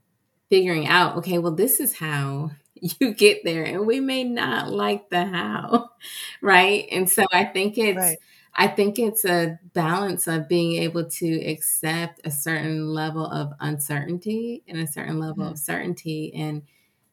figuring 0.49 0.87
out, 0.87 1.17
okay, 1.17 1.37
well, 1.37 1.55
this 1.55 1.79
is 1.79 1.97
how 1.97 2.51
you 2.99 3.13
get 3.13 3.43
there 3.43 3.63
and 3.63 3.87
we 3.87 3.99
may 3.99 4.23
not 4.23 4.69
like 4.69 5.09
the 5.09 5.25
how 5.25 5.89
right 6.41 6.85
and 6.91 7.09
so 7.09 7.23
i 7.31 7.45
think 7.45 7.77
it's 7.77 7.97
right. 7.97 8.17
i 8.53 8.67
think 8.67 8.99
it's 8.99 9.23
a 9.23 9.57
balance 9.73 10.27
of 10.27 10.49
being 10.49 10.81
able 10.83 11.09
to 11.09 11.41
accept 11.45 12.19
a 12.25 12.31
certain 12.31 12.87
level 12.87 13.25
of 13.27 13.53
uncertainty 13.61 14.61
and 14.67 14.77
a 14.77 14.87
certain 14.87 15.19
level 15.19 15.45
mm-hmm. 15.45 15.53
of 15.53 15.59
certainty 15.59 16.33
and 16.35 16.61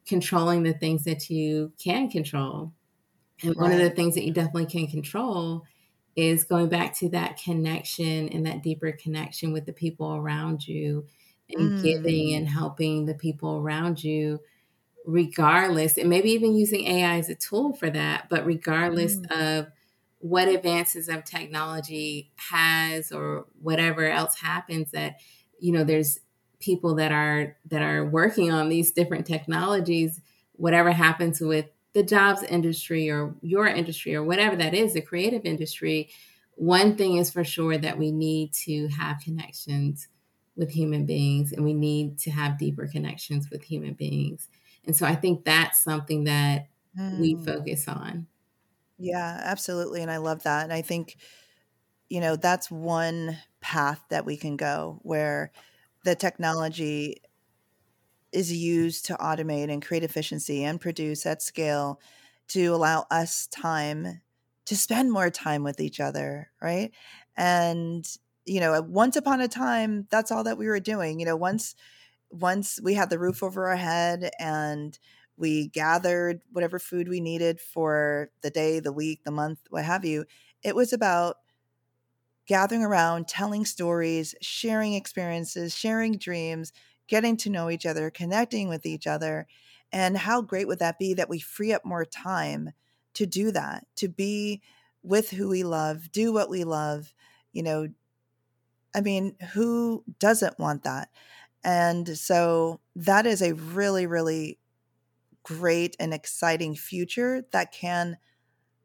controlling 0.05 0.65
the 0.65 0.75
things 0.75 1.05
that 1.05 1.31
you 1.31 1.73
can 1.83 2.11
control 2.11 2.73
and 3.43 3.57
right. 3.57 3.70
one 3.70 3.72
of 3.72 3.78
the 3.78 3.90
things 3.90 4.14
that 4.14 4.24
you 4.24 4.32
definitely 4.32 4.66
can 4.66 4.86
control 4.86 5.64
is 6.14 6.45
going 6.45 6.68
back 6.68 6.95
to 6.95 7.09
that 7.11 7.38
connection 7.43 8.28
and 8.28 8.47
that 8.47 8.62
deeper 8.62 8.93
connection 8.93 9.53
with 9.53 9.64
the 9.64 9.72
people 9.72 10.14
around 10.14 10.66
you 10.66 11.07
and 11.51 11.72
mm. 11.72 11.82
giving 11.82 12.34
and 12.34 12.49
helping 12.49 13.07
the 13.07 13.14
people 13.14 13.57
around 13.57 14.03
you 14.03 14.38
regardless 15.07 15.99
and 15.99 16.09
maybe 16.09 16.30
even 16.30 16.55
using 16.55 16.86
ai 16.86 17.18
as 17.18 17.28
a 17.28 17.34
tool 17.34 17.72
for 17.72 17.90
that 17.90 18.28
but 18.28 18.47
regardless 18.47 19.16
mm. 19.16 19.30
of 19.32 19.66
what 20.20 20.47
advances 20.47 21.09
of 21.09 21.24
technology 21.24 22.30
has 22.36 23.11
or 23.11 23.47
whatever 23.61 24.09
else 24.09 24.38
happens 24.38 24.93
that 24.93 25.16
you 25.59 25.72
know 25.72 25.82
there's 25.82 26.20
people 26.61 26.95
that 26.95 27.11
are 27.11 27.57
that 27.66 27.82
are 27.82 28.05
working 28.05 28.53
on 28.53 28.68
these 28.68 28.93
different 28.93 29.26
technologies 29.26 30.20
whatever 30.53 30.93
happens 30.93 31.40
with 31.40 31.66
the 31.95 32.03
jobs 32.03 32.43
industry 32.43 33.11
or 33.11 33.34
your 33.43 33.66
industry 33.66 34.14
or 34.14 34.24
whatever 34.24 34.57
that 34.57 34.74
is, 34.74 34.95
the 34.95 35.01
creative 35.03 35.45
industry, 35.45 36.11
one 36.55 36.97
thing 36.97 37.16
is 37.16 37.30
for 37.30 37.45
sure 37.45 37.76
that 37.78 37.99
we 37.99 38.11
need 38.11 38.53
to 38.53 38.88
have 38.88 39.20
connections 39.22 40.09
with 40.57 40.70
human 40.70 41.07
beings 41.07 41.53
and 41.53 41.64
we 41.64 41.74
need 41.74 42.18
to 42.18 42.30
have 42.30 42.59
deeper 42.59 42.86
connections 42.86 43.51
with 43.51 43.62
human 43.62 43.95
beings. 43.95 44.49
And 44.86 44.95
so 44.97 45.07
I 45.07 45.14
think 45.14 45.45
that's 45.45 45.82
something 45.82 46.24
that 46.24 46.68
mm. 46.99 47.18
we 47.18 47.36
focus 47.45 47.88
on. 47.88 48.26
Yeah, 48.99 49.40
absolutely. 49.43 50.03
And 50.03 50.11
I 50.11 50.18
love 50.18 50.43
that. 50.45 50.64
And 50.64 50.72
I 50.72 50.82
think, 50.82 51.16
you 52.09 52.20
know, 52.20 52.36
that's 52.36 52.70
one 52.70 53.36
path 53.61 54.01
that 54.11 54.24
we 54.26 54.36
can 54.36 54.57
go 54.57 55.01
where 55.03 55.53
the 56.05 56.14
technology 56.14 57.22
is 58.33 58.53
used 58.53 59.07
to 59.07 59.14
automate 59.14 59.70
and 59.70 59.85
create 59.85 60.05
efficiency 60.05 60.64
and 60.64 60.80
produce 60.80 61.26
at 61.26 61.43
scale 61.43 62.01
to 62.49 62.66
allow 62.68 63.07
us 63.11 63.47
time 63.49 64.20
to 64.66 64.76
spend 64.76 65.11
more 65.12 65.30
time 65.30 65.64
with 65.64 65.80
each 65.80 66.01
other, 66.01 66.51
right? 66.61 66.93
And 67.37 68.07
you 68.45 68.59
know, 68.59 68.80
once 68.83 69.16
upon 69.16 69.41
a 69.41 69.49
time, 69.49 70.09
that's 70.11 70.33
all 70.33 70.45
that 70.45 70.59
we 70.59 70.66
were 70.66 70.80
doing. 70.80 71.20
You 71.20 71.26
know, 71.26 71.37
once 71.37 71.74
once 72.30 72.80
we 72.83 72.95
had 72.95 73.11
the 73.11 73.18
roof 73.18 73.43
over 73.43 73.68
our 73.68 73.76
head 73.76 74.30
and 74.39 74.99
we 75.37 75.68
gathered 75.68 76.43
whatever 76.51 76.78
food 76.78 77.09
we 77.09 77.20
needed 77.20 77.61
for 77.61 78.30
the 78.43 78.51
day, 78.51 78.80
the 78.80 78.93
week, 78.93 79.24
the 79.24 79.30
month, 79.30 79.61
what 79.70 79.85
have 79.85 80.05
you, 80.05 80.24
it 80.62 80.74
was 80.76 80.93
about 80.93 81.37
gathering 82.47 82.83
around, 82.83 83.28
telling 83.28 83.64
stories, 83.64 84.35
sharing 84.41 84.95
experiences, 84.95 85.76
sharing 85.76 86.16
dreams, 86.18 86.72
getting 87.13 87.37
to 87.37 87.51
know 87.51 87.69
each 87.69 87.85
other, 87.85 88.09
connecting 88.09 88.71
with 88.71 88.87
each 88.87 89.07
other. 89.07 89.47
And 89.93 90.17
how 90.17 90.41
great 90.41 90.67
would 90.67 90.79
that 90.79 90.99
be 90.99 91.13
that 91.13 91.29
we 91.29 91.41
free 91.41 91.71
up 91.71 91.85
more 91.85 92.07
time 92.07 92.71
to 93.13 93.27
do 93.27 93.51
that, 93.51 93.87
to 93.97 94.09
be 94.09 94.63
with 95.03 95.29
who 95.29 95.51
we 95.51 95.63
love, 95.63 96.11
do 96.11 96.33
what 96.33 96.49
we 96.49 96.65
love? 96.65 97.13
You 97.53 97.65
know, 97.65 97.89
I 98.95 99.03
mean, 99.03 99.37
who 99.53 100.05
doesn't 100.19 100.59
want 100.59 100.85
that? 100.85 101.11
And 101.63 102.17
so 102.17 102.81
that 102.97 103.27
is 103.27 103.43
a 103.43 103.53
really, 103.53 104.07
really 104.07 104.59
great 105.43 105.95
and 106.01 106.15
exciting 106.15 106.75
future 106.75 107.45
that 107.53 107.73
can 107.73 108.17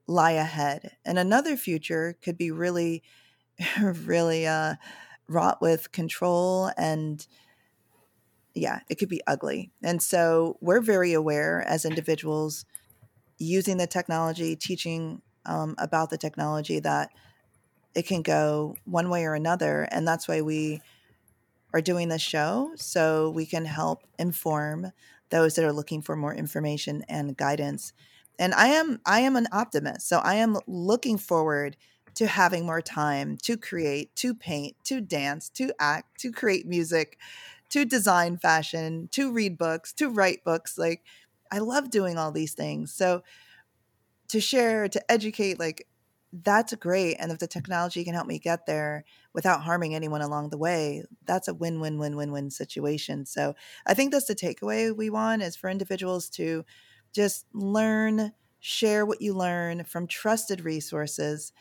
lie 0.06 0.32
ahead. 0.32 0.98
And 1.06 1.18
another 1.18 1.56
future 1.56 2.18
could 2.22 2.38
be 2.38 2.52
really, 2.52 3.04
really 3.82 4.46
uh, 4.46 4.76
wrought 5.30 5.62
with 5.62 5.94
control 5.94 6.72
and 6.76 7.26
yeah, 8.58 8.80
it 8.90 8.96
could 8.96 9.10
be 9.10 9.22
ugly. 9.28 9.72
And 9.84 10.02
so 10.02 10.58
we're 10.62 10.82
very 10.82 11.14
aware 11.14 11.64
as 11.68 11.86
individuals 11.86 12.66
using 13.38 13.78
the 13.78 13.88
technology, 13.88 14.56
teaching 14.56 15.22
um, 15.46 15.76
about 15.78 16.10
the 16.10 16.18
technology 16.18 16.80
that 16.80 17.10
it 17.96 18.08
can 18.08 18.22
go 18.22 18.76
one 18.86 19.10
way 19.10 19.26
or 19.26 19.34
another. 19.34 19.88
And 19.92 20.08
that's 20.08 20.28
why 20.28 20.42
we 20.42 20.82
are 21.74 21.82
doing 21.82 22.10
this 22.10 22.22
show 22.22 22.72
so 22.76 23.30
we 23.30 23.46
can 23.46 23.66
help 23.66 24.04
inform 24.18 24.92
those 25.30 25.56
that 25.56 25.66
are 25.66 25.74
looking 25.74 26.02
for 26.02 26.16
more 26.16 26.34
information 26.34 27.04
and 27.10 27.36
guidance. 27.36 27.94
And 28.40 28.54
I 28.54 28.68
am 28.68 29.02
I 29.06 29.22
am 29.22 29.36
an 29.36 29.48
optimist. 29.52 30.08
So 30.08 30.20
I 30.20 30.36
am 30.36 30.58
looking 30.68 31.18
forward 31.18 31.76
to 32.16 32.28
having 32.28 32.66
more 32.66 32.82
time 32.82 33.38
to 33.44 33.58
create, 33.58 34.16
to 34.16 34.34
paint, 34.34 34.76
to 34.84 35.02
dance, 35.02 35.50
to 35.50 35.72
act, 35.80 36.20
to 36.22 36.32
create 36.32 36.66
music, 36.66 37.20
to 37.70 37.86
design 37.86 38.38
fashion, 38.38 39.10
to 39.12 39.32
read 39.32 39.58
books, 39.58 39.94
to 39.94 40.10
write 40.10 40.44
books. 40.44 40.78
Like, 40.78 41.04
I 41.52 41.60
love 41.60 41.90
doing 41.90 42.18
all 42.18 42.32
these 42.32 42.54
things. 42.54 42.94
So, 42.94 43.24
to 44.30 44.42
share, 44.42 44.88
to 44.90 45.12
educate, 45.12 45.60
like, 45.60 45.88
that's 46.34 46.74
great. 46.76 47.16
And 47.20 47.32
if 47.32 47.40
the 47.40 47.48
technology 47.48 48.04
can 48.04 48.14
help 48.14 48.28
me 48.28 48.38
get 48.38 48.66
there 48.66 49.06
without 49.34 49.62
harming 49.62 49.96
anyone 49.96 50.22
along 50.22 50.50
the 50.50 50.58
way, 50.58 51.04
that's 51.26 51.48
a 51.48 51.54
win 51.54 51.80
win 51.80 51.98
win 51.98 52.18
win 52.18 52.32
win 52.32 52.50
situation. 52.52 53.26
So, 53.26 53.56
I 53.86 53.94
think 53.94 54.12
that's 54.12 54.28
the 54.28 54.36
takeaway 54.36 54.96
we 54.96 55.10
want 55.10 55.42
is 55.42 55.56
for 55.56 55.70
individuals 55.70 56.30
to 56.32 56.66
just 57.14 57.46
learn, 57.54 58.34
share 58.60 59.06
what 59.06 59.22
you 59.22 59.34
learn 59.34 59.86
from 59.86 60.08
trusted 60.08 60.62
resources 60.62 61.54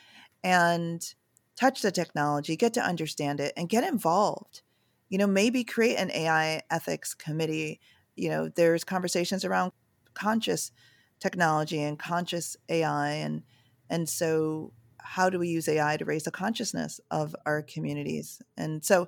and 0.44 1.14
touch 1.56 1.82
the 1.82 1.92
technology, 1.92 2.56
get 2.56 2.74
to 2.74 2.82
understand 2.82 3.40
it, 3.40 3.52
and 3.56 3.68
get 3.68 3.84
involved 3.84 4.62
you 5.08 5.18
know, 5.18 5.26
maybe 5.26 5.64
create 5.64 5.96
an 5.96 6.10
AI 6.10 6.62
ethics 6.70 7.14
committee. 7.14 7.80
You 8.16 8.30
know, 8.30 8.48
there's 8.48 8.84
conversations 8.84 9.44
around 9.44 9.72
conscious 10.14 10.72
technology 11.20 11.82
and 11.82 11.98
conscious 11.98 12.56
AI 12.68 13.10
and 13.12 13.42
and 13.88 14.08
so 14.08 14.72
how 14.98 15.30
do 15.30 15.38
we 15.38 15.48
use 15.48 15.68
AI 15.68 15.96
to 15.96 16.04
raise 16.04 16.24
the 16.24 16.32
consciousness 16.32 17.00
of 17.10 17.34
our 17.46 17.62
communities? 17.62 18.42
And 18.56 18.84
so 18.84 19.06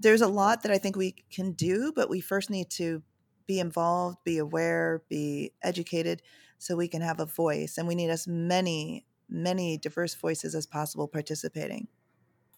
there's 0.00 0.20
a 0.20 0.28
lot 0.28 0.62
that 0.62 0.72
I 0.72 0.78
think 0.78 0.96
we 0.96 1.14
can 1.30 1.52
do, 1.52 1.92
but 1.94 2.10
we 2.10 2.20
first 2.20 2.50
need 2.50 2.70
to 2.72 3.02
be 3.46 3.60
involved, 3.60 4.18
be 4.24 4.38
aware, 4.38 5.02
be 5.08 5.52
educated 5.62 6.22
so 6.58 6.76
we 6.76 6.88
can 6.88 7.02
have 7.02 7.20
a 7.20 7.26
voice. 7.26 7.78
And 7.78 7.88
we 7.88 7.94
need 7.94 8.10
as 8.10 8.26
many, 8.26 9.06
many 9.28 9.78
diverse 9.78 10.14
voices 10.14 10.54
as 10.54 10.66
possible 10.66 11.08
participating. 11.08 11.88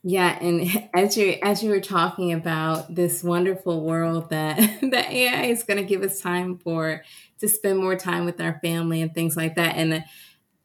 Yeah, 0.02 0.38
and 0.40 0.88
as 0.94 1.16
you 1.16 1.36
as 1.42 1.62
you 1.62 1.70
were 1.70 1.80
talking 1.80 2.32
about 2.32 2.94
this 2.94 3.22
wonderful 3.22 3.84
world 3.84 4.30
that 4.30 4.56
that 4.90 5.10
AI 5.10 5.44
is 5.46 5.62
going 5.62 5.78
to 5.78 5.84
give 5.84 6.02
us 6.02 6.20
time 6.20 6.58
for 6.58 7.02
to 7.40 7.48
spend 7.48 7.78
more 7.78 7.96
time 7.96 8.24
with 8.24 8.40
our 8.40 8.58
family 8.62 9.02
and 9.02 9.14
things 9.14 9.36
like 9.36 9.56
that, 9.56 9.76
and 9.76 10.04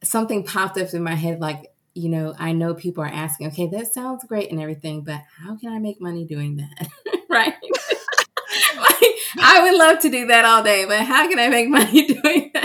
something 0.04 0.44
popped 0.46 0.78
up 0.78 0.94
in 0.94 1.04
my 1.04 1.16
head 1.16 1.42
like 1.42 1.68
you 1.96 2.10
know 2.10 2.36
I 2.40 2.54
know 2.54 2.74
people 2.76 3.04
are 3.04 3.08
asking, 3.08 3.48
okay, 3.48 3.68
that 3.68 3.94
sounds 3.94 4.24
great 4.26 4.52
and 4.52 4.62
everything, 4.62 5.04
but 5.04 5.22
how 5.40 5.56
can 5.58 5.74
I 5.74 5.80
make 5.80 6.02
money 6.02 6.26
doing 6.26 6.58
that, 6.58 6.90
right? 7.30 7.54
like, 8.78 9.04
I 9.40 9.62
would 9.64 9.78
love 9.78 10.00
to 10.00 10.10
do 10.10 10.28
that 10.28 10.46
all 10.46 10.64
day, 10.64 10.86
but 10.86 11.02
how 11.02 11.28
can 11.28 11.40
I 11.40 11.50
make 11.50 11.70
money 11.70 12.08
doing 12.08 12.52
that? 12.54 12.64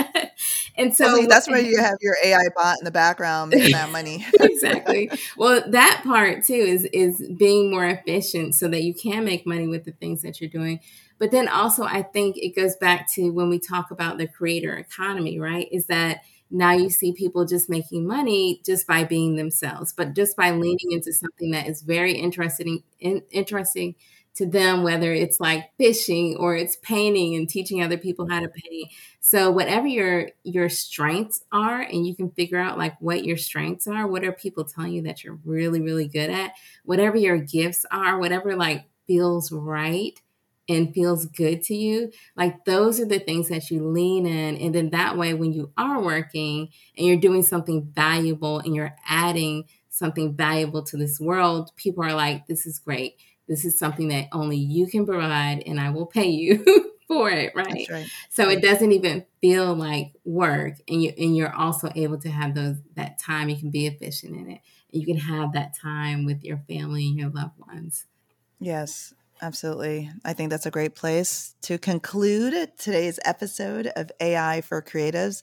And 0.77 0.95
so 0.95 1.05
well, 1.05 1.27
that's 1.27 1.49
where 1.49 1.61
you 1.61 1.77
have 1.79 1.97
your 2.01 2.15
AI 2.23 2.47
bot 2.55 2.77
in 2.79 2.85
the 2.85 2.91
background 2.91 3.51
making 3.51 3.71
that 3.73 3.91
money. 3.91 4.25
exactly. 4.39 5.09
Well, 5.37 5.63
that 5.69 6.01
part 6.03 6.45
too 6.45 6.53
is 6.53 6.85
is 6.85 7.27
being 7.37 7.69
more 7.71 7.85
efficient 7.85 8.55
so 8.55 8.67
that 8.69 8.83
you 8.83 8.93
can 8.93 9.25
make 9.25 9.45
money 9.45 9.67
with 9.67 9.83
the 9.83 9.91
things 9.91 10.21
that 10.21 10.39
you're 10.39 10.49
doing. 10.49 10.79
But 11.19 11.31
then 11.31 11.47
also 11.47 11.83
I 11.83 12.03
think 12.03 12.37
it 12.37 12.55
goes 12.55 12.75
back 12.77 13.11
to 13.13 13.29
when 13.31 13.49
we 13.49 13.59
talk 13.59 13.91
about 13.91 14.17
the 14.17 14.27
creator 14.27 14.75
economy, 14.75 15.39
right? 15.39 15.67
Is 15.71 15.87
that 15.87 16.21
now 16.49 16.73
you 16.73 16.89
see 16.89 17.13
people 17.13 17.45
just 17.45 17.69
making 17.69 18.05
money 18.05 18.61
just 18.65 18.85
by 18.85 19.03
being 19.03 19.35
themselves, 19.35 19.93
but 19.93 20.13
just 20.13 20.35
by 20.35 20.51
leaning 20.51 20.91
into 20.91 21.13
something 21.13 21.51
that 21.51 21.67
is 21.67 21.81
very 21.81 22.13
interesting, 22.13 22.83
in, 22.99 23.21
interesting 23.31 23.95
to 24.35 24.45
them, 24.45 24.83
whether 24.83 25.11
it's 25.11 25.39
like 25.39 25.71
fishing 25.77 26.37
or 26.37 26.55
it's 26.55 26.77
painting 26.77 27.35
and 27.35 27.49
teaching 27.49 27.83
other 27.83 27.97
people 27.97 28.27
how 28.29 28.39
to 28.39 28.47
mm-hmm. 28.47 28.69
paint. 28.69 28.91
So 29.19 29.51
whatever 29.51 29.87
your 29.87 30.29
your 30.43 30.69
strengths 30.69 31.43
are, 31.51 31.81
and 31.81 32.07
you 32.07 32.15
can 32.15 32.31
figure 32.31 32.59
out 32.59 32.77
like 32.77 32.99
what 32.99 33.25
your 33.25 33.37
strengths 33.37 33.87
are, 33.87 34.07
what 34.07 34.23
are 34.23 34.31
people 34.31 34.63
telling 34.63 34.93
you 34.93 35.01
that 35.03 35.23
you're 35.23 35.39
really, 35.45 35.81
really 35.81 36.07
good 36.07 36.29
at, 36.29 36.53
whatever 36.85 37.17
your 37.17 37.37
gifts 37.37 37.85
are, 37.91 38.19
whatever 38.19 38.55
like 38.55 38.85
feels 39.05 39.51
right 39.51 40.19
and 40.69 40.93
feels 40.93 41.25
good 41.25 41.61
to 41.63 41.75
you, 41.75 42.11
like 42.37 42.63
those 42.65 42.99
are 42.99 43.05
the 43.05 43.19
things 43.19 43.49
that 43.49 43.69
you 43.69 43.85
lean 43.85 44.25
in. 44.25 44.55
And 44.57 44.73
then 44.73 44.91
that 44.91 45.17
way, 45.17 45.33
when 45.33 45.51
you 45.51 45.71
are 45.77 46.01
working 46.01 46.69
and 46.97 47.05
you're 47.05 47.17
doing 47.17 47.43
something 47.43 47.91
valuable 47.93 48.59
and 48.59 48.73
you're 48.73 48.95
adding 49.05 49.65
something 49.89 50.33
valuable 50.33 50.81
to 50.83 50.95
this 50.95 51.19
world, 51.19 51.71
people 51.75 52.03
are 52.03 52.13
like, 52.13 52.47
this 52.47 52.65
is 52.65 52.79
great 52.79 53.17
this 53.51 53.65
is 53.65 53.77
something 53.77 54.07
that 54.07 54.29
only 54.31 54.55
you 54.55 54.87
can 54.87 55.05
provide, 55.05 55.61
and 55.65 55.77
I 55.77 55.89
will 55.89 56.05
pay 56.05 56.29
you 56.29 56.63
for 57.09 57.29
it, 57.29 57.51
right? 57.53 57.85
right. 57.91 58.07
So 58.29 58.49
it 58.49 58.61
doesn't 58.61 58.93
even 58.93 59.25
feel 59.41 59.75
like 59.75 60.13
work, 60.23 60.75
and 60.87 61.03
you 61.03 61.11
and 61.17 61.35
you're 61.35 61.53
also 61.53 61.91
able 61.93 62.17
to 62.19 62.29
have 62.29 62.55
those 62.55 62.77
that 62.95 63.19
time. 63.19 63.49
You 63.49 63.57
can 63.57 63.69
be 63.69 63.87
efficient 63.87 64.37
in 64.37 64.51
it, 64.51 64.61
and 64.93 65.01
you 65.01 65.05
can 65.05 65.17
have 65.17 65.51
that 65.51 65.75
time 65.77 66.23
with 66.23 66.45
your 66.45 66.63
family 66.69 67.07
and 67.07 67.19
your 67.19 67.29
loved 67.29 67.59
ones. 67.67 68.05
Yes, 68.57 69.13
absolutely. 69.41 70.09
I 70.23 70.31
think 70.31 70.49
that's 70.49 70.65
a 70.65 70.71
great 70.71 70.95
place 70.95 71.53
to 71.63 71.77
conclude 71.77 72.71
today's 72.77 73.19
episode 73.25 73.91
of 73.97 74.13
AI 74.21 74.61
for 74.61 74.81
Creatives. 74.81 75.41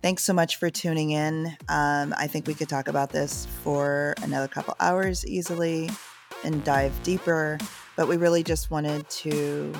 Thanks 0.00 0.24
so 0.24 0.32
much 0.32 0.56
for 0.56 0.70
tuning 0.70 1.10
in. 1.10 1.54
Um, 1.68 2.14
I 2.16 2.26
think 2.26 2.46
we 2.46 2.54
could 2.54 2.70
talk 2.70 2.88
about 2.88 3.10
this 3.10 3.46
for 3.62 4.14
another 4.22 4.48
couple 4.48 4.74
hours 4.80 5.26
easily 5.26 5.90
and 6.44 6.62
dive 6.64 6.92
deeper, 7.02 7.58
but 7.96 8.08
we 8.08 8.16
really 8.16 8.42
just 8.42 8.70
wanted 8.70 9.08
to, 9.08 9.72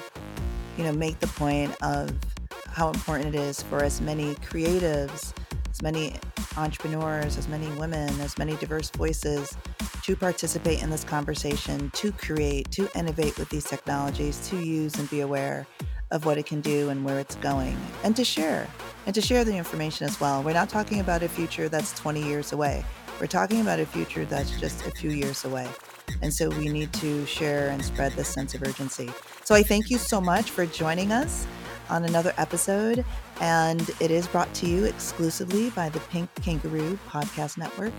you 0.76 0.84
know, 0.84 0.92
make 0.92 1.18
the 1.20 1.26
point 1.28 1.74
of 1.82 2.10
how 2.66 2.90
important 2.90 3.34
it 3.34 3.38
is 3.38 3.62
for 3.62 3.82
as 3.82 4.00
many 4.00 4.34
creatives, 4.36 5.32
as 5.70 5.82
many 5.82 6.14
entrepreneurs, 6.56 7.36
as 7.36 7.48
many 7.48 7.68
women, 7.78 8.08
as 8.20 8.38
many 8.38 8.56
diverse 8.56 8.90
voices 8.90 9.56
to 10.02 10.14
participate 10.14 10.82
in 10.82 10.90
this 10.90 11.04
conversation, 11.04 11.90
to 11.94 12.12
create, 12.12 12.70
to 12.70 12.88
innovate 12.96 13.38
with 13.38 13.48
these 13.48 13.64
technologies, 13.64 14.48
to 14.48 14.64
use 14.64 14.98
and 14.98 15.08
be 15.10 15.20
aware 15.20 15.66
of 16.10 16.26
what 16.26 16.38
it 16.38 16.46
can 16.46 16.60
do 16.60 16.90
and 16.90 17.04
where 17.04 17.18
it's 17.18 17.34
going, 17.36 17.76
and 18.04 18.14
to 18.14 18.24
share, 18.24 18.68
and 19.06 19.14
to 19.14 19.20
share 19.20 19.44
the 19.44 19.56
information 19.56 20.06
as 20.06 20.20
well. 20.20 20.42
We're 20.42 20.52
not 20.52 20.68
talking 20.68 21.00
about 21.00 21.22
a 21.22 21.28
future 21.28 21.68
that's 21.68 21.92
20 21.94 22.22
years 22.22 22.52
away. 22.52 22.84
We're 23.20 23.26
talking 23.26 23.60
about 23.60 23.80
a 23.80 23.86
future 23.86 24.24
that's 24.24 24.58
just 24.60 24.86
a 24.86 24.90
few 24.90 25.10
years 25.10 25.44
away. 25.44 25.68
And 26.22 26.32
so 26.32 26.48
we 26.50 26.68
need 26.68 26.92
to 26.94 27.26
share 27.26 27.68
and 27.68 27.84
spread 27.84 28.12
this 28.12 28.28
sense 28.28 28.54
of 28.54 28.62
urgency. 28.62 29.10
So 29.44 29.54
I 29.54 29.62
thank 29.62 29.90
you 29.90 29.98
so 29.98 30.20
much 30.20 30.50
for 30.50 30.66
joining 30.66 31.12
us 31.12 31.46
on 31.90 32.04
another 32.04 32.32
episode. 32.38 33.04
And 33.40 33.90
it 34.00 34.10
is 34.10 34.26
brought 34.26 34.52
to 34.54 34.66
you 34.66 34.84
exclusively 34.84 35.70
by 35.70 35.88
the 35.88 36.00
Pink 36.00 36.30
Kangaroo 36.42 36.98
Podcast 37.08 37.58
Network. 37.58 37.92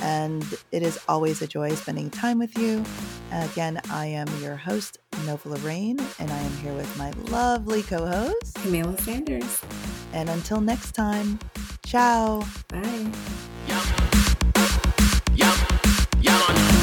And 0.00 0.44
it 0.72 0.82
is 0.82 0.98
always 1.08 1.42
a 1.42 1.46
joy 1.46 1.74
spending 1.76 2.10
time 2.10 2.38
with 2.38 2.58
you. 2.58 2.84
Again, 3.30 3.80
I 3.90 4.06
am 4.06 4.26
your 4.42 4.56
host, 4.56 4.98
Nova 5.24 5.48
Lorraine, 5.48 6.00
and 6.18 6.30
I 6.30 6.38
am 6.38 6.56
here 6.56 6.74
with 6.74 6.98
my 6.98 7.10
lovely 7.30 7.82
co 7.82 8.04
host, 8.06 8.56
Kamilah 8.56 9.00
Sanders. 9.00 9.62
And 10.12 10.28
until 10.28 10.60
next 10.60 10.92
time, 10.92 11.38
ciao. 11.86 12.44
Bye. 12.68 12.82
Yum. 13.68 13.82
Yum. 15.36 15.56
Yum. 16.20 16.81